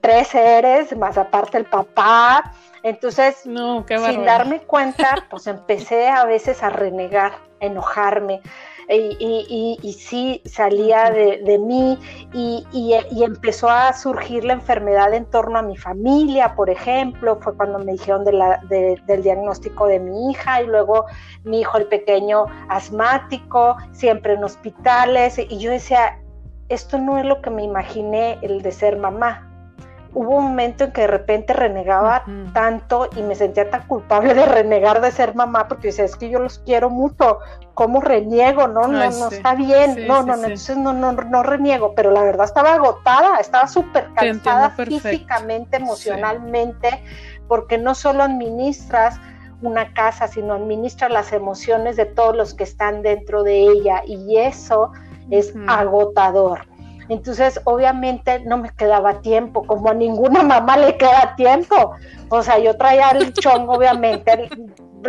tres 0.00 0.28
seres, 0.28 0.94
más 0.96 1.16
aparte 1.16 1.56
el 1.56 1.64
papá. 1.64 2.52
Entonces, 2.82 3.36
sin 3.36 4.24
darme 4.24 4.60
cuenta, 4.60 5.24
pues 5.30 5.46
empecé 5.46 6.08
a 6.08 6.26
veces 6.26 6.62
a 6.62 6.68
renegar, 6.68 7.32
a 7.62 7.64
enojarme 7.64 8.42
y, 8.88 9.78
y, 9.82 9.92
sí 9.92 10.42
salía 10.44 11.10
de, 11.10 11.58
mí 11.58 11.98
y, 12.32 12.94
empezó 13.22 13.68
a 13.68 13.92
surgir 13.92 14.44
la 14.44 14.54
enfermedad 14.54 15.14
en 15.14 15.24
torno 15.26 15.58
a 15.58 15.62
mi 15.62 15.76
familia, 15.76 16.54
por 16.54 16.70
ejemplo, 16.70 17.38
fue 17.40 17.56
cuando 17.56 17.78
me 17.78 17.92
dijeron 17.92 18.24
de 18.24 18.32
la, 18.32 18.60
del 18.68 19.22
diagnóstico 19.22 19.86
de 19.86 20.00
mi 20.00 20.30
hija 20.30 20.62
y 20.62 20.66
luego 20.66 21.06
mi 21.44 21.60
hijo 21.60 21.78
el 21.78 21.86
pequeño 21.86 22.46
asmático, 22.68 23.76
siempre 23.92 24.34
en 24.34 24.44
hospitales 24.44 25.38
y 25.38 25.58
yo 25.58 25.70
decía, 25.70 26.20
esto 26.68 26.98
no 26.98 27.18
es 27.18 27.24
lo 27.24 27.40
que 27.42 27.50
me 27.50 27.62
imaginé 27.62 28.38
el 28.42 28.62
de 28.62 28.72
ser 28.72 28.96
mamá, 28.96 29.53
hubo 30.14 30.36
un 30.36 30.44
momento 30.44 30.84
en 30.84 30.92
que 30.92 31.02
de 31.02 31.06
repente 31.08 31.52
renegaba 31.52 32.24
tanto 32.52 33.08
y 33.16 33.22
me 33.22 33.34
sentía 33.34 33.68
tan 33.68 33.86
culpable 33.86 34.32
de 34.32 34.46
renegar 34.46 35.00
de 35.00 35.10
ser 35.10 35.34
mamá 35.34 35.68
porque 35.68 35.88
decía, 35.88 36.04
es 36.04 36.16
que 36.16 36.30
yo 36.30 36.38
los 36.38 36.60
quiero 36.60 36.88
mucho, 36.88 37.40
¿cómo 37.74 38.00
reniego? 38.00 38.68
No, 38.68 38.86
no, 38.86 39.10
no 39.10 39.28
está 39.28 39.54
bien, 39.54 40.06
no, 40.06 40.22
no, 40.22 40.36
no, 40.36 40.44
entonces 40.44 40.76
no, 40.76 40.92
no, 40.92 41.12
no 41.12 41.42
reniego, 41.42 41.94
pero 41.94 42.12
la 42.12 42.22
verdad 42.22 42.46
estaba 42.46 42.74
agotada, 42.74 43.38
estaba 43.38 43.66
súper 43.66 44.08
cansada 44.14 44.70
físicamente, 44.70 45.78
emocionalmente, 45.78 47.02
porque 47.48 47.76
no 47.76 47.94
solo 47.94 48.22
administras 48.22 49.18
una 49.62 49.92
casa, 49.94 50.28
sino 50.28 50.54
administras 50.54 51.10
las 51.10 51.32
emociones 51.32 51.96
de 51.96 52.06
todos 52.06 52.36
los 52.36 52.54
que 52.54 52.64
están 52.64 53.02
dentro 53.02 53.42
de 53.42 53.62
ella 53.62 54.02
y 54.06 54.38
eso 54.38 54.92
es 55.30 55.54
agotador. 55.66 56.66
Entonces, 57.08 57.60
obviamente 57.64 58.40
no 58.40 58.58
me 58.58 58.70
quedaba 58.70 59.20
tiempo, 59.20 59.64
como 59.66 59.90
a 59.90 59.94
ninguna 59.94 60.42
mamá 60.44 60.76
le 60.76 60.96
queda 60.96 61.34
tiempo. 61.36 61.92
O 62.28 62.42
sea, 62.42 62.58
yo 62.58 62.76
traía 62.76 63.10
el 63.10 63.32
chongo, 63.32 63.74
obviamente, 63.74 64.48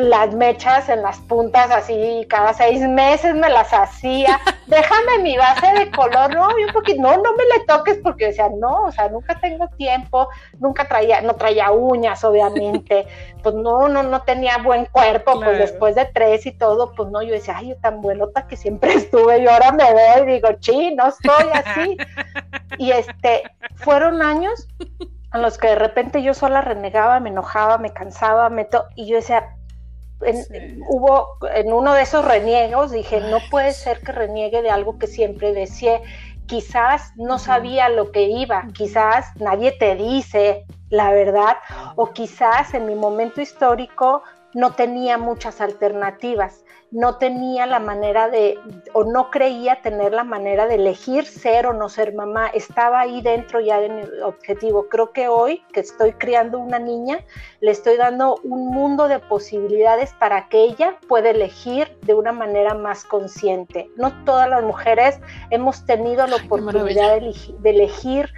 las 0.03 0.33
mechas 0.33 0.89
en 0.89 1.01
las 1.01 1.17
puntas 1.19 1.71
así, 1.71 2.25
cada 2.29 2.53
seis 2.53 2.81
meses 2.81 3.35
me 3.35 3.49
las 3.49 3.73
hacía. 3.73 4.39
Déjame 4.67 5.19
mi 5.21 5.37
base 5.37 5.67
de 5.73 5.91
color, 5.91 6.33
no, 6.33 6.47
un 6.47 6.73
poquito, 6.73 7.01
no, 7.01 7.17
no 7.17 7.33
me 7.35 7.43
le 7.45 7.65
toques 7.65 7.99
porque 8.03 8.27
decía, 8.27 8.49
no, 8.49 8.83
o 8.83 8.91
sea, 8.91 9.09
nunca 9.09 9.39
tengo 9.39 9.67
tiempo, 9.77 10.27
nunca 10.59 10.87
traía, 10.87 11.21
no 11.21 11.35
traía 11.35 11.71
uñas, 11.71 12.23
obviamente, 12.23 13.07
pues 13.43 13.55
no, 13.55 13.87
no, 13.87 14.03
no 14.03 14.21
tenía 14.23 14.57
buen 14.57 14.85
cuerpo, 14.85 15.39
pues 15.39 15.59
después 15.59 15.95
de 15.95 16.05
tres 16.05 16.45
y 16.45 16.51
todo, 16.51 16.93
pues 16.93 17.09
no, 17.09 17.21
yo 17.21 17.33
decía, 17.33 17.57
ay, 17.57 17.69
yo 17.69 17.75
tan 17.77 18.01
buenota 18.01 18.47
que 18.47 18.57
siempre 18.57 18.93
estuve, 18.95 19.39
y 19.39 19.47
ahora 19.47 19.71
me 19.71 19.93
veo 19.93 20.23
y 20.23 20.33
digo, 20.33 20.49
sí, 20.59 20.93
no 20.95 21.07
estoy 21.07 21.45
así. 21.53 21.97
Y 22.77 22.91
este, 22.91 23.43
fueron 23.75 24.21
años 24.21 24.67
en 25.35 25.41
los 25.41 25.57
que 25.57 25.67
de 25.67 25.75
repente 25.75 26.23
yo 26.23 26.33
sola 26.33 26.61
renegaba, 26.61 27.19
me 27.19 27.29
enojaba, 27.29 27.77
me 27.77 27.91
cansaba, 27.91 28.49
me 28.49 28.67
y 28.95 29.07
yo 29.07 29.17
decía, 29.17 29.55
hubo 30.87 31.37
en 31.53 31.71
uno 31.73 31.93
de 31.93 32.01
esos 32.03 32.25
reniegos, 32.25 32.91
dije, 32.91 33.21
no 33.21 33.39
puede 33.49 33.71
ser 33.73 34.01
que 34.01 34.11
reniegue 34.11 34.61
de 34.61 34.69
algo 34.69 34.97
que 34.97 35.07
siempre 35.07 35.53
decía. 35.53 36.01
Quizás 36.47 37.11
no 37.15 37.39
sabía 37.39 37.89
lo 37.89 38.11
que 38.11 38.23
iba, 38.23 38.67
quizás 38.73 39.25
nadie 39.37 39.71
te 39.71 39.95
dice 39.95 40.65
la 40.89 41.11
verdad, 41.11 41.57
o 41.95 42.11
quizás 42.11 42.73
en 42.75 42.85
mi 42.85 42.93
momento 42.93 43.41
histórico 43.41 44.21
no 44.53 44.73
tenía 44.73 45.17
muchas 45.17 45.59
alternativas 45.59 46.64
no 46.91 47.17
tenía 47.17 47.65
la 47.65 47.79
manera 47.79 48.29
de, 48.29 48.57
o 48.93 49.03
no 49.03 49.29
creía 49.29 49.81
tener 49.81 50.13
la 50.13 50.23
manera 50.23 50.65
de 50.65 50.75
elegir 50.75 51.25
ser 51.25 51.67
o 51.67 51.73
no 51.73 51.89
ser 51.89 52.13
mamá. 52.13 52.47
Estaba 52.47 53.01
ahí 53.01 53.21
dentro 53.21 53.59
ya 53.59 53.79
de 53.81 53.89
mi 53.89 54.01
objetivo. 54.23 54.87
Creo 54.87 55.11
que 55.11 55.27
hoy 55.27 55.63
que 55.73 55.81
estoy 55.81 56.13
criando 56.13 56.59
una 56.59 56.79
niña, 56.79 57.19
le 57.59 57.71
estoy 57.71 57.97
dando 57.97 58.39
un 58.43 58.67
mundo 58.67 59.07
de 59.07 59.19
posibilidades 59.19 60.13
para 60.13 60.47
que 60.47 60.63
ella 60.63 60.97
pueda 61.07 61.31
elegir 61.31 61.97
de 62.03 62.13
una 62.13 62.31
manera 62.31 62.73
más 62.73 63.03
consciente. 63.03 63.89
No 63.97 64.11
todas 64.23 64.49
las 64.49 64.63
mujeres 64.63 65.19
hemos 65.49 65.85
tenido 65.85 66.27
la 66.27 66.37
oportunidad 66.37 67.19
de 67.19 67.69
elegir 67.69 68.29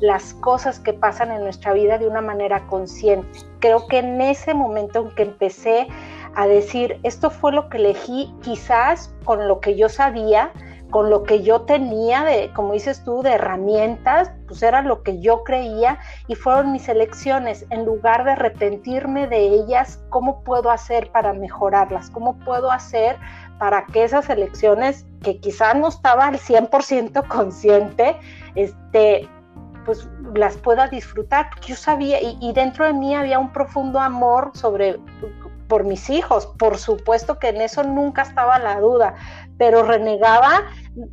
las 0.00 0.34
cosas 0.34 0.80
que 0.80 0.92
pasan 0.92 1.30
en 1.32 1.42
nuestra 1.42 1.72
vida 1.72 1.98
de 1.98 2.06
una 2.06 2.20
manera 2.20 2.66
consciente. 2.66 3.38
Creo 3.60 3.86
que 3.86 3.98
en 3.98 4.20
ese 4.20 4.54
momento 4.54 5.00
en 5.00 5.14
que 5.14 5.22
empecé 5.22 5.88
a 6.36 6.46
decir, 6.46 6.98
esto 7.02 7.30
fue 7.30 7.52
lo 7.52 7.68
que 7.68 7.78
elegí, 7.78 8.32
quizás 8.42 9.14
con 9.24 9.48
lo 9.48 9.60
que 9.60 9.76
yo 9.76 9.88
sabía, 9.88 10.52
con 10.90 11.10
lo 11.10 11.24
que 11.24 11.42
yo 11.42 11.62
tenía 11.62 12.22
de, 12.22 12.52
como 12.54 12.72
dices 12.72 13.02
tú, 13.02 13.22
de 13.22 13.32
herramientas, 13.32 14.30
pues 14.46 14.62
era 14.62 14.80
lo 14.80 15.02
que 15.02 15.20
yo 15.20 15.42
creía 15.42 15.98
y 16.28 16.36
fueron 16.36 16.70
mis 16.70 16.88
elecciones. 16.88 17.66
En 17.70 17.84
lugar 17.84 18.22
de 18.22 18.30
arrepentirme 18.30 19.26
de 19.26 19.46
ellas, 19.48 20.00
¿cómo 20.10 20.44
puedo 20.44 20.70
hacer 20.70 21.10
para 21.10 21.32
mejorarlas? 21.32 22.10
¿Cómo 22.10 22.38
puedo 22.38 22.70
hacer 22.70 23.16
para 23.58 23.86
que 23.86 24.04
esas 24.04 24.30
elecciones, 24.30 25.04
que 25.22 25.38
quizás 25.38 25.74
no 25.74 25.88
estaba 25.88 26.26
al 26.26 26.38
100% 26.38 27.26
consciente, 27.26 28.16
este, 28.54 29.28
pues 29.84 30.08
las 30.34 30.56
pueda 30.56 30.86
disfrutar, 30.88 31.50
porque 31.50 31.68
yo 31.68 31.76
sabía, 31.76 32.22
y, 32.22 32.38
y, 32.40 32.52
dentro 32.52 32.84
de 32.84 32.92
mí 32.92 33.14
había 33.14 33.38
un 33.38 33.52
profundo 33.52 33.98
amor 33.98 34.50
sobre 34.54 35.00
por 35.68 35.84
mis 35.84 36.10
hijos, 36.10 36.46
por 36.58 36.78
supuesto 36.78 37.38
que 37.38 37.48
en 37.48 37.60
eso 37.60 37.82
nunca 37.82 38.22
estaba 38.22 38.58
la 38.58 38.80
duda, 38.80 39.14
pero 39.58 39.82
renegaba, 39.82 40.62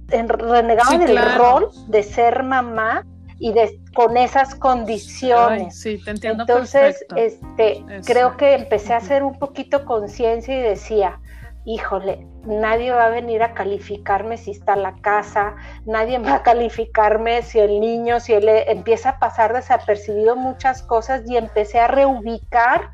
en, 0.09 0.29
renegaba 0.29 0.97
del 0.97 1.35
rol 1.35 1.69
de 1.87 2.03
ser 2.03 2.43
mamá 2.43 3.05
y 3.39 3.53
de, 3.53 3.79
con 3.95 4.17
esas 4.17 4.55
condiciones. 4.55 5.79
sí, 5.79 5.99
te 6.03 6.11
entiendo 6.11 6.43
Entonces, 6.43 7.05
este, 7.15 7.83
creo 8.05 8.37
que 8.37 8.53
empecé 8.53 8.93
a 8.93 8.97
hacer 8.97 9.23
un 9.23 9.39
poquito 9.39 9.83
conciencia 9.85 10.57
y 10.57 10.61
decía, 10.61 11.19
híjole, 11.65 12.27
nadie 12.45 12.91
va 12.91 13.05
a 13.05 13.09
venir 13.09 13.43
a 13.43 13.53
calificarme 13.53 14.37
si 14.37 14.51
está 14.51 14.73
en 14.73 14.83
la 14.83 14.95
casa, 15.01 15.55
nadie 15.85 16.19
va 16.19 16.35
a 16.35 16.43
calificarme 16.43 17.43
si 17.43 17.59
el 17.59 17.79
niño, 17.79 18.19
si 18.19 18.33
él 18.33 18.47
empieza 18.47 19.09
a 19.09 19.19
pasar 19.19 19.53
desapercibido 19.53 20.35
muchas 20.35 20.81
cosas 20.81 21.23
y 21.27 21.37
empecé 21.37 21.79
a 21.79 21.87
reubicar 21.87 22.91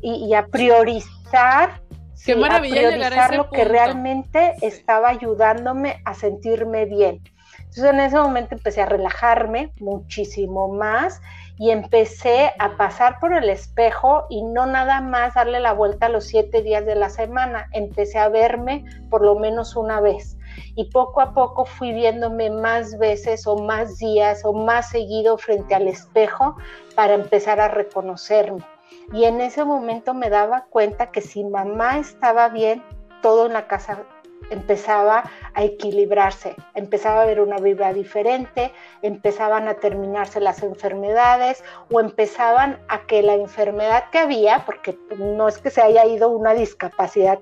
y, 0.00 0.32
a 0.34 0.46
priorizar, 0.46 1.80
Qué 2.24 2.36
maravilla 2.36 3.26
a 3.26 3.34
lo 3.34 3.50
que 3.50 3.64
realmente 3.64 4.54
estaba 4.60 5.08
ayudándome 5.08 6.02
a 6.04 6.14
sentirme 6.14 6.84
bien. 6.84 7.22
Entonces 7.70 7.84
en 7.84 8.00
ese 8.00 8.18
momento 8.18 8.54
empecé 8.56 8.82
a 8.82 8.86
relajarme 8.86 9.72
muchísimo 9.78 10.68
más 10.68 11.20
y 11.56 11.70
empecé 11.70 12.52
a 12.58 12.76
pasar 12.76 13.20
por 13.20 13.32
el 13.32 13.48
espejo 13.48 14.26
y 14.28 14.42
no 14.42 14.66
nada 14.66 15.00
más 15.00 15.34
darle 15.34 15.60
la 15.60 15.72
vuelta 15.72 16.06
a 16.06 16.08
los 16.08 16.24
siete 16.24 16.62
días 16.62 16.84
de 16.84 16.96
la 16.96 17.10
semana, 17.10 17.68
empecé 17.72 18.18
a 18.18 18.28
verme 18.28 18.84
por 19.08 19.22
lo 19.22 19.36
menos 19.36 19.76
una 19.76 20.00
vez 20.00 20.36
y 20.74 20.90
poco 20.90 21.20
a 21.20 21.32
poco 21.32 21.64
fui 21.64 21.92
viéndome 21.92 22.50
más 22.50 22.98
veces 22.98 23.46
o 23.46 23.56
más 23.56 23.98
días 23.98 24.44
o 24.44 24.52
más 24.52 24.88
seguido 24.90 25.38
frente 25.38 25.74
al 25.74 25.86
espejo 25.86 26.56
para 26.96 27.14
empezar 27.14 27.60
a 27.60 27.68
reconocerme. 27.68 28.64
Y 29.12 29.24
en 29.24 29.40
ese 29.40 29.64
momento 29.64 30.14
me 30.14 30.30
daba 30.30 30.66
cuenta 30.70 31.10
que 31.10 31.20
si 31.20 31.44
mamá 31.44 31.98
estaba 31.98 32.48
bien, 32.48 32.82
todo 33.22 33.46
en 33.46 33.52
la 33.52 33.66
casa 33.66 34.04
empezaba 34.50 35.24
a 35.54 35.62
equilibrarse, 35.62 36.56
empezaba 36.74 37.20
a 37.20 37.22
haber 37.22 37.40
una 37.40 37.58
vibra 37.58 37.92
diferente, 37.92 38.72
empezaban 39.02 39.68
a 39.68 39.74
terminarse 39.74 40.40
las 40.40 40.62
enfermedades 40.62 41.64
o 41.90 42.00
empezaban 42.00 42.78
a 42.88 43.06
que 43.06 43.22
la 43.22 43.34
enfermedad 43.34 44.04
que 44.10 44.18
había, 44.18 44.64
porque 44.66 44.98
no 45.16 45.48
es 45.48 45.58
que 45.58 45.70
se 45.70 45.82
haya 45.82 46.04
ido 46.06 46.28
una 46.30 46.54
discapacidad 46.54 47.40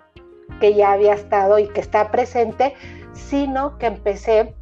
que 0.60 0.74
ya 0.74 0.92
había 0.92 1.14
estado 1.14 1.58
y 1.58 1.68
que 1.68 1.80
está 1.80 2.10
presente, 2.10 2.74
sino 3.12 3.78
que 3.78 3.86
empecé 3.86 4.54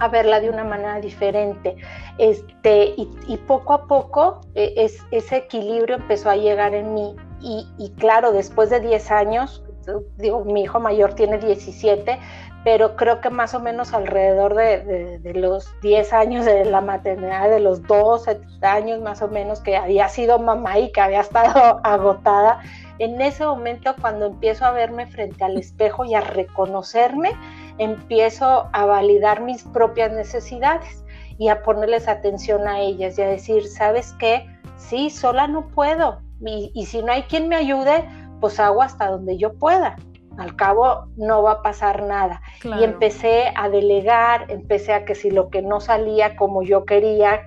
a 0.00 0.08
verla 0.08 0.40
de 0.40 0.50
una 0.50 0.64
manera 0.64 1.00
diferente. 1.00 1.76
Este, 2.18 2.94
y, 2.96 3.36
poco 3.46 3.74
a 3.74 3.86
poco 3.86 4.40
e, 4.54 4.74
es, 4.76 4.98
ese 5.10 5.36
equilibrio 5.36 5.96
empezó 5.96 6.30
a 6.30 6.36
llegar 6.36 6.74
en 6.74 6.94
mí. 6.94 7.14
Y, 7.42 7.90
claro, 7.98 8.32
después 8.32 8.68
de 8.68 8.80
10 8.80 9.10
años, 9.12 9.64
digo, 10.18 10.44
mi 10.44 10.62
hijo 10.62 10.78
mayor 10.78 11.14
tiene 11.14 11.38
17, 11.38 12.18
pero 12.64 12.96
creo 12.96 13.22
que 13.22 13.30
más 13.30 13.54
o 13.54 13.60
menos 13.60 13.94
alrededor 13.94 14.54
de, 14.54 15.18
de, 15.18 15.34
los 15.34 15.72
10 15.80 16.12
años 16.12 16.44
de 16.44 16.66
la 16.66 16.82
maternidad, 16.82 17.48
de 17.48 17.60
los 17.60 17.82
12 17.84 18.42
años 18.60 19.00
más 19.00 19.22
o 19.22 19.28
menos 19.28 19.60
que 19.60 19.74
había 19.74 20.10
sido 20.10 20.38
mamá 20.38 20.78
y 20.78 20.92
que 20.92 21.00
había 21.00 21.20
estado 21.20 21.80
agotada, 21.84 22.60
en 22.98 23.18
ese 23.22 23.46
momento 23.46 23.94
cuando 23.98 24.26
empiezo 24.26 24.66
a 24.66 24.72
verme 24.72 25.06
frente 25.06 25.42
al 25.42 25.56
espejo 25.56 26.04
y 26.04 26.14
a 26.14 26.20
reconocerme, 26.20 27.32
empiezo 27.80 28.68
a 28.74 28.84
validar 28.84 29.40
mis 29.40 29.64
propias 29.64 30.12
necesidades 30.12 31.02
y 31.38 31.48
a 31.48 31.62
ponerles 31.62 32.08
atención 32.08 32.68
a 32.68 32.78
ellas 32.78 33.18
y 33.18 33.22
a 33.22 33.26
decir, 33.26 33.66
¿sabes 33.66 34.14
qué? 34.18 34.46
Sí, 34.76 35.08
sola 35.08 35.48
no 35.48 35.66
puedo. 35.68 36.20
Y, 36.44 36.86
si 36.86 37.02
no 37.02 37.10
hay 37.12 37.22
quien 37.22 37.48
me 37.48 37.56
ayude, 37.56 38.04
pues 38.38 38.60
hago 38.60 38.82
hasta 38.82 39.08
donde 39.10 39.38
yo 39.38 39.54
pueda. 39.54 39.96
Al 40.36 40.56
cabo 40.56 41.06
no 41.16 41.42
va 41.42 41.52
a 41.52 41.62
pasar 41.62 42.02
nada. 42.02 42.42
Y 42.62 42.84
empecé 42.84 43.52
a 43.56 43.70
delegar, 43.70 44.50
empecé 44.50 44.92
a 44.92 45.06
que 45.06 45.14
si 45.14 45.30
lo 45.30 45.48
que 45.48 45.62
no 45.62 45.80
salía 45.80 46.36
como 46.36 46.62
yo 46.62 46.84
quería, 46.84 47.44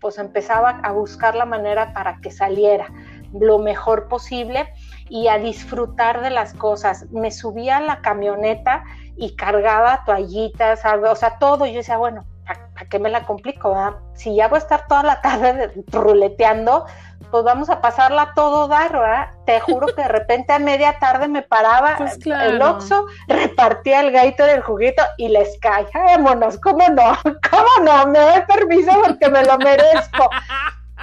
pues 0.00 0.18
empezaba 0.18 0.80
a 0.82 0.90
buscar 0.90 1.36
la 1.36 1.44
manera 1.44 1.92
para 1.92 2.20
que 2.20 2.32
saliera 2.32 2.88
lo 3.32 3.58
mejor 3.58 4.08
posible 4.08 4.72
y 5.08 5.28
a 5.28 5.38
disfrutar 5.38 6.22
de 6.22 6.30
las 6.30 6.54
cosas. 6.54 7.06
Me 7.10 7.30
subía 7.30 7.78
a 7.78 7.80
la 7.80 8.00
camioneta 8.00 8.84
y 9.20 9.36
cargaba 9.36 10.02
toallitas, 10.06 10.80
o 10.84 11.14
sea, 11.14 11.38
todo. 11.38 11.66
Yo 11.66 11.74
decía, 11.74 11.98
bueno, 11.98 12.24
¿a, 12.46 12.84
qué 12.86 12.98
me 12.98 13.10
la 13.10 13.24
complico? 13.24 13.76
Si 14.14 14.34
ya 14.34 14.48
voy 14.48 14.56
a 14.56 14.62
estar 14.62 14.86
toda 14.88 15.02
la 15.02 15.20
tarde 15.20 15.70
ruleteando, 15.92 16.86
pues 17.30 17.44
vamos 17.44 17.68
a 17.68 17.82
pasarla 17.82 18.32
todo 18.34 18.66
dar, 18.66 18.92
¿verdad? 18.92 19.28
Te 19.44 19.60
juro 19.60 19.88
que 19.88 20.02
de 20.02 20.08
repente 20.08 20.54
a 20.54 20.58
media 20.58 20.98
tarde 20.98 21.28
me 21.28 21.42
paraba 21.42 21.96
pues 21.98 22.18
el 22.24 22.60
oxo, 22.62 23.06
repartía 23.28 24.00
el 24.00 24.10
gaito 24.10 24.44
del 24.44 24.62
juguito 24.62 25.02
y 25.18 25.28
les 25.28 25.58
cae, 25.60 25.86
vámonos, 25.92 26.58
¿cómo 26.58 26.88
no? 26.88 27.16
¿Cómo 27.50 27.84
no? 27.84 28.06
Me 28.06 28.18
doy 28.18 28.40
permiso 28.48 28.90
porque 29.06 29.28
me 29.28 29.44
lo 29.44 29.58
merezco. 29.58 30.30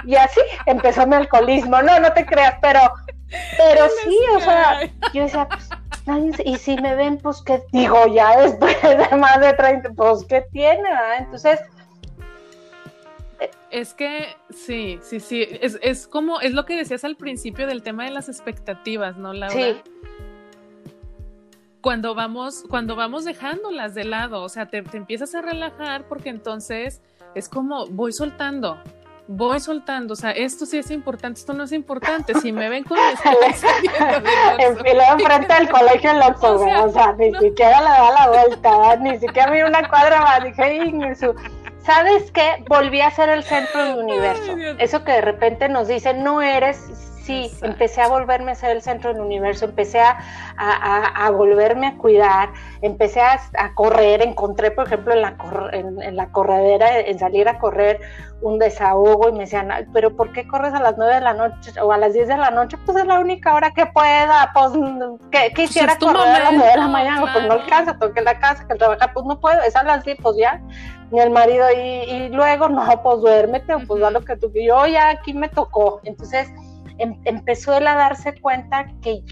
Y 0.04 0.16
así 0.16 0.40
empezó 0.66 1.06
mi 1.06 1.14
alcoholismo. 1.14 1.82
No, 1.82 2.00
no 2.00 2.12
te 2.12 2.26
creas, 2.26 2.56
pero, 2.60 2.80
pero 3.56 3.88
sí, 4.02 4.18
o 4.36 4.40
sea, 4.40 4.80
yo 5.12 5.22
decía, 5.22 5.48
pues, 5.48 5.70
y 6.44 6.56
si 6.56 6.76
me 6.76 6.94
ven, 6.94 7.18
pues, 7.18 7.42
¿qué 7.42 7.62
digo 7.72 8.06
ya 8.06 8.40
después 8.40 8.76
de 8.82 9.16
más 9.16 9.40
de 9.40 9.52
30? 9.52 9.90
Pues, 9.90 10.24
¿qué 10.24 10.44
tiene? 10.52 10.88
Entonces... 11.18 11.60
Es 13.70 13.92
que 13.92 14.34
sí, 14.50 14.98
sí, 15.02 15.20
sí, 15.20 15.46
es, 15.60 15.78
es, 15.82 16.06
como, 16.06 16.40
es 16.40 16.54
lo 16.54 16.64
que 16.64 16.74
decías 16.74 17.04
al 17.04 17.16
principio 17.16 17.66
del 17.66 17.82
tema 17.82 18.04
de 18.04 18.10
las 18.10 18.28
expectativas, 18.28 19.18
¿no, 19.18 19.34
Laura? 19.34 19.54
Sí. 19.54 19.76
cuando 21.82 22.14
vamos, 22.14 22.64
cuando 22.68 22.96
vamos 22.96 23.26
dejándolas 23.26 23.94
de 23.94 24.04
lado, 24.04 24.42
o 24.42 24.48
sea, 24.48 24.66
te, 24.70 24.82
te 24.82 24.96
empiezas 24.96 25.34
a 25.34 25.42
relajar 25.42 26.08
porque 26.08 26.30
entonces 26.30 27.02
es 27.34 27.48
como 27.50 27.86
voy 27.88 28.12
soltando, 28.12 28.78
voy 29.28 29.60
soltando, 29.60 30.14
o 30.14 30.16
sea, 30.16 30.30
esto 30.30 30.64
sí 30.64 30.78
es 30.78 30.90
importante, 30.90 31.38
esto 31.38 31.52
no 31.52 31.64
es 31.64 31.72
importante, 31.72 32.32
si 32.40 32.50
me 32.50 32.70
ven 32.70 32.82
con 32.82 32.96
mi 32.96 33.02
Y 34.90 34.94
luego 34.94 35.12
enfrente 35.18 35.54
del 35.54 35.68
colegio 35.68 36.10
el 36.12 36.22
Oxxo, 36.22 36.54
o 36.54 36.90
sea, 36.90 37.12
ni 37.12 37.34
siquiera 37.34 37.80
le 37.82 37.88
da 37.90 38.10
la 38.10 38.28
vuelta, 38.28 38.96
ni 38.96 39.18
siquiera 39.18 39.52
vi 39.52 39.60
una 39.62 39.86
cuadra 39.86 40.22
más, 40.22 40.42
dije, 40.44 41.14
su... 41.14 41.34
¿sabes 41.82 42.30
qué? 42.32 42.64
Volví 42.68 43.02
a 43.02 43.10
ser 43.10 43.28
el 43.28 43.44
centro 43.44 43.84
del 43.84 43.98
universo, 43.98 44.56
eso 44.78 45.04
que 45.04 45.12
de 45.12 45.20
repente 45.20 45.68
nos 45.68 45.88
dicen, 45.88 46.24
no 46.24 46.40
eres 46.40 46.88
sí, 47.28 47.52
empecé 47.60 48.00
a 48.00 48.08
volverme 48.08 48.52
a 48.52 48.54
ser 48.54 48.70
el 48.70 48.80
centro 48.80 49.12
del 49.12 49.20
universo, 49.20 49.66
empecé 49.66 50.00
a, 50.00 50.16
a, 50.56 51.30
volverme 51.30 51.88
a 51.88 51.98
cuidar, 51.98 52.48
empecé 52.80 53.20
a, 53.20 53.38
correr, 53.74 54.22
encontré, 54.22 54.70
por 54.70 54.86
ejemplo, 54.86 55.12
en 55.12 55.20
la, 55.20 55.36
en, 55.72 56.16
la 56.16 56.32
corredera, 56.32 57.00
en 57.00 57.18
salir 57.18 57.46
a 57.46 57.58
correr, 57.58 58.00
un 58.40 58.58
desahogo 58.58 59.28
y 59.28 59.32
me 59.32 59.40
decían, 59.40 59.68
pero 59.92 60.16
¿por 60.16 60.32
qué 60.32 60.46
corres 60.48 60.72
a 60.72 60.80
las 60.80 60.96
9 60.96 61.16
de 61.16 61.20
la 61.20 61.34
noche 61.34 61.72
o 61.82 61.92
a 61.92 61.98
las 61.98 62.14
10 62.14 62.28
de 62.28 62.36
la 62.38 62.50
noche? 62.50 62.78
Pues 62.86 62.96
es 62.96 63.04
la 63.04 63.18
única 63.18 63.52
hora 63.52 63.72
que 63.72 63.84
pueda, 63.84 64.50
pues 64.54 64.72
que 65.30 65.50
pues 65.54 65.68
quisiera 65.68 65.98
correr 65.98 66.20
a 66.20 66.44
las 66.44 66.52
9 66.54 66.70
de 66.70 66.78
la 66.78 66.88
mañana, 66.88 67.30
pues 67.30 67.44
no 67.44 67.52
alcanza, 67.52 67.98
tengo 67.98 68.14
que 68.14 68.22
la 68.22 68.38
casa, 68.38 68.66
que 68.66 68.74
trabajar, 68.74 69.12
pues 69.12 69.26
no 69.26 69.38
puedo, 69.38 69.60
es 69.62 69.76
a 69.76 69.82
las 69.82 70.02
10, 70.02 70.18
pues 70.22 70.36
ya, 70.38 70.62
ni 71.10 71.20
el 71.20 71.30
marido, 71.30 71.66
y, 71.76 71.78
y 71.78 72.28
luego, 72.30 72.70
no, 72.70 72.86
pues 73.02 73.20
duérmete, 73.20 73.74
pues 73.86 74.00
da 74.00 74.10
lo 74.10 74.24
que 74.24 74.36
tú, 74.36 74.50
yo 74.54 74.86
ya 74.86 75.10
aquí 75.10 75.34
me 75.34 75.50
tocó, 75.50 76.00
entonces 76.04 76.48
Em, 76.98 77.20
empezó 77.24 77.76
él 77.76 77.86
a 77.86 77.94
darse 77.94 78.34
cuenta 78.40 78.86
que, 79.02 79.22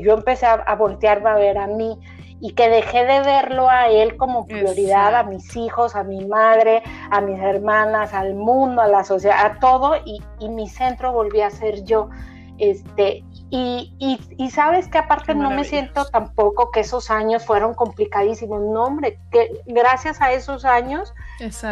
yo 0.00 0.14
empecé 0.14 0.46
a, 0.46 0.74
voltearme 0.74 1.30
a 1.30 1.34
ver 1.34 1.58
a 1.58 1.66
mí 1.66 1.98
y 2.40 2.52
que 2.52 2.68
dejé 2.68 3.04
de 3.04 3.20
verlo 3.20 3.68
a 3.68 3.88
él 3.88 4.16
como 4.16 4.46
prioridad, 4.46 5.14
a 5.14 5.22
mis 5.22 5.56
hijos, 5.56 5.96
a 5.96 6.04
mi 6.04 6.24
madre, 6.24 6.82
a 7.10 7.20
mis 7.20 7.38
hermanas, 7.40 8.14
al 8.14 8.34
mundo, 8.34 8.82
a 8.82 8.88
la 8.88 9.04
sociedad, 9.04 9.44
a 9.44 9.58
todo, 9.58 9.96
y, 10.04 10.22
y 10.40 10.48
mi 10.48 10.68
centro 10.68 11.12
volví 11.12 11.40
a 11.40 11.50
ser 11.50 11.82
yo. 11.84 12.10
Este, 12.58 13.24
y, 13.50 14.18
y, 14.36 14.50
sabes 14.50 14.88
que 14.88 14.98
aparte 14.98 15.34
no 15.34 15.50
me 15.50 15.64
siento 15.64 16.04
tampoco 16.06 16.70
que 16.70 16.80
esos 16.80 17.10
años 17.10 17.46
fueron 17.46 17.72
complicadísimos. 17.72 18.60
No, 18.60 18.84
hombre, 18.84 19.18
que 19.30 19.62
gracias 19.64 20.20
a 20.20 20.32
esos 20.32 20.66
años 20.66 21.14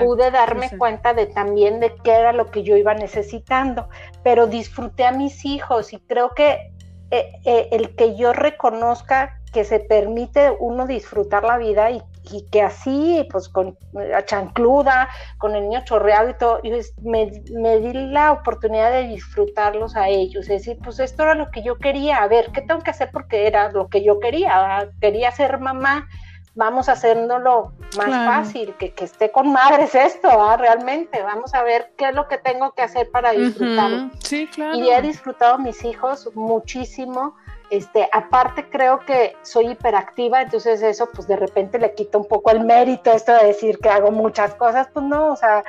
pude 0.01 0.31
darme 0.31 0.70
cuenta 0.79 1.12
de 1.12 1.27
también 1.27 1.81
de 1.81 1.95
qué 2.03 2.12
era 2.12 2.33
lo 2.33 2.51
que 2.51 2.62
yo 2.62 2.77
iba 2.77 2.95
necesitando. 2.95 3.91
Pero 4.22 4.47
disfruté 4.47 5.05
a 5.05 5.12
mis 5.12 5.45
hijos 5.45 5.93
y 5.93 5.99
creo 5.99 6.35
que 6.35 6.72
eh, 7.11 7.33
eh, 7.45 7.68
el 7.72 7.95
que 7.95 8.16
yo 8.16 8.33
reconozca 8.33 9.39
que 9.53 9.64
se 9.64 9.79
permite 9.79 10.57
uno 10.59 10.87
disfrutar 10.87 11.45
la 11.45 11.59
vida 11.59 11.91
y, 11.91 12.03
que 12.51 12.62
así, 12.62 13.27
pues 13.31 13.49
con 13.49 13.77
la 13.93 14.24
chancluda, 14.24 15.09
con 15.39 15.55
el 15.55 15.62
niño 15.62 15.85
chorreado 15.85 16.31
y 16.31 16.35
todo, 16.35 16.61
yo 16.62 16.77
me, 17.03 17.31
me, 17.53 17.79
di 17.79 17.93
la 17.93 18.33
oportunidad 18.33 18.91
de 18.91 19.05
disfrutarlos 19.05 19.97
a 19.97 20.09
ellos, 20.09 20.45
es 20.45 20.64
decir, 20.64 20.79
pues 20.83 20.99
esto 20.99 21.22
era 21.22 21.35
lo 21.35 21.51
que 21.51 21.62
yo 21.62 21.79
quería, 21.79 22.18
a 22.18 22.29
ver, 22.29 22.51
¿qué 22.53 22.62
tengo 22.62 22.81
que 22.81 22.91
hacer? 22.91 23.11
Porque 23.12 23.47
era 23.47 23.70
lo 23.70 23.89
que 23.89 24.03
yo 24.03 24.18
quería, 24.18 24.89
quería 25.01 25.31
ser 25.31 25.59
mamá, 25.59 26.09
vamos 26.55 26.89
haciéndolo 26.89 27.72
más 27.97 28.11
fácil, 28.11 28.74
que, 28.79 28.93
que, 28.93 29.05
esté 29.05 29.31
con 29.31 29.53
madres 29.53 29.95
esto, 29.95 30.29
realmente, 30.57 31.22
vamos 31.22 31.55
a 31.55 31.62
ver 31.62 31.93
qué 31.97 32.09
es 32.09 32.14
lo 32.14 32.27
que 32.29 32.39
tengo 32.39 32.72
que 32.72 32.83
hacer 32.83 33.11
para 33.11 33.33
disfrutarlo. 33.33 34.11
Sí, 34.18 34.49
claro. 34.49 34.77
Y 34.77 34.91
he 34.91 35.03
disfrutado 35.03 35.59
mis 35.59 35.85
hijos 35.85 36.31
muchísimo, 36.35 37.37
este, 37.71 38.09
aparte 38.12 38.69
creo 38.71 39.01
que 39.01 39.37
soy 39.43 39.69
hiperactiva, 39.69 40.43
entonces 40.43 40.83
eso 40.83 41.09
pues 41.12 41.27
de 41.27 41.37
repente 41.37 41.79
le 41.79 41.95
quita 41.95 42.19
un 42.19 42.27
poco 42.27 42.51
el 42.51 42.61
mérito 42.61 43.12
esto 43.12 43.33
de 43.33 43.47
decir 43.47 43.79
que 43.79 43.89
hago 43.89 44.11
muchas 44.11 44.55
cosas, 44.55 44.89
pues 44.93 45.05
no, 45.05 45.33
o 45.33 45.37
sea, 45.37 45.64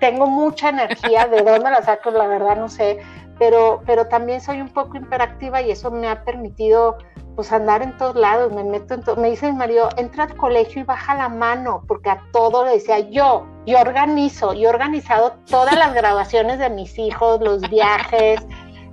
tengo 0.00 0.26
mucha 0.26 0.70
energía, 0.70 1.26
de 1.26 1.42
dónde 1.42 1.70
la 1.70 1.82
saco, 1.82 2.10
la 2.10 2.26
verdad 2.26 2.56
no 2.56 2.68
sé, 2.68 3.00
pero, 3.38 3.82
pero 3.86 4.06
también 4.06 4.40
soy 4.40 4.60
un 4.60 4.68
poco 4.68 4.96
hiperactiva 4.96 5.60
y 5.62 5.70
eso 5.70 5.90
me 5.90 6.08
ha 6.08 6.24
permitido 6.24 6.98
pues 7.34 7.50
andar 7.50 7.82
en 7.82 7.96
todos 7.96 8.14
lados, 8.14 8.52
me 8.52 8.62
meto 8.62 8.94
en 8.94 9.02
todo, 9.02 9.16
me 9.16 9.30
dice 9.30 9.50
Mario, 9.52 9.88
entra 9.96 10.24
al 10.24 10.36
colegio 10.36 10.82
y 10.82 10.84
baja 10.84 11.14
la 11.14 11.28
mano, 11.28 11.82
porque 11.88 12.10
a 12.10 12.22
todo 12.32 12.66
le 12.66 12.72
decía 12.72 12.98
yo, 12.98 13.46
yo 13.66 13.80
organizo, 13.80 14.52
yo 14.52 14.68
he 14.68 14.72
organizado 14.72 15.38
todas 15.46 15.76
las 15.76 15.94
graduaciones 15.94 16.58
de 16.58 16.68
mis 16.70 16.98
hijos, 16.98 17.40
los 17.40 17.62
viajes, 17.70 18.40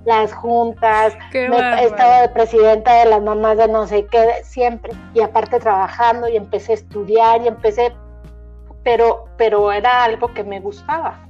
las 0.04 0.32
juntas, 0.32 1.14
he 1.32 1.84
estado 1.84 2.22
de 2.22 2.28
presidenta 2.30 2.94
de 3.00 3.10
las 3.10 3.22
mamás 3.22 3.58
de 3.58 3.68
no 3.68 3.86
sé 3.86 4.06
qué, 4.06 4.26
siempre, 4.44 4.92
y 5.14 5.20
aparte 5.20 5.58
trabajando 5.58 6.28
y 6.28 6.36
empecé 6.36 6.72
a 6.72 6.74
estudiar 6.76 7.42
y 7.42 7.48
empecé, 7.48 7.92
pero, 8.82 9.26
pero 9.36 9.72
era 9.72 10.04
algo 10.04 10.32
que 10.32 10.44
me 10.44 10.60
gustaba. 10.60 11.26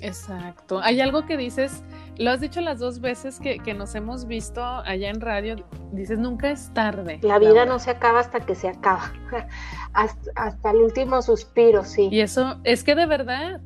Exacto. 0.00 0.80
Hay 0.80 1.00
algo 1.00 1.26
que 1.26 1.36
dices, 1.36 1.82
lo 2.16 2.30
has 2.30 2.40
dicho 2.40 2.60
las 2.60 2.78
dos 2.78 3.00
veces 3.00 3.40
que, 3.40 3.58
nos 3.74 3.94
hemos 3.94 4.26
visto 4.26 4.62
allá 4.62 5.10
en 5.10 5.20
radio, 5.20 5.56
dices, 5.92 6.18
nunca 6.18 6.50
es 6.50 6.72
tarde. 6.72 7.18
La 7.22 7.38
vida 7.38 7.64
no 7.64 7.78
se 7.78 7.90
acaba 7.90 8.20
hasta 8.20 8.40
que 8.40 8.54
se 8.54 8.68
acaba, 8.68 9.12
hasta, 9.92 10.30
hasta, 10.36 10.70
el 10.70 10.76
último 10.78 11.20
suspiro, 11.22 11.84
sí. 11.84 12.08
Y 12.10 12.20
eso, 12.20 12.60
es 12.64 12.84
que 12.84 12.94
de 12.94 13.06
verdad, 13.06 13.60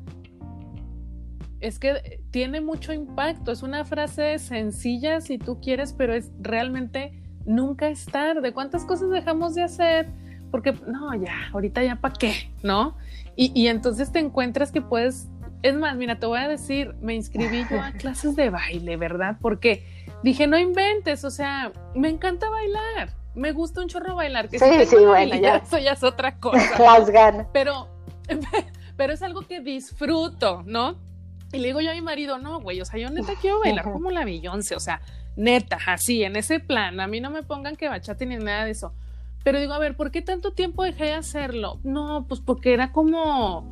es 1.63 1.79
que 1.79 2.19
tiene 2.29 2.59
mucho 2.59 2.91
impacto. 2.91 3.53
Es 3.53 3.63
una 3.63 3.85
frase 3.85 4.37
sencilla 4.37 5.21
si 5.21 5.37
tú 5.37 5.61
quieres, 5.61 5.93
pero 5.93 6.13
es 6.13 6.29
realmente 6.41 7.13
nunca 7.45 7.87
es 7.87 8.05
tarde. 8.05 8.51
¿Cuántas 8.51 8.83
cosas 8.83 9.09
dejamos 9.09 9.55
de 9.55 9.63
hacer? 9.63 10.09
Porque 10.51 10.73
no, 10.85 11.15
ya, 11.15 11.33
ahorita 11.53 11.81
ya 11.81 11.95
para 11.95 12.13
qué, 12.15 12.51
¿no? 12.63 12.97
Y, 13.37 13.53
y 13.59 13.67
entonces 13.67 14.11
te 14.11 14.19
encuentras 14.19 14.73
que 14.73 14.81
puedes, 14.81 15.29
es 15.61 15.73
más, 15.75 15.95
mira, 15.95 16.19
te 16.19 16.25
voy 16.25 16.39
a 16.39 16.49
decir, 16.49 16.95
me 17.01 17.15
inscribí 17.15 17.65
yo 17.71 17.79
a 17.79 17.91
clases 17.97 18.35
de 18.35 18.49
baile, 18.49 18.97
¿verdad? 18.97 19.37
Porque 19.41 19.85
dije, 20.21 20.47
no 20.47 20.59
inventes, 20.59 21.23
o 21.23 21.31
sea, 21.31 21.71
me 21.95 22.09
encanta 22.09 22.49
bailar, 22.49 23.13
me 23.35 23.53
gusta 23.53 23.81
un 23.81 23.87
chorro 23.87 24.15
bailar. 24.15 24.49
Que 24.49 24.59
sí, 24.59 24.85
sí, 24.85 24.97
bueno, 24.97 25.35
ya. 25.37 25.55
Eso 25.57 25.77
ya 25.77 25.93
es 25.93 26.03
otra 26.03 26.35
cosa. 26.39 26.77
Las 26.77 27.09
ganas. 27.09 27.47
Pero, 27.53 27.87
pero 28.97 29.13
es 29.13 29.21
algo 29.21 29.43
que 29.43 29.61
disfruto, 29.61 30.61
¿no? 30.65 31.12
Y 31.53 31.59
le 31.59 31.67
digo 31.67 31.81
yo 31.81 31.91
a 31.91 31.93
mi 31.93 32.01
marido, 32.01 32.39
no, 32.39 32.59
güey, 32.59 32.81
o 32.81 32.85
sea, 32.85 32.99
yo 32.99 33.09
neta 33.11 33.33
quiero 33.39 33.59
bailar 33.59 33.85
como 33.91 34.09
la 34.09 34.25
Beyoncé, 34.25 34.75
o 34.75 34.79
sea, 34.79 35.01
neta, 35.35 35.77
así, 35.85 36.23
en 36.23 36.35
ese 36.35 36.59
plan, 36.59 36.99
a 36.99 37.07
mí 37.07 37.21
no 37.21 37.29
me 37.29 37.43
pongan 37.43 37.75
que 37.75 37.87
bachate 37.87 38.25
ni 38.25 38.37
nada 38.37 38.65
de 38.65 38.71
eso. 38.71 38.93
Pero 39.43 39.59
digo, 39.59 39.73
a 39.73 39.79
ver, 39.79 39.95
¿por 39.95 40.09
qué 40.09 40.23
tanto 40.23 40.53
tiempo 40.53 40.83
dejé 40.83 41.05
de 41.05 41.13
hacerlo? 41.13 41.79
No, 41.83 42.25
pues 42.27 42.41
porque 42.41 42.73
era 42.73 42.91
como, 42.91 43.71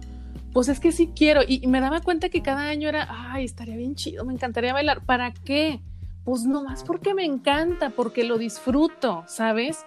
pues 0.53 0.67
es 0.67 0.79
que 0.79 0.91
sí 0.91 1.11
quiero. 1.15 1.41
Y, 1.47 1.65
me 1.67 1.79
daba 1.81 2.01
cuenta 2.01 2.29
que 2.29 2.43
cada 2.43 2.63
año 2.63 2.87
era, 2.87 3.07
ay, 3.09 3.45
estaría 3.45 3.77
bien 3.77 3.95
chido, 3.95 4.25
me 4.25 4.33
encantaría 4.33 4.73
bailar. 4.73 5.03
¿Para 5.03 5.33
qué? 5.33 5.79
Pues 6.23 6.43
nomás 6.43 6.83
porque 6.83 7.15
me 7.15 7.25
encanta, 7.25 7.89
porque 7.89 8.23
lo 8.23 8.37
disfruto, 8.37 9.23
¿sabes? 9.27 9.85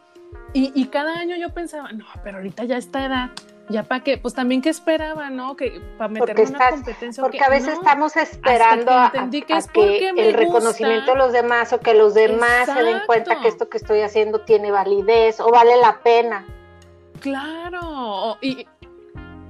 Y, 0.53 0.73
y 0.75 0.87
cada 0.87 1.19
año 1.19 1.37
yo 1.37 1.55
pensaba, 1.55 1.93
no, 1.93 2.07
pero 2.25 2.39
ahorita 2.39 2.65
ya 2.65 2.77
esta 2.77 3.05
edad, 3.07 3.31
ya 3.69 3.83
para 3.83 4.05
qué, 4.05 4.19
pues 4.19 4.35
también 4.35 4.61
que 4.61 4.69
esperaba, 4.69 5.31
¿no? 5.31 5.57
Que 5.57 5.81
para 5.97 6.09
meterme 6.09 6.43
en 6.43 6.49
una 6.55 6.71
competencia. 6.71 7.23
Porque 7.23 7.41
a 7.41 7.49
veces 7.49 7.75
estamos 7.75 8.17
esperando 8.17 8.91
a, 8.91 9.11
que, 9.13 10.13
el 10.17 10.35
reconocimiento 10.35 11.13
de 11.13 11.19
los 11.19 11.33
demás 11.33 11.73
o 11.73 11.81
que 11.81 11.95
los 11.95 12.15
demás 12.15 12.67
se 12.67 12.83
den 12.83 12.99
cuenta 13.07 13.41
que 13.41 13.49
esto 13.49 13.69
que 13.69 13.79
estoy 13.79 14.01
haciendo 14.01 14.41
tiene 14.41 14.71
validez 14.71 15.41
o 15.41 15.51
vale 15.51 15.77
la 15.81 16.01
pena. 16.03 16.45
Claro, 17.21 18.37
y 18.43 18.67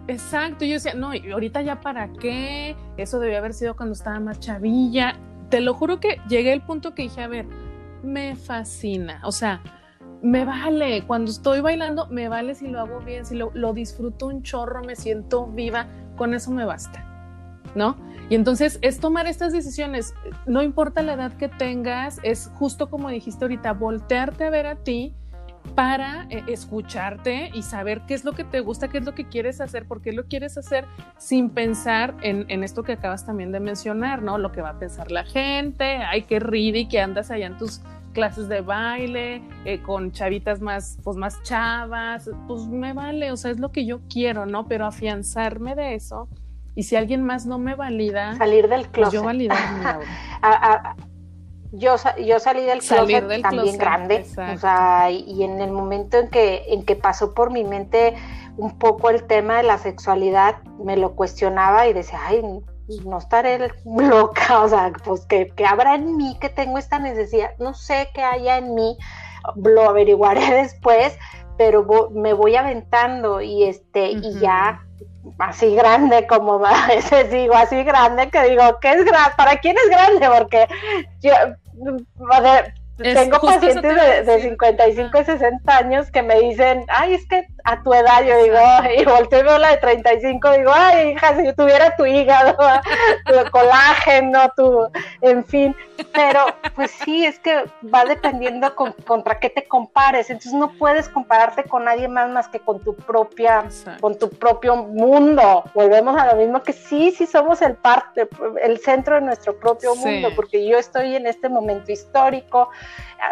exacto, 0.06 0.64
yo 0.64 0.74
decía, 0.74 0.94
no, 0.94 1.12
y 1.12 1.32
ahorita 1.32 1.62
ya 1.62 1.80
para 1.80 2.12
qué, 2.12 2.76
eso 2.96 3.18
debió 3.18 3.38
haber 3.38 3.52
sido 3.52 3.74
cuando 3.74 3.94
estaba 3.94 4.20
más 4.20 4.38
chavilla. 4.38 5.18
Te 5.50 5.60
lo 5.60 5.74
juro 5.74 5.98
que 5.98 6.20
llegué 6.28 6.52
al 6.52 6.64
punto 6.64 6.94
que 6.94 7.02
dije, 7.02 7.22
a 7.22 7.26
ver, 7.26 7.46
me 8.02 8.36
fascina, 8.36 9.20
o 9.24 9.32
sea, 9.32 9.60
me 10.24 10.46
vale, 10.46 11.04
cuando 11.06 11.30
estoy 11.30 11.60
bailando, 11.60 12.06
me 12.06 12.28
vale 12.28 12.54
si 12.54 12.66
lo 12.66 12.80
hago 12.80 13.00
bien, 13.00 13.26
si 13.26 13.36
lo, 13.36 13.72
disfruto 13.74 14.26
un 14.26 14.42
chorro, 14.42 14.82
me 14.82 14.96
siento 14.96 15.46
viva, 15.46 15.86
con 16.16 16.32
eso 16.32 16.50
me 16.50 16.64
basta, 16.64 17.04
¿no? 17.74 17.96
Y 18.30 18.34
entonces 18.34 18.78
es 18.80 19.00
tomar 19.00 19.26
estas 19.26 19.52
decisiones, 19.52 20.14
no 20.46 20.62
importa 20.62 21.02
la 21.02 21.12
edad 21.12 21.34
que 21.34 21.50
tengas, 21.50 22.20
es 22.22 22.50
justo 22.54 22.88
como 22.88 23.10
dijiste 23.10 23.44
ahorita, 23.44 23.74
voltearte 23.74 24.44
a 24.44 24.50
ver 24.50 24.66
a 24.66 24.76
ti 24.76 25.14
para 25.74 26.26
eh, 26.30 26.42
escucharte 26.46 27.50
y 27.52 27.62
saber 27.62 28.02
qué 28.06 28.14
es 28.14 28.24
lo 28.24 28.32
que 28.32 28.44
te 28.44 28.60
gusta, 28.60 28.88
qué 28.88 28.98
es 28.98 29.04
lo 29.04 29.14
que 29.14 29.28
quieres 29.28 29.60
hacer, 29.60 29.86
por 29.86 30.00
qué 30.00 30.12
lo 30.12 30.24
quieres 30.24 30.56
hacer 30.56 30.86
sin 31.18 31.50
pensar 31.50 32.14
en, 32.22 32.46
en 32.48 32.64
esto 32.64 32.82
que 32.82 32.92
acabas 32.92 33.26
también 33.26 33.52
de 33.52 33.60
mencionar, 33.60 34.22
¿no? 34.22 34.38
Lo 34.38 34.52
que 34.52 34.62
va 34.62 34.70
a 34.70 34.78
pensar 34.78 35.10
la 35.10 35.24
gente, 35.24 35.98
ay, 35.98 36.22
qué 36.22 36.40
y 36.54 36.88
que 36.88 37.00
andas 37.00 37.30
allá 37.30 37.46
en 37.46 37.58
tus 37.58 37.82
clases 38.14 38.48
de 38.48 38.62
baile, 38.62 39.42
eh, 39.66 39.82
con 39.82 40.12
chavitas 40.12 40.62
más, 40.62 40.96
pues 41.04 41.18
más 41.18 41.42
chavas, 41.42 42.30
pues 42.48 42.66
me 42.66 42.94
vale, 42.94 43.30
o 43.30 43.36
sea, 43.36 43.50
es 43.50 43.58
lo 43.58 43.70
que 43.70 43.84
yo 43.84 44.00
quiero, 44.08 44.46
¿no? 44.46 44.66
Pero 44.66 44.86
afianzarme 44.86 45.74
de 45.74 45.94
eso, 45.94 46.28
y 46.74 46.84
si 46.84 46.96
alguien 46.96 47.22
más 47.22 47.44
no 47.44 47.58
me 47.58 47.74
valida, 47.74 48.36
salir 48.36 48.68
del 48.68 48.82
pues 48.82 48.92
closet. 48.92 49.12
yo 49.20 49.24
validarme. 49.24 49.84
yo, 51.72 51.96
yo 52.24 52.40
salí 52.40 52.62
del 52.62 52.78
closet 52.80 53.42
también 53.42 53.76
grande, 53.76 54.24
o 54.54 54.58
sea, 54.58 55.10
y, 55.10 55.42
en 55.42 55.60
el 55.60 55.72
momento 55.72 56.18
en 56.18 56.28
que, 56.28 56.64
en 56.68 56.84
que 56.84 56.96
pasó 56.96 57.34
por 57.34 57.50
mi 57.50 57.64
mente 57.64 58.14
un 58.56 58.78
poco 58.78 59.10
el 59.10 59.24
tema 59.24 59.58
de 59.58 59.64
la 59.64 59.78
sexualidad, 59.78 60.62
me 60.82 60.96
lo 60.96 61.14
cuestionaba 61.16 61.88
y 61.88 61.92
decía, 61.92 62.20
ay, 62.24 62.40
no 63.04 63.18
estaré 63.18 63.70
loca, 63.84 64.60
o 64.62 64.68
sea, 64.68 64.92
pues 65.04 65.26
que, 65.26 65.48
que 65.48 65.66
habrá 65.66 65.94
en 65.94 66.16
mí 66.16 66.36
que 66.40 66.48
tengo 66.48 66.78
esta 66.78 66.98
necesidad, 66.98 67.50
no 67.58 67.74
sé 67.74 68.10
qué 68.14 68.22
haya 68.22 68.58
en 68.58 68.74
mí, 68.74 68.96
lo 69.56 69.88
averiguaré 69.88 70.40
después, 70.62 71.16
pero 71.56 72.10
me 72.10 72.32
voy 72.32 72.56
aventando 72.56 73.40
y 73.40 73.64
este, 73.64 74.10
y 74.10 74.38
ya 74.40 74.80
así 75.38 75.74
grande 75.74 76.26
como 76.26 76.54
a 76.66 76.86
veces 76.88 77.30
digo, 77.30 77.54
así 77.54 77.82
grande 77.84 78.28
que 78.30 78.42
digo, 78.42 78.78
¿qué 78.80 78.92
es 78.92 79.04
grande? 79.04 79.34
¿Para 79.36 79.56
quién 79.56 79.76
es 79.76 79.88
grande? 79.88 80.28
Porque 80.28 80.66
yo, 81.20 81.32
tengo 82.96 83.40
pacientes 83.40 83.94
de, 83.94 84.22
de, 84.22 84.42
55 84.42 85.20
y 85.20 85.24
60 85.24 85.76
años 85.76 86.10
que 86.10 86.22
me 86.22 86.40
dicen, 86.40 86.84
ay, 86.88 87.14
es 87.14 87.26
que 87.26 87.46
a 87.64 87.82
tu 87.82 87.94
edad, 87.94 88.22
yo 88.22 88.36
digo, 88.42 88.58
y 88.98 89.04
volteo 89.04 89.40
y 89.40 89.42
veo 89.42 89.58
la 89.58 89.70
de 89.70 89.76
35, 89.78 90.50
digo, 90.52 90.70
ay, 90.74 91.10
hija, 91.10 91.34
si 91.36 91.52
tuviera 91.54 91.96
tu 91.96 92.04
hígado, 92.04 92.56
tu 93.26 93.50
colágeno, 93.50 94.52
tu, 94.54 94.86
en 95.22 95.44
fin, 95.46 95.74
pero 96.12 96.44
pues 96.74 96.90
sí, 96.90 97.24
es 97.24 97.38
que 97.38 97.64
va 97.92 98.04
dependiendo 98.04 98.74
contra 98.74 99.40
qué 99.40 99.48
te 99.48 99.66
compares, 99.66 100.28
entonces 100.28 100.52
no 100.52 100.72
puedes 100.72 101.08
compararte 101.08 101.64
con 101.64 101.84
nadie 101.84 102.06
más 102.06 102.28
más 102.28 102.48
que 102.48 102.60
con 102.60 102.80
tu 102.80 102.94
propia, 102.94 103.64
con 104.00 104.18
tu 104.18 104.28
propio 104.28 104.76
mundo, 104.76 105.64
volvemos 105.74 106.20
a 106.20 106.26
lo 106.26 106.36
mismo 106.36 106.62
que 106.62 106.74
sí, 106.74 107.12
sí 107.12 107.26
somos 107.26 107.62
el 107.62 107.76
parte, 107.76 108.28
el 108.62 108.78
centro 108.78 109.14
de 109.14 109.22
nuestro 109.22 109.58
propio 109.58 109.94
mundo, 109.94 110.28
porque 110.36 110.66
yo 110.66 110.78
estoy 110.78 111.16
en 111.16 111.26
este 111.26 111.48
momento 111.48 111.92
histórico, 111.92 112.68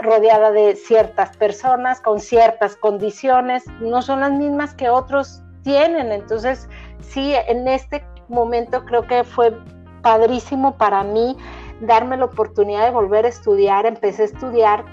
rodeada 0.01 0.51
de 0.51 0.77
ciertas 0.77 1.37
personas, 1.37 2.01
con 2.01 2.21
ciertas 2.21 2.77
condiciones, 2.77 3.65
no 3.81 4.01
son 4.01 4.22
las 4.23 4.33
mismas 4.33 4.75
que 4.75 4.89
otros 4.89 5.43
tienen. 5.63 6.13
Entonces, 6.13 6.69
sí, 7.01 7.35
en 7.35 7.69
este 7.69 8.05
momento 8.29 8.85
creo 8.85 9.07
que 9.07 9.25
fue 9.25 9.57
padrísimo 10.03 10.77
para 10.77 11.05
mí 11.05 11.37
darme 11.81 12.17
la 12.17 12.27
oportunidad 12.27 12.85
de 12.85 12.91
volver 12.91 13.27
a 13.27 13.29
estudiar. 13.29 13.87
Empecé 13.87 14.23
a 14.23 14.25
estudiar 14.27 14.85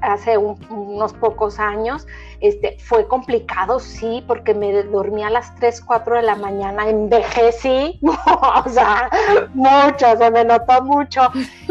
hace 0.00 0.38
unos 0.38 1.12
pocos 1.14 1.58
años. 1.58 2.06
Este, 2.40 2.78
fue 2.78 3.06
complicado, 3.06 3.78
sí, 3.80 4.24
porque 4.26 4.54
me 4.54 4.82
dormía 4.84 5.26
a 5.26 5.30
las 5.30 5.54
3, 5.56 5.82
4 5.82 6.16
de 6.16 6.22
la 6.22 6.36
mañana, 6.36 6.88
envejecí, 6.88 8.00
o 8.02 8.68
sea, 8.70 9.10
mucho, 9.52 10.16
se 10.16 10.30
me 10.30 10.44
notó 10.44 10.82
mucho, 10.82 11.20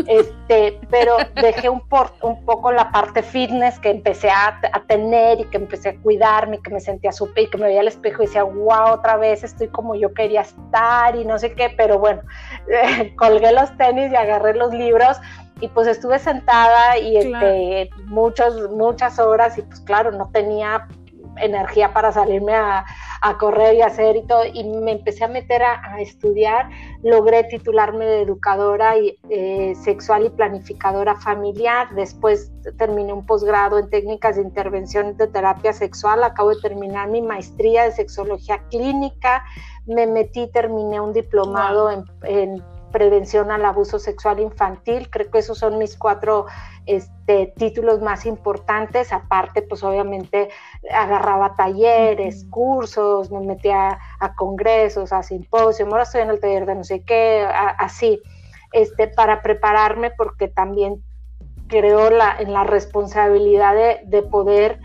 este, 0.05 0.79
pero 0.91 1.17
dejé 1.41 1.69
un, 1.69 1.81
un 2.21 2.45
poco 2.45 2.71
la 2.71 2.91
parte 2.91 3.23
fitness 3.23 3.79
que 3.79 3.89
empecé 3.89 4.29
a, 4.29 4.59
tener 4.87 5.39
y 5.39 5.45
que 5.45 5.57
empecé 5.57 5.89
a 5.89 5.95
cuidarme, 5.97 6.59
que 6.61 6.71
me 6.71 6.79
sentía 6.79 7.11
súper 7.11 7.45
y 7.45 7.49
que 7.49 7.57
me 7.57 7.65
veía 7.65 7.81
al 7.81 7.87
espejo 7.87 8.23
y 8.23 8.25
decía, 8.27 8.43
wow, 8.43 8.93
otra 8.93 9.17
vez 9.17 9.43
estoy 9.43 9.67
como 9.69 9.95
yo 9.95 10.13
quería 10.13 10.41
estar 10.41 11.15
y 11.15 11.25
no 11.25 11.37
sé 11.39 11.53
qué, 11.53 11.73
pero 11.75 11.99
bueno, 11.99 12.21
colgué 13.17 13.51
los 13.51 13.75
tenis 13.77 14.11
y 14.11 14.15
agarré 14.15 14.53
los 14.53 14.71
libros 14.71 15.17
y 15.61 15.67
pues 15.69 15.87
estuve 15.87 16.19
sentada 16.19 16.97
y 16.97 17.17
este, 17.17 17.89
muchas, 18.05 18.53
muchas 18.71 19.19
horas 19.19 19.57
y 19.57 19.61
pues 19.61 19.81
claro, 19.81 20.11
no 20.11 20.29
tenía 20.31 20.87
energía 21.41 21.93
para 21.93 22.11
salirme 22.11 22.55
a, 22.55 22.85
correr 23.37 23.75
y 23.75 23.81
hacer 23.81 24.15
y 24.15 24.25
todo, 24.25 24.43
y 24.45 24.63
me 24.63 24.93
empecé 24.93 25.25
a 25.25 25.27
meter 25.27 25.61
a, 25.61 25.99
estudiar, 25.99 26.69
logré 27.03 27.43
titularme 27.43 28.05
de 28.05 28.21
educadora 28.21 28.97
y, 28.97 29.17
eh, 29.29 29.73
sexual 29.75 30.25
y 30.25 30.29
planificadora 30.29 31.15
familiar, 31.15 31.89
después 31.95 32.51
terminé 32.77 33.11
un 33.11 33.25
posgrado 33.25 33.77
en 33.77 33.89
técnicas 33.89 34.37
de 34.37 34.43
intervención 34.43 35.17
de 35.17 35.27
terapia 35.27 35.73
sexual, 35.73 36.23
acabo 36.23 36.49
de 36.55 36.61
terminar 36.61 37.09
mi 37.09 37.21
maestría 37.21 37.83
de 37.83 37.91
sexología 37.91 38.59
clínica, 38.69 39.43
me 39.85 40.07
metí, 40.07 40.47
terminé 40.47 41.01
un 41.01 41.11
diplomado 41.11 41.91
en 41.91 42.63
prevención 42.91 43.51
al 43.51 43.65
abuso 43.65 43.99
sexual 43.99 44.39
infantil. 44.39 45.09
Creo 45.09 45.29
que 45.31 45.39
esos 45.39 45.57
son 45.57 45.77
mis 45.77 45.97
cuatro 45.97 46.45
este, 46.85 47.53
títulos 47.57 48.01
más 48.01 48.25
importantes. 48.25 49.13
Aparte, 49.13 49.61
pues 49.61 49.83
obviamente 49.83 50.49
agarraba 50.93 51.55
talleres, 51.55 52.45
cursos, 52.49 53.31
me 53.31 53.39
metía 53.41 53.99
a, 54.19 54.35
congresos, 54.35 55.13
a 55.13 55.23
simposios. 55.23 55.87
Ahora 55.89 56.03
estoy 56.03 56.21
en 56.21 56.29
el 56.29 56.39
taller 56.39 56.65
de 56.65 56.75
no 56.75 56.83
sé 56.83 57.03
qué, 57.03 57.47
así, 57.77 58.21
este, 58.71 59.07
para 59.07 59.41
prepararme 59.41 60.11
porque 60.11 60.47
también 60.47 61.03
creo 61.67 62.09
la, 62.09 62.35
en 62.39 62.53
la 62.53 62.63
responsabilidad 62.63 63.75
de, 63.75 64.01
de 64.05 64.23
poder 64.23 64.79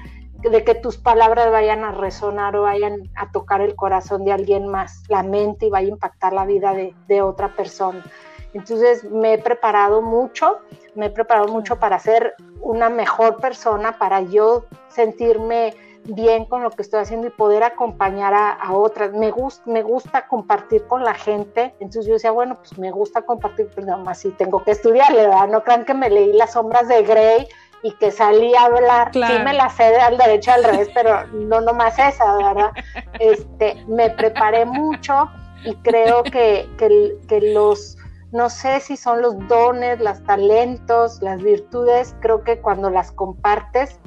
de 0.50 0.64
que 0.64 0.74
tus 0.74 0.96
palabras 0.96 1.50
vayan 1.50 1.84
a 1.84 1.92
resonar 1.92 2.56
o 2.56 2.62
vayan 2.62 3.10
a 3.16 3.30
tocar 3.30 3.60
el 3.60 3.74
corazón 3.74 4.24
de 4.24 4.32
alguien 4.32 4.68
más, 4.68 5.02
la 5.08 5.22
mente 5.22 5.66
y 5.66 5.70
vaya 5.70 5.88
a 5.88 5.90
impactar 5.90 6.32
la 6.32 6.44
vida 6.44 6.74
de, 6.74 7.22
otra 7.22 7.54
persona. 7.56 8.04
Entonces 8.52 9.04
me 9.04 9.34
he 9.34 9.38
preparado 9.38 10.02
mucho, 10.02 10.58
me 10.94 11.06
he 11.06 11.10
preparado 11.10 11.48
mucho 11.48 11.78
para 11.78 11.98
ser 11.98 12.34
una 12.60 12.88
mejor 12.88 13.38
persona, 13.38 13.98
para 13.98 14.20
yo 14.20 14.64
sentirme 14.88 15.74
bien 16.04 16.44
con 16.44 16.62
lo 16.62 16.70
que 16.70 16.82
estoy 16.82 17.00
haciendo 17.00 17.26
y 17.26 17.30
poder 17.30 17.62
acompañar 17.62 18.34
a, 18.34 18.72
otras. 18.72 19.12
Me, 19.12 19.30
gusta 19.30 19.62
me 19.66 19.82
gusta 19.82 20.28
compartir 20.28 20.86
con 20.86 21.02
la 21.02 21.14
gente, 21.14 21.74
entonces 21.80 22.06
yo 22.06 22.14
decía, 22.14 22.30
bueno, 22.30 22.56
pues 22.56 22.78
me 22.78 22.90
gusta 22.90 23.22
compartir, 23.22 23.70
pero 23.74 23.86
nada 23.86 24.02
más 24.02 24.18
si 24.18 24.30
tengo 24.30 24.62
que 24.62 24.72
estudiar, 24.72 25.12
¿verdad? 25.14 25.48
No 25.48 25.64
crean 25.64 25.84
que 25.84 25.94
me 25.94 26.10
leí 26.10 26.32
las 26.32 26.52
sombras 26.52 26.86
de 26.88 27.02
Grey 27.02 27.48
y 27.84 27.92
que 27.92 28.10
salí 28.10 28.54
a 28.54 28.64
hablar, 28.64 29.10
sí 29.12 29.20
me 29.44 29.52
la 29.52 29.68
sé 29.68 29.94
al 29.96 30.16
derecho 30.16 30.52
al 30.52 30.64
revés, 30.64 30.88
pero 30.94 31.26
no 31.26 31.60
nomás 31.60 31.98
esa, 31.98 32.34
¿verdad? 32.38 32.72
Este, 33.20 33.84
me 33.86 34.08
preparé 34.08 34.64
mucho 34.64 35.30
y 35.66 35.74
creo 35.76 36.22
que, 36.22 36.66
que, 36.78 37.40
los, 37.52 37.98
no 38.32 38.48
sé 38.48 38.80
si 38.80 38.96
son 38.96 39.20
los 39.20 39.36
dones, 39.48 40.00
los 40.00 40.24
talentos, 40.24 41.20
las 41.20 41.42
virtudes, 41.42 42.16
creo 42.20 42.42
que 42.42 42.58
cuando 42.58 42.88
las 42.88 43.12
compartes 43.12 44.00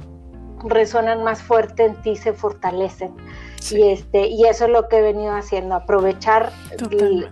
resuenan 0.64 1.22
más 1.22 1.40
fuerte 1.40 1.84
en 1.84 2.02
ti, 2.02 2.16
se 2.16 2.32
fortalecen. 2.32 3.14
Y, 3.70 3.90
este, 3.90 4.26
y 4.26 4.44
eso 4.46 4.64
es 4.64 4.70
lo 4.72 4.88
que 4.88 4.98
he 4.98 5.02
venido 5.02 5.36
haciendo, 5.36 5.76
aprovechar 5.76 6.50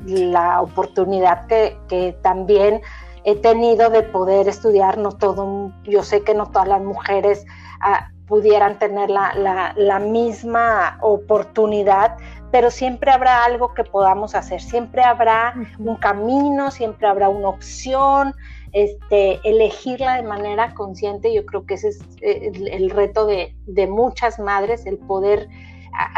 la 0.05 0.61
oportunidad 0.61 1.49
que, 1.49 1.77
que 1.89 2.17
también 2.23 2.83
he 3.27 3.35
tenido 3.35 3.91
de 3.91 4.05
poder 4.05 4.47
estudiar, 4.47 4.99
no 4.99 5.11
todo, 5.11 5.73
yo 5.83 6.05
sé 6.05 6.23
que 6.23 6.33
no 6.33 6.47
todas 6.47 6.69
las 6.69 6.81
mujeres 6.81 7.45
ah, 7.81 8.09
pudieran 8.29 8.79
tener 8.79 9.11
la, 9.11 9.99
misma 9.99 10.97
oportunidad, 11.03 12.17
pero 12.53 12.71
siempre 12.71 13.11
habrá 13.11 13.45
algo 13.45 13.75
que 13.75 13.83
podamos 13.83 14.37
hacer, 14.37 14.61
siempre 14.61 15.03
habrá 15.03 15.55
un 15.81 15.97
camino, 15.97 16.71
siempre 16.71 17.09
habrá 17.09 17.29
una 17.29 17.49
opción, 17.49 18.33
este, 18.71 19.41
elegirla 19.43 20.15
de 20.15 20.23
manera 20.23 20.73
consciente, 20.75 21.35
yo 21.35 21.45
creo 21.47 21.67
que 21.67 21.75
ese 21.75 21.89
es 21.89 22.01
eh, 22.21 22.53
el, 22.55 22.91
reto 22.91 23.27
de, 23.27 23.57
de, 23.67 23.89
muchas 23.89 24.39
madres, 24.39 24.87
el 24.87 24.99
poder 24.99 25.49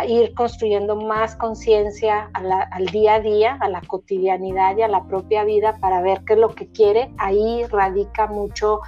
ir 0.07 0.35
construyendo 0.35 0.97
más 0.97 1.37
conciencia 1.37 2.31
al 2.33 2.87
día 2.87 3.15
a 3.15 3.21
día, 3.21 3.59
a 3.61 3.69
la 3.69 3.81
cotidianidad 3.83 4.77
y 4.77 4.83
a 4.83 4.89
la 4.89 5.05
propia 5.05 5.45
vida 5.45 5.77
para 5.81 6.01
ver 6.01 6.23
qué 6.25 6.35
es 6.35 6.39
lo 6.39 6.55
que 6.55 6.71
quiere. 6.71 7.13
Ahí 7.19 7.65
radica 7.67 8.27
mucho 8.27 8.81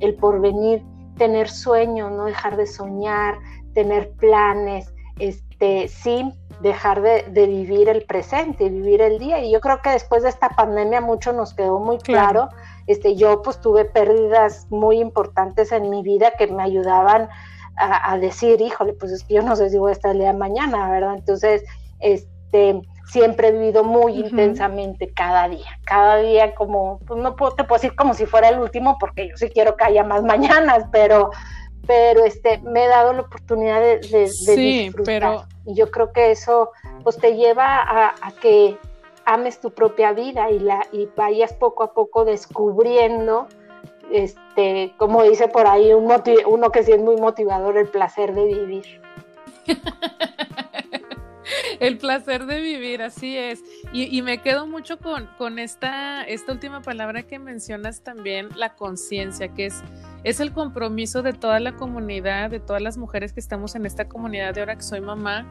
el 0.00 0.14
porvenir, 0.14 0.82
tener 1.16 1.48
sueños, 1.48 2.12
no 2.12 2.24
dejar 2.24 2.56
de 2.56 2.66
soñar, 2.66 3.38
tener 3.74 4.10
planes, 4.12 4.92
este, 5.18 5.88
sin 5.88 6.34
dejar 6.60 7.02
de, 7.02 7.46
vivir 7.46 7.88
el 7.88 8.04
presente, 8.04 8.68
vivir 8.68 9.02
el 9.02 9.18
día. 9.18 9.42
Y 9.44 9.52
yo 9.52 9.60
creo 9.60 9.80
que 9.82 9.90
después 9.90 10.22
de 10.22 10.28
esta 10.28 10.50
pandemia 10.50 11.00
mucho 11.00 11.32
nos 11.32 11.54
quedó 11.54 11.78
muy 11.78 11.98
claro. 11.98 12.48
Este, 12.86 13.16
yo 13.16 13.42
pues 13.42 13.60
tuve 13.60 13.84
pérdidas 13.84 14.66
muy 14.70 15.00
importantes 15.00 15.72
en 15.72 15.90
mi 15.90 16.02
vida 16.02 16.32
que 16.38 16.46
me 16.46 16.62
ayudaban 16.62 17.28
a, 17.76 18.18
decir, 18.18 18.60
híjole, 18.60 18.94
pues 18.94 19.12
es 19.12 19.24
que 19.24 19.34
yo 19.34 19.42
no 19.42 19.54
sé 19.56 19.70
si 19.70 19.78
voy 19.78 19.90
a 19.90 19.92
estar 19.92 20.12
el 20.12 20.18
día 20.18 20.32
de 20.32 20.38
mañana, 20.38 20.90
¿verdad? 20.90 21.14
Entonces, 21.14 21.62
este, 22.00 22.80
siempre 23.06 23.48
he 23.48 23.52
vivido 23.52 23.84
muy 23.84 24.14
intensamente 24.14 25.12
cada 25.12 25.48
día, 25.48 25.78
cada 25.84 26.16
día 26.16 26.54
como, 26.54 27.00
pues 27.06 27.20
no 27.20 27.36
puedo, 27.36 27.52
te 27.52 27.64
puedo 27.64 27.80
decir 27.80 27.96
como 27.96 28.14
si 28.14 28.26
fuera 28.26 28.48
el 28.48 28.58
último, 28.58 28.96
porque 28.98 29.28
yo 29.28 29.36
sí 29.36 29.48
quiero 29.50 29.76
que 29.76 29.84
haya 29.84 30.04
más 30.04 30.22
mañanas, 30.24 30.84
pero, 30.90 31.30
pero 31.86 32.24
este, 32.24 32.58
me 32.58 32.84
he 32.84 32.88
dado 32.88 33.12
la 33.12 33.22
oportunidad 33.22 33.80
de, 33.80 33.98
de, 33.98 34.56
disfrutar. 34.56 35.46
Y 35.66 35.74
yo 35.74 35.90
creo 35.90 36.12
que 36.12 36.30
eso, 36.30 36.70
pues 37.02 37.16
te 37.16 37.36
lleva 37.36 37.82
a, 37.82 38.14
a 38.22 38.32
que 38.40 38.78
ames 39.26 39.60
tu 39.60 39.72
propia 39.72 40.12
vida 40.12 40.50
y, 40.50 40.60
la, 40.60 40.86
y 40.92 41.08
vayas 41.16 41.52
poco 41.52 41.82
a 41.82 41.92
poco 41.92 42.24
descubriendo 42.24 43.48
este, 44.10 44.94
como 44.96 45.22
dice 45.22 45.48
por 45.48 45.66
ahí 45.66 45.92
un 45.92 46.10
uno 46.46 46.70
que 46.70 46.82
sí 46.82 46.92
es 46.92 47.00
muy 47.00 47.16
motivador, 47.16 47.76
el 47.76 47.88
placer 47.88 48.34
de 48.34 48.44
vivir. 48.44 49.00
el 51.80 51.98
placer 51.98 52.46
de 52.46 52.60
vivir, 52.60 53.02
así 53.02 53.36
es. 53.36 53.62
Y, 53.92 54.20
me 54.22 54.38
quedo 54.38 54.66
mucho 54.66 54.98
con, 54.98 55.28
con 55.38 55.58
esta, 55.58 56.22
esta 56.24 56.52
última 56.52 56.82
palabra 56.82 57.22
que 57.22 57.38
mencionas 57.38 58.02
también, 58.02 58.48
la 58.56 58.74
conciencia, 58.74 59.48
que 59.48 59.66
es, 59.66 59.82
es 60.24 60.40
el 60.40 60.52
compromiso 60.52 61.22
de 61.22 61.32
toda 61.32 61.60
la 61.60 61.76
comunidad, 61.76 62.50
de 62.50 62.60
todas 62.60 62.82
las 62.82 62.98
mujeres 62.98 63.32
que 63.32 63.40
estamos 63.40 63.74
en 63.74 63.86
esta 63.86 64.08
comunidad 64.08 64.54
de 64.54 64.60
ahora 64.60 64.76
que 64.76 64.82
soy 64.82 65.00
mamá, 65.00 65.46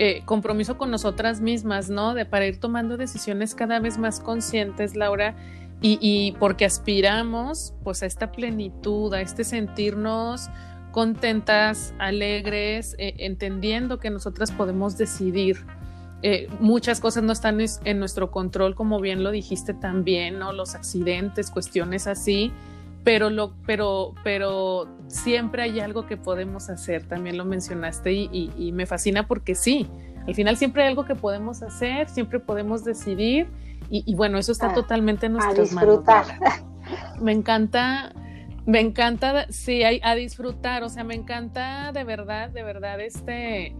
eh, 0.00 0.22
compromiso 0.24 0.76
con 0.76 0.90
nosotras 0.90 1.40
mismas, 1.40 1.88
¿no? 1.88 2.14
De 2.14 2.24
para 2.24 2.46
ir 2.46 2.58
tomando 2.58 2.96
decisiones 2.96 3.54
cada 3.54 3.78
vez 3.78 3.96
más 3.96 4.18
conscientes, 4.18 4.96
Laura, 4.96 5.36
y, 5.80 6.34
porque 6.38 6.64
aspiramos 6.64 7.74
pues 7.84 8.02
a 8.02 8.06
esta 8.06 8.32
plenitud, 8.32 9.12
a 9.12 9.20
este 9.20 9.44
sentirnos 9.44 10.48
contentas, 10.92 11.92
alegres, 11.98 12.94
eh, 12.98 13.14
entendiendo 13.18 13.98
que 13.98 14.08
nosotras 14.10 14.50
podemos 14.50 14.96
decidir. 14.96 15.58
Eh, 16.22 16.48
muchas 16.58 17.00
cosas 17.00 17.22
no 17.22 17.32
están 17.32 17.58
en 17.60 17.98
nuestro 17.98 18.30
control, 18.30 18.74
como 18.74 18.98
bien 19.00 19.22
lo 19.22 19.30
dijiste 19.30 19.74
también, 19.74 20.38
¿no? 20.38 20.54
Los 20.54 20.74
accidentes, 20.74 21.50
cuestiones 21.50 22.06
así, 22.06 22.50
pero, 23.04 23.52
pero, 23.66 24.14
pero 24.24 24.88
siempre 25.08 25.62
hay 25.62 25.80
algo 25.80 26.06
que 26.06 26.16
podemos 26.16 26.70
hacer, 26.70 27.06
también 27.06 27.36
lo 27.36 27.44
mencionaste 27.44 28.12
y, 28.12 28.72
me 28.72 28.86
fascina 28.86 29.26
porque 29.26 29.54
sí, 29.54 29.86
al 30.26 30.34
final 30.34 30.56
siempre 30.56 30.82
hay 30.82 30.88
algo 30.88 31.04
que 31.04 31.14
podemos 31.14 31.62
hacer, 31.62 32.08
siempre 32.08 32.40
podemos 32.40 32.82
decidir 32.84 33.46
y, 33.90 34.14
bueno, 34.14 34.38
eso 34.38 34.52
está 34.52 34.72
totalmente 34.72 35.26
en 35.26 35.34
nuestras 35.34 35.72
manos. 35.72 36.00
Me 37.20 37.32
encanta, 37.32 38.12
me 38.66 38.80
encanta, 38.80 39.46
sí, 39.50 39.82
a 39.82 40.14
disfrutar, 40.14 40.82
o 40.82 40.88
sea, 40.88 41.04
me 41.04 41.14
encanta 41.14 41.92
de 41.92 42.04
verdad, 42.04 42.50
de 42.50 42.62
verdad, 42.62 43.00
este, 43.00 43.74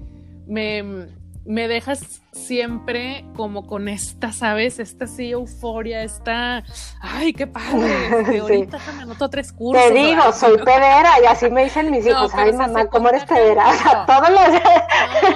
me, 0.47 1.09
me 1.45 1.69
dejas 1.69 2.23
siempre 2.33 3.25
como 3.37 3.67
con 3.67 3.89
esta, 3.89 4.33
¿sabes? 4.33 4.79
Esta 4.79 5.07
sí 5.07 5.31
euforia, 5.31 6.03
esta, 6.03 6.65
ay, 7.01 7.33
qué 7.33 7.47
padre, 7.47 8.39
ahorita 8.41 8.79
me 8.97 9.03
anoto 9.03 9.29
tres 9.29 9.53
cursos. 9.53 9.85
Te 9.85 9.93
digo, 9.93 10.33
soy 10.33 10.57
pedera 10.65 11.11
y 11.23 11.27
así 11.27 11.51
me 11.51 11.65
dicen 11.65 11.91
mis 11.91 12.07
hijos, 12.07 12.33
ay 12.35 12.53
mamá, 12.53 12.87
¿cómo 12.87 13.09
eres 13.11 13.25
pedera? 13.25 13.65
todos 14.07 14.31
los... 14.31 14.49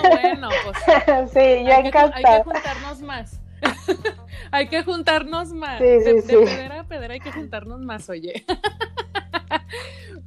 No, 0.03 0.11
bueno, 0.11 0.49
pues... 0.65 1.31
sí, 1.33 1.65
yo 1.65 1.73
encantada. 1.73 2.13
hay 2.15 2.25
que 2.25 2.45
juntarnos 2.45 3.03
más. 3.03 3.41
hay 4.51 4.69
que 4.69 4.83
juntarnos 4.83 5.53
más. 5.53 5.81
de, 5.81 6.23
pedera 6.27 6.81
a 6.81 6.85
pedera 6.85 7.15
hay 7.15 7.21
que 7.21 7.33
juntarnos 7.33 7.81
más, 7.81 8.09
oye. 8.09 8.45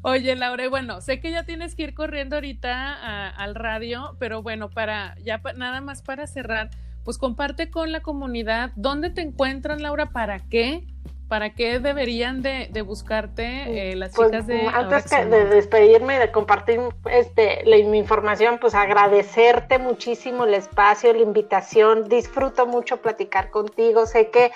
Oye, 0.04 0.36
Laura, 0.36 0.68
bueno, 0.68 1.00
sé 1.00 1.20
que 1.20 1.32
ya 1.32 1.44
tienes 1.44 1.76
que 1.76 1.84
ir 1.84 1.94
corriendo 1.94 2.36
ahorita 2.36 3.30
al 3.30 3.54
radio, 3.54 4.16
pero 4.18 4.42
bueno, 4.42 4.68
para 4.70 5.16
ya 5.20 5.40
nada 5.56 5.80
más 5.80 6.02
para 6.02 6.26
cerrar, 6.26 6.72
pues 7.04 7.20
comparte 7.20 7.70
con 7.70 7.92
la 7.92 8.02
comunidad 8.02 8.72
dónde 8.76 9.12
te 9.12 9.22
encuentran, 9.22 9.84
Laura, 9.84 10.08
para 10.08 10.40
qué 10.40 10.88
¿Para 11.32 11.52
qué 11.52 11.80
deberían 11.80 12.42
de, 12.42 12.82
buscarte 12.86 13.92
eh, 13.92 13.96
las 13.96 14.14
pues, 14.14 14.28
chicas 14.28 14.48
de... 14.48 14.68
Antes 14.68 15.10
de 15.10 15.46
despedirme 15.46 16.18
y 16.18 16.20
de 16.20 16.30
compartir 16.30 16.82
este, 17.10 17.64
la, 17.64 17.78
mi 17.88 18.00
información, 18.00 18.58
pues 18.60 18.76
agradecerte 18.76 19.80
muchísimo 19.80 20.44
el 20.44 20.56
espacio, 20.56 21.14
la 21.14 21.22
invitación. 21.22 22.10
Disfruto 22.10 22.68
mucho 22.68 22.98
platicar 22.98 23.50
contigo. 23.50 24.06
Sé 24.08 24.30
que, 24.30 24.52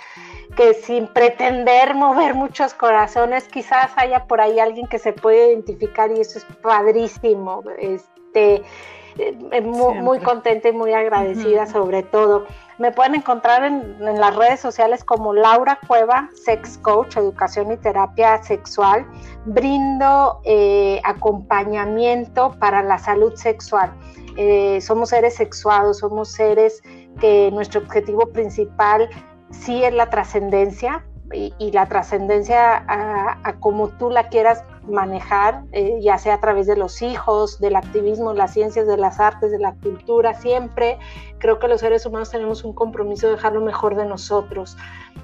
que 0.57 0.73
sin 0.73 1.07
pretender 1.07 1.95
mover 1.95 2.34
muchos 2.34 2.73
corazones, 2.73 3.47
quizás 3.47 3.93
haya 3.95 4.26
por 4.26 4.41
ahí 4.41 4.59
alguien 4.59 4.88
que 4.88 4.99
se 4.99 5.13
puede 5.13 5.53
identificar 5.53 6.11
y 6.11 6.19
eso 6.19 6.39
es 6.39 6.45
padrísimo. 6.61 7.63
Este, 7.80 8.63
eh, 9.18 9.61
muy, 9.61 9.95
muy, 9.99 10.20
contenta 10.20 10.70
y 10.70 10.74
muy 10.74 10.93
agradecida 10.93 11.66
sobre 11.68 12.03
todo. 12.03 12.45
Me 12.78 12.91
pueden 12.91 13.16
encontrar 13.16 13.63
en, 13.63 13.97
las 13.99 14.36
redes 14.36 14.59
sociales 14.59 15.03
como 15.03 15.34
Laura 15.34 15.80
Cueva, 15.88 16.30
Sex 16.34 16.78
Coach, 16.80 17.16
Educación 17.16 17.72
y 17.72 17.78
Terapia 17.78 18.43
Sexual. 18.43 19.05
Brindo 19.45 20.41
eh, 20.43 20.99
acompañamiento 21.05 22.55
para 22.59 22.84
la 22.84 22.97
salud 22.97 23.34
sexual. 23.36 23.93
Eh, 24.38 24.82
somos 24.82 25.09
seres 25.09 25.36
sexuados, 25.36 25.99
somos 25.99 26.30
seres 26.32 26.82
que 27.22 27.49
nuestro 27.53 27.82
objetivo 27.82 28.28
principal 28.28 29.09
sí 29.51 29.84
es 29.84 29.93
la 29.93 30.09
trascendencia, 30.09 31.05
y, 31.34 31.71
la 31.71 31.88
trascendencia 31.88 32.86
a, 32.88 33.53
como 33.59 33.89
tú 33.89 34.09
la 34.09 34.30
quieras 34.30 34.63
manejar, 34.88 35.63
eh, 35.71 35.97
ya 36.01 36.17
sea 36.17 36.36
a 36.36 36.39
través 36.39 36.67
de 36.67 36.76
los 36.76 37.01
hijos, 37.01 37.59
del 37.59 37.76
activismo, 37.76 38.34
las 38.34 38.53
ciencias, 38.53 38.88
de 38.88 38.97
las 38.97 39.19
artes, 39.19 39.51
de 39.51 39.59
la 39.59 39.73
cultura, 39.76 40.36
siempre. 40.36 40.99
Creo 41.39 41.59
que 41.59 41.67
los 41.67 41.82
seres 41.82 42.05
humanos 42.05 42.30
tenemos 42.30 42.63
un 42.63 42.73
compromiso 42.73 43.28
de 43.28 43.34
dejar 43.34 43.53
lo 43.53 43.61
mejor 43.61 43.95
de 43.95 44.05
nosotros 44.05 44.78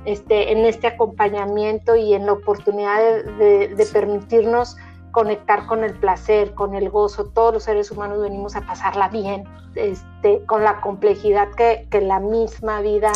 este, 0.06 0.52
en 0.52 0.66
este 0.66 0.88
acompañamiento 0.88 1.96
y 1.96 2.14
en 2.14 2.26
la 2.26 2.34
oportunidad 2.34 3.24
de, 3.38 3.88
permitirnos 3.94 4.78
conectar 5.12 5.68
con 5.68 5.84
el 5.84 5.94
placer, 5.94 6.54
con 6.56 6.74
el 6.74 6.90
gozo. 6.90 7.26
Todos 7.26 7.54
los 7.54 7.64
seres 7.64 7.92
humanos 7.92 8.22
venimos 8.22 8.56
a 8.56 8.62
pasarla 8.62 9.10
bien, 9.10 9.44
este, 9.76 10.44
con 10.46 10.64
la 10.64 10.82
complejidad 10.82 11.50
que, 11.52 11.88
que 11.92 12.02
la 12.02 12.20
misma 12.20 12.82
vida 12.82 13.12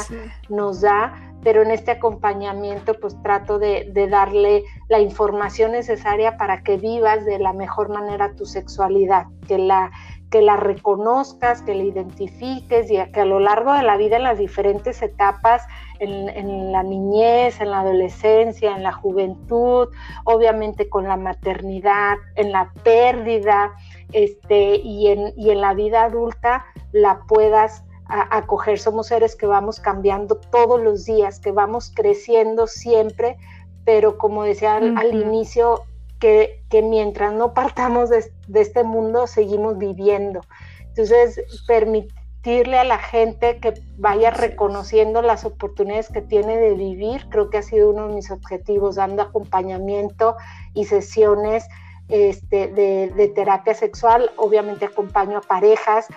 nos 0.50 0.82
da 0.82 1.25
pero 1.46 1.62
en 1.62 1.70
este 1.70 1.92
acompañamiento 1.92 2.96
pues 3.00 3.22
trato 3.22 3.60
de, 3.60 3.88
darle 4.10 4.64
la 4.90 5.00
información 5.00 5.74
necesaria 5.74 6.38
para 6.38 6.64
que 6.64 6.78
vivas 6.78 7.24
de 7.24 7.38
la 7.38 7.54
mejor 7.54 7.90
manera 7.90 8.34
tu 8.34 8.48
sexualidad, 8.48 9.28
que 9.48 9.60
la, 9.60 9.92
que 10.32 10.42
la 10.42 10.58
reconozcas, 10.58 11.62
que 11.62 11.76
la 11.76 11.84
identifiques 11.84 12.90
y 12.90 12.98
que 13.12 13.22
a 13.22 13.26
lo 13.26 13.40
largo 13.40 13.74
de 13.74 13.84
la 13.84 13.96
vida 13.96 14.18
en 14.18 14.24
las 14.24 14.40
diferentes 14.40 15.04
etapas, 15.04 15.62
en, 16.00 16.72
la 16.72 16.82
niñez, 16.82 17.62
en 17.62 17.70
la 17.70 17.82
adolescencia, 17.82 18.76
en 18.76 18.82
la 18.82 18.94
juventud, 18.94 19.90
obviamente 20.24 20.90
con 20.90 21.04
la 21.04 21.16
maternidad, 21.16 22.16
en 22.38 22.54
la 22.54 22.72
pérdida 22.84 23.72
este, 24.14 24.78
y, 24.78 25.10
en, 25.10 25.32
y 25.38 25.52
en 25.52 25.62
la 25.62 25.76
vida 25.76 26.06
adulta, 26.06 26.66
la 26.92 27.20
puedas 27.28 27.84
a, 28.08 28.38
acoger. 28.38 28.80
Somos 28.80 29.08
seres 29.08 29.36
que 29.36 29.46
vamos 29.46 29.80
cambiando 29.80 30.36
todos 30.36 30.82
los 30.82 31.06
días, 31.06 31.40
que 31.40 31.52
vamos 31.52 31.92
creciendo 31.94 32.68
siempre, 32.68 33.38
pero 33.84 34.18
como 34.18 34.44
decía 34.44 34.76
al, 34.76 35.14
inicio, 35.14 35.84
que, 36.20 36.64
que, 36.70 36.82
mientras 36.82 37.34
no 37.34 37.54
partamos 37.54 38.10
de, 38.10 38.26
este 38.54 38.84
mundo, 38.84 39.28
seguimos 39.28 39.78
viviendo. 39.78 40.42
Entonces, 40.80 41.42
permitirle 41.68 42.80
a 42.80 42.84
la 42.84 42.98
gente 42.98 43.60
que 43.60 43.74
vaya 43.98 44.32
reconociendo 44.32 45.22
las 45.22 45.46
oportunidades 45.46 46.10
que 46.10 46.22
tiene 46.22 46.58
de 46.58 46.74
vivir, 46.74 47.28
creo 47.30 47.50
que 47.50 47.58
ha 47.58 47.64
sido 47.64 47.92
uno 47.92 48.08
de 48.08 48.16
mis 48.16 48.32
objetivos, 48.32 48.96
dando 48.96 49.24
acompañamiento 49.24 50.36
y 50.74 50.86
sesiones 50.86 51.68
este, 52.08 52.68
de, 52.68 53.12
de 53.16 53.28
terapia 53.30 53.74
sexual. 53.74 54.32
Obviamente 54.38 54.86
acompaño 54.86 55.40
a 55.40 55.42
parejas, 55.42 56.08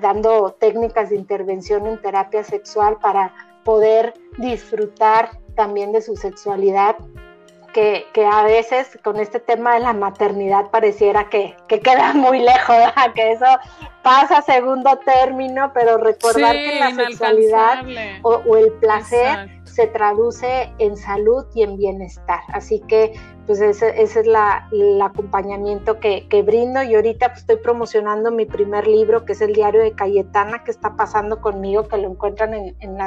dando 0.00 0.52
técnicas 0.52 1.10
de 1.10 1.16
intervención 1.16 1.86
en 1.86 2.00
terapia 2.00 2.44
sexual 2.44 2.98
para 3.00 3.32
poder 3.64 4.14
disfrutar 4.38 5.30
también 5.54 5.92
de 5.92 6.02
su 6.02 6.16
sexualidad, 6.16 6.96
que, 7.74 8.06
a 8.24 8.44
veces 8.44 8.98
con 9.02 9.18
este 9.18 9.40
tema 9.40 9.74
de 9.74 9.80
la 9.80 9.92
maternidad 9.92 10.70
pareciera 10.70 11.28
que, 11.28 11.56
queda 11.68 12.12
muy 12.14 12.38
lejos, 12.38 12.76
que 13.14 13.32
eso 13.32 13.46
pasa 14.02 14.38
a 14.38 14.42
segundo 14.42 14.98
término, 15.04 15.72
pero 15.74 15.96
recordar 15.98 16.54
que 16.54 16.78
la 16.78 16.94
sexualidad 16.94 17.84
o, 18.22 18.56
el 18.56 18.72
placer 18.74 19.50
se 19.64 19.88
traduce 19.88 20.72
en 20.78 20.96
salud 20.96 21.44
y 21.54 21.64
en 21.64 21.76
bienestar. 21.76 22.40
Así 22.52 22.80
que 22.86 23.12
pues 23.46 23.60
ese, 23.60 24.00
es 24.00 24.16
el 24.16 24.34
acompañamiento 25.02 26.00
que, 26.00 26.26
brindo. 26.44 26.82
Y 26.82 26.94
ahorita 26.94 27.28
pues, 27.28 27.40
estoy 27.40 27.56
promocionando 27.56 28.30
mi 28.30 28.46
primer 28.46 28.86
libro 28.86 29.24
que 29.24 29.32
es 29.32 29.40
el 29.40 29.52
diario 29.52 29.82
de 29.82 29.90
Cayetana 29.92 30.62
que 30.64 30.70
está 30.70 30.94
pasando 30.96 31.40
conmigo 31.40 31.88
que 31.88 31.96
lo 31.98 32.10
encuentran 32.10 32.54
en, 32.54 32.76
en, 32.80 33.00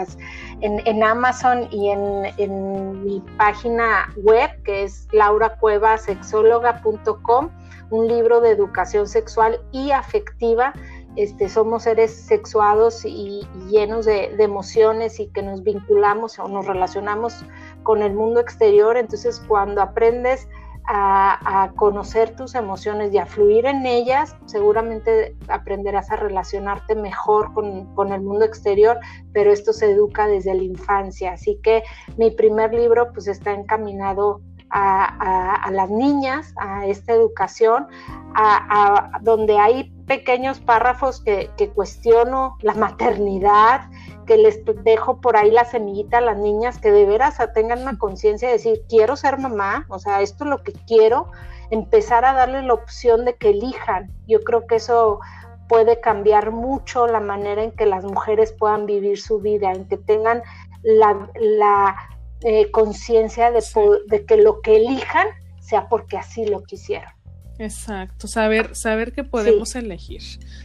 Amazon 1.04 1.70
y 1.72 1.90
en, 1.90 3.04
mi 3.04 3.22
página 3.38 4.14
web 4.18 4.52
que 4.64 4.84
es 4.84 5.08
lauracuevasexóloga.com 5.12 7.50
un 7.90 8.08
libro 8.08 8.42
de 8.42 8.50
educación 8.50 9.08
sexual 9.08 9.62
y 9.72 9.92
afectiva 9.92 10.74
este, 11.18 11.50
somos 11.50 11.84
seres 11.84 12.12
sexuados 12.12 13.04
y, 13.04 13.42
llenos 13.70 14.06
de, 14.06 14.36
emociones 14.38 15.20
y 15.20 15.28
que 15.28 15.42
nos 15.42 15.64
vinculamos 15.64 16.38
o 16.38 16.48
nos 16.48 16.68
relacionamos 16.68 17.44
con 17.82 18.04
el 18.04 18.14
mundo 18.14 18.40
exterior. 18.40 18.98
Entonces, 18.98 19.44
cuando 19.48 19.82
aprendes 19.82 20.48
a, 20.88 21.72
conocer 21.76 22.36
tus 22.36 22.54
emociones 22.54 23.12
y 23.14 23.18
a 23.18 23.26
fluir 23.26 23.66
en 23.66 23.86
ellas, 23.86 24.36
seguramente 24.46 25.36
aprenderás 25.48 26.12
a 26.12 26.18
relacionarte 26.18 26.96
mejor 26.96 27.52
con, 27.54 27.94
con, 27.96 28.14
el 28.14 28.22
mundo 28.22 28.46
exterior, 28.46 28.98
pero 29.34 29.52
esto 29.52 29.74
se 29.74 29.92
educa 29.92 30.28
desde 30.28 30.54
la 30.54 30.64
infancia. 30.64 31.34
Así 31.34 31.60
que 31.64 31.84
mi 32.16 32.30
primer 32.30 32.74
libro 32.74 33.12
pues 33.12 33.28
está 33.28 33.54
encaminado 33.54 34.42
a, 34.70 35.70
las 35.72 35.90
niñas 35.90 36.54
a 36.58 36.86
esta 36.86 37.14
educación, 37.14 37.88
a, 38.36 39.20
donde 39.22 39.58
hay 39.58 39.92
pequeños 40.06 40.60
párrafos 40.60 41.22
que, 41.22 41.50
cuestiono 41.76 42.58
la 42.62 42.74
maternidad, 42.74 43.90
que 44.26 44.38
les 44.38 44.62
dejo 44.84 45.22
por 45.22 45.38
ahí 45.38 45.52
la 45.52 45.66
semillita 45.66 46.18
a 46.18 46.22
las 46.22 46.38
niñas, 46.38 46.80
que 46.80 46.92
de 46.92 47.06
veras 47.06 47.38
tengan 47.54 47.82
una 47.82 47.98
conciencia 47.98 48.48
de 48.48 48.56
decir, 48.56 48.84
quiero 48.90 49.16
ser 49.16 49.38
mamá, 49.38 49.86
o 49.90 50.00
sea, 50.00 50.22
esto 50.22 50.44
es 50.44 50.50
lo 50.50 50.64
que 50.64 50.74
quiero, 50.74 51.32
empezar 51.70 52.26
a 52.26 52.34
darle 52.34 52.64
la 52.64 52.74
opción 52.74 53.26
de 53.26 53.36
que 53.36 53.50
elijan. 53.50 54.12
Yo 54.28 54.42
creo 54.42 54.68
que 54.68 54.76
eso 54.76 55.20
puede 55.68 56.00
cambiar 56.00 56.52
mucho 56.52 57.08
la 57.08 57.20
manera 57.20 57.64
en 57.64 57.72
que 57.72 57.86
las 57.86 58.04
mujeres 58.04 58.54
puedan 58.54 58.86
vivir 58.86 59.20
su 59.20 59.40
vida, 59.40 59.72
en 59.72 59.86
que 59.88 59.98
tengan 59.98 60.42
la, 60.84 61.96
eh, 62.42 62.70
conciencia 62.72 63.52
de, 63.52 63.64
de, 64.08 64.26
que 64.26 64.38
lo 64.38 64.62
que 64.62 64.78
elijan 64.78 65.28
sea 65.60 65.90
porque 65.90 66.18
así 66.18 66.46
lo 66.46 66.64
quisieron. 66.64 67.12
Exacto, 67.60 68.28
saber, 68.28 68.76
saber 68.76 69.14
que 69.14 69.24
podemos 69.24 69.76
elegir 69.76 70.22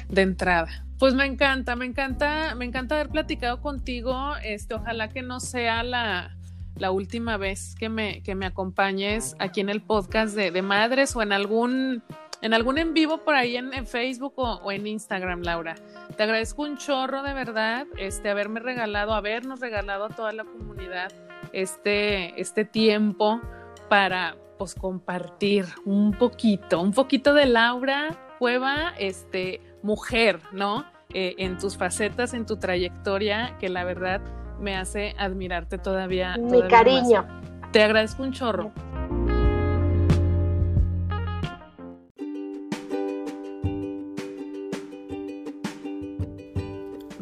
de 0.08 0.22
entrada. 0.22 0.84
Pues 0.98 1.14
me 1.14 1.24
encanta, 1.24 1.74
me 1.74 1.86
encanta, 1.86 2.54
me 2.54 2.64
encanta 2.66 2.96
haber 2.96 3.08
platicado 3.08 3.60
contigo. 3.60 4.34
Este, 4.44 4.74
ojalá 4.74 5.08
que 5.08 5.22
no 5.22 5.40
sea 5.40 5.82
la, 5.82 6.36
la 6.76 6.90
última 6.90 7.38
vez 7.38 7.74
que 7.78 7.88
me, 7.88 8.22
que 8.22 8.34
me 8.34 8.46
acompañes 8.46 9.34
aquí 9.38 9.60
en 9.60 9.70
el 9.70 9.82
podcast 9.82 10.36
de, 10.36 10.50
de 10.50 10.62
Madres 10.62 11.16
o 11.16 11.22
en 11.22 11.32
algún 11.32 12.02
en 12.42 12.54
algún 12.54 12.76
en 12.76 12.92
vivo 12.92 13.18
por 13.18 13.34
ahí 13.34 13.56
en, 13.56 13.86
Facebook 13.86 14.34
o, 14.36 14.72
en 14.72 14.86
Instagram, 14.86 15.42
Laura. 15.42 15.76
Te 16.16 16.24
agradezco 16.24 16.62
un 16.62 16.76
chorro 16.76 17.22
de 17.22 17.34
verdad, 17.34 17.86
este, 17.96 18.30
haberme 18.30 18.58
regalado, 18.58 19.14
habernos 19.14 19.60
regalado 19.60 20.06
a 20.06 20.08
toda 20.08 20.32
la 20.32 20.42
comunidad 20.44 21.12
este, 21.52 22.40
este 22.40 22.64
tiempo 22.64 23.40
para 23.88 24.36
pues 24.58 24.74
compartir 24.74 25.66
un 25.84 26.12
poquito, 26.12 26.80
un 26.80 26.92
poquito 26.92 27.34
de 27.34 27.46
Laura 27.46 28.16
Cueva, 28.38 28.92
este, 28.98 29.60
mujer, 29.82 30.40
¿no? 30.52 30.84
Eh, 31.14 31.34
en 31.38 31.58
tus 31.58 31.76
facetas, 31.76 32.32
en 32.32 32.46
tu 32.46 32.56
trayectoria, 32.56 33.56
que 33.58 33.68
la 33.68 33.84
verdad 33.84 34.20
me 34.60 34.76
hace 34.76 35.14
admirarte 35.18 35.78
todavía. 35.78 36.36
Mi 36.38 36.62
cariño. 36.68 37.26
Te 37.70 37.82
agradezco 37.82 38.22
un 38.22 38.32
chorro. 38.32 38.72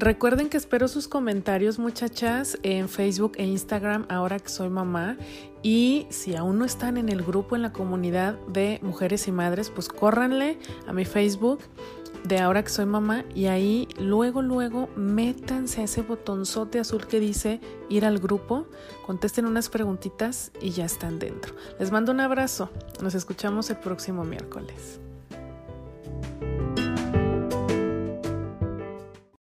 Recuerden 0.01 0.49
que 0.49 0.57
espero 0.57 0.89
sus 0.89 1.09
comentarios 1.09 1.79
muchachas 1.79 2.59
en 2.63 2.89
Facebook 2.89 3.33
e 3.37 3.45
Instagram 3.45 4.07
ahora 4.09 4.39
que 4.39 4.49
soy 4.49 4.71
mamá 4.71 5.19
y 5.63 6.07
si 6.09 6.37
aún 6.37 6.59
no 6.59 6.65
están 6.65 6.97
en 6.97 7.11
el 7.11 7.23
grupo 7.23 7.55
en 7.55 7.61
la 7.61 7.75
comunidad 7.75 8.39
de 8.47 8.81
mujeres 8.81 9.29
y 9.29 9.33
madres 9.33 9.69
pues 9.69 9.91
córranle 9.91 10.59
a 10.87 10.95
mi 10.95 11.05
Facebook 11.05 11.59
de 12.25 12.39
ahora 12.39 12.63
que 12.63 12.71
soy 12.71 12.87
mamá 12.87 13.27
y 13.35 13.49
ahí 13.49 13.89
luego 13.99 14.41
luego 14.41 14.89
métanse 14.97 15.83
a 15.83 15.85
ese 15.85 16.01
botonzote 16.01 16.81
azul 16.81 17.07
que 17.07 17.21
dice 17.21 17.61
ir 17.91 18.07
al 18.07 18.21
grupo, 18.21 18.69
contesten 19.05 19.45
unas 19.45 19.69
preguntitas 19.69 20.51
y 20.63 20.71
ya 20.71 20.87
están 20.87 21.19
dentro. 21.19 21.55
Les 21.79 21.93
mando 21.93 22.11
un 22.11 22.21
abrazo, 22.21 22.71
nos 23.03 23.15
escuchamos 23.15 23.69
el 23.69 23.77
próximo 23.77 24.25
miércoles. 24.25 24.99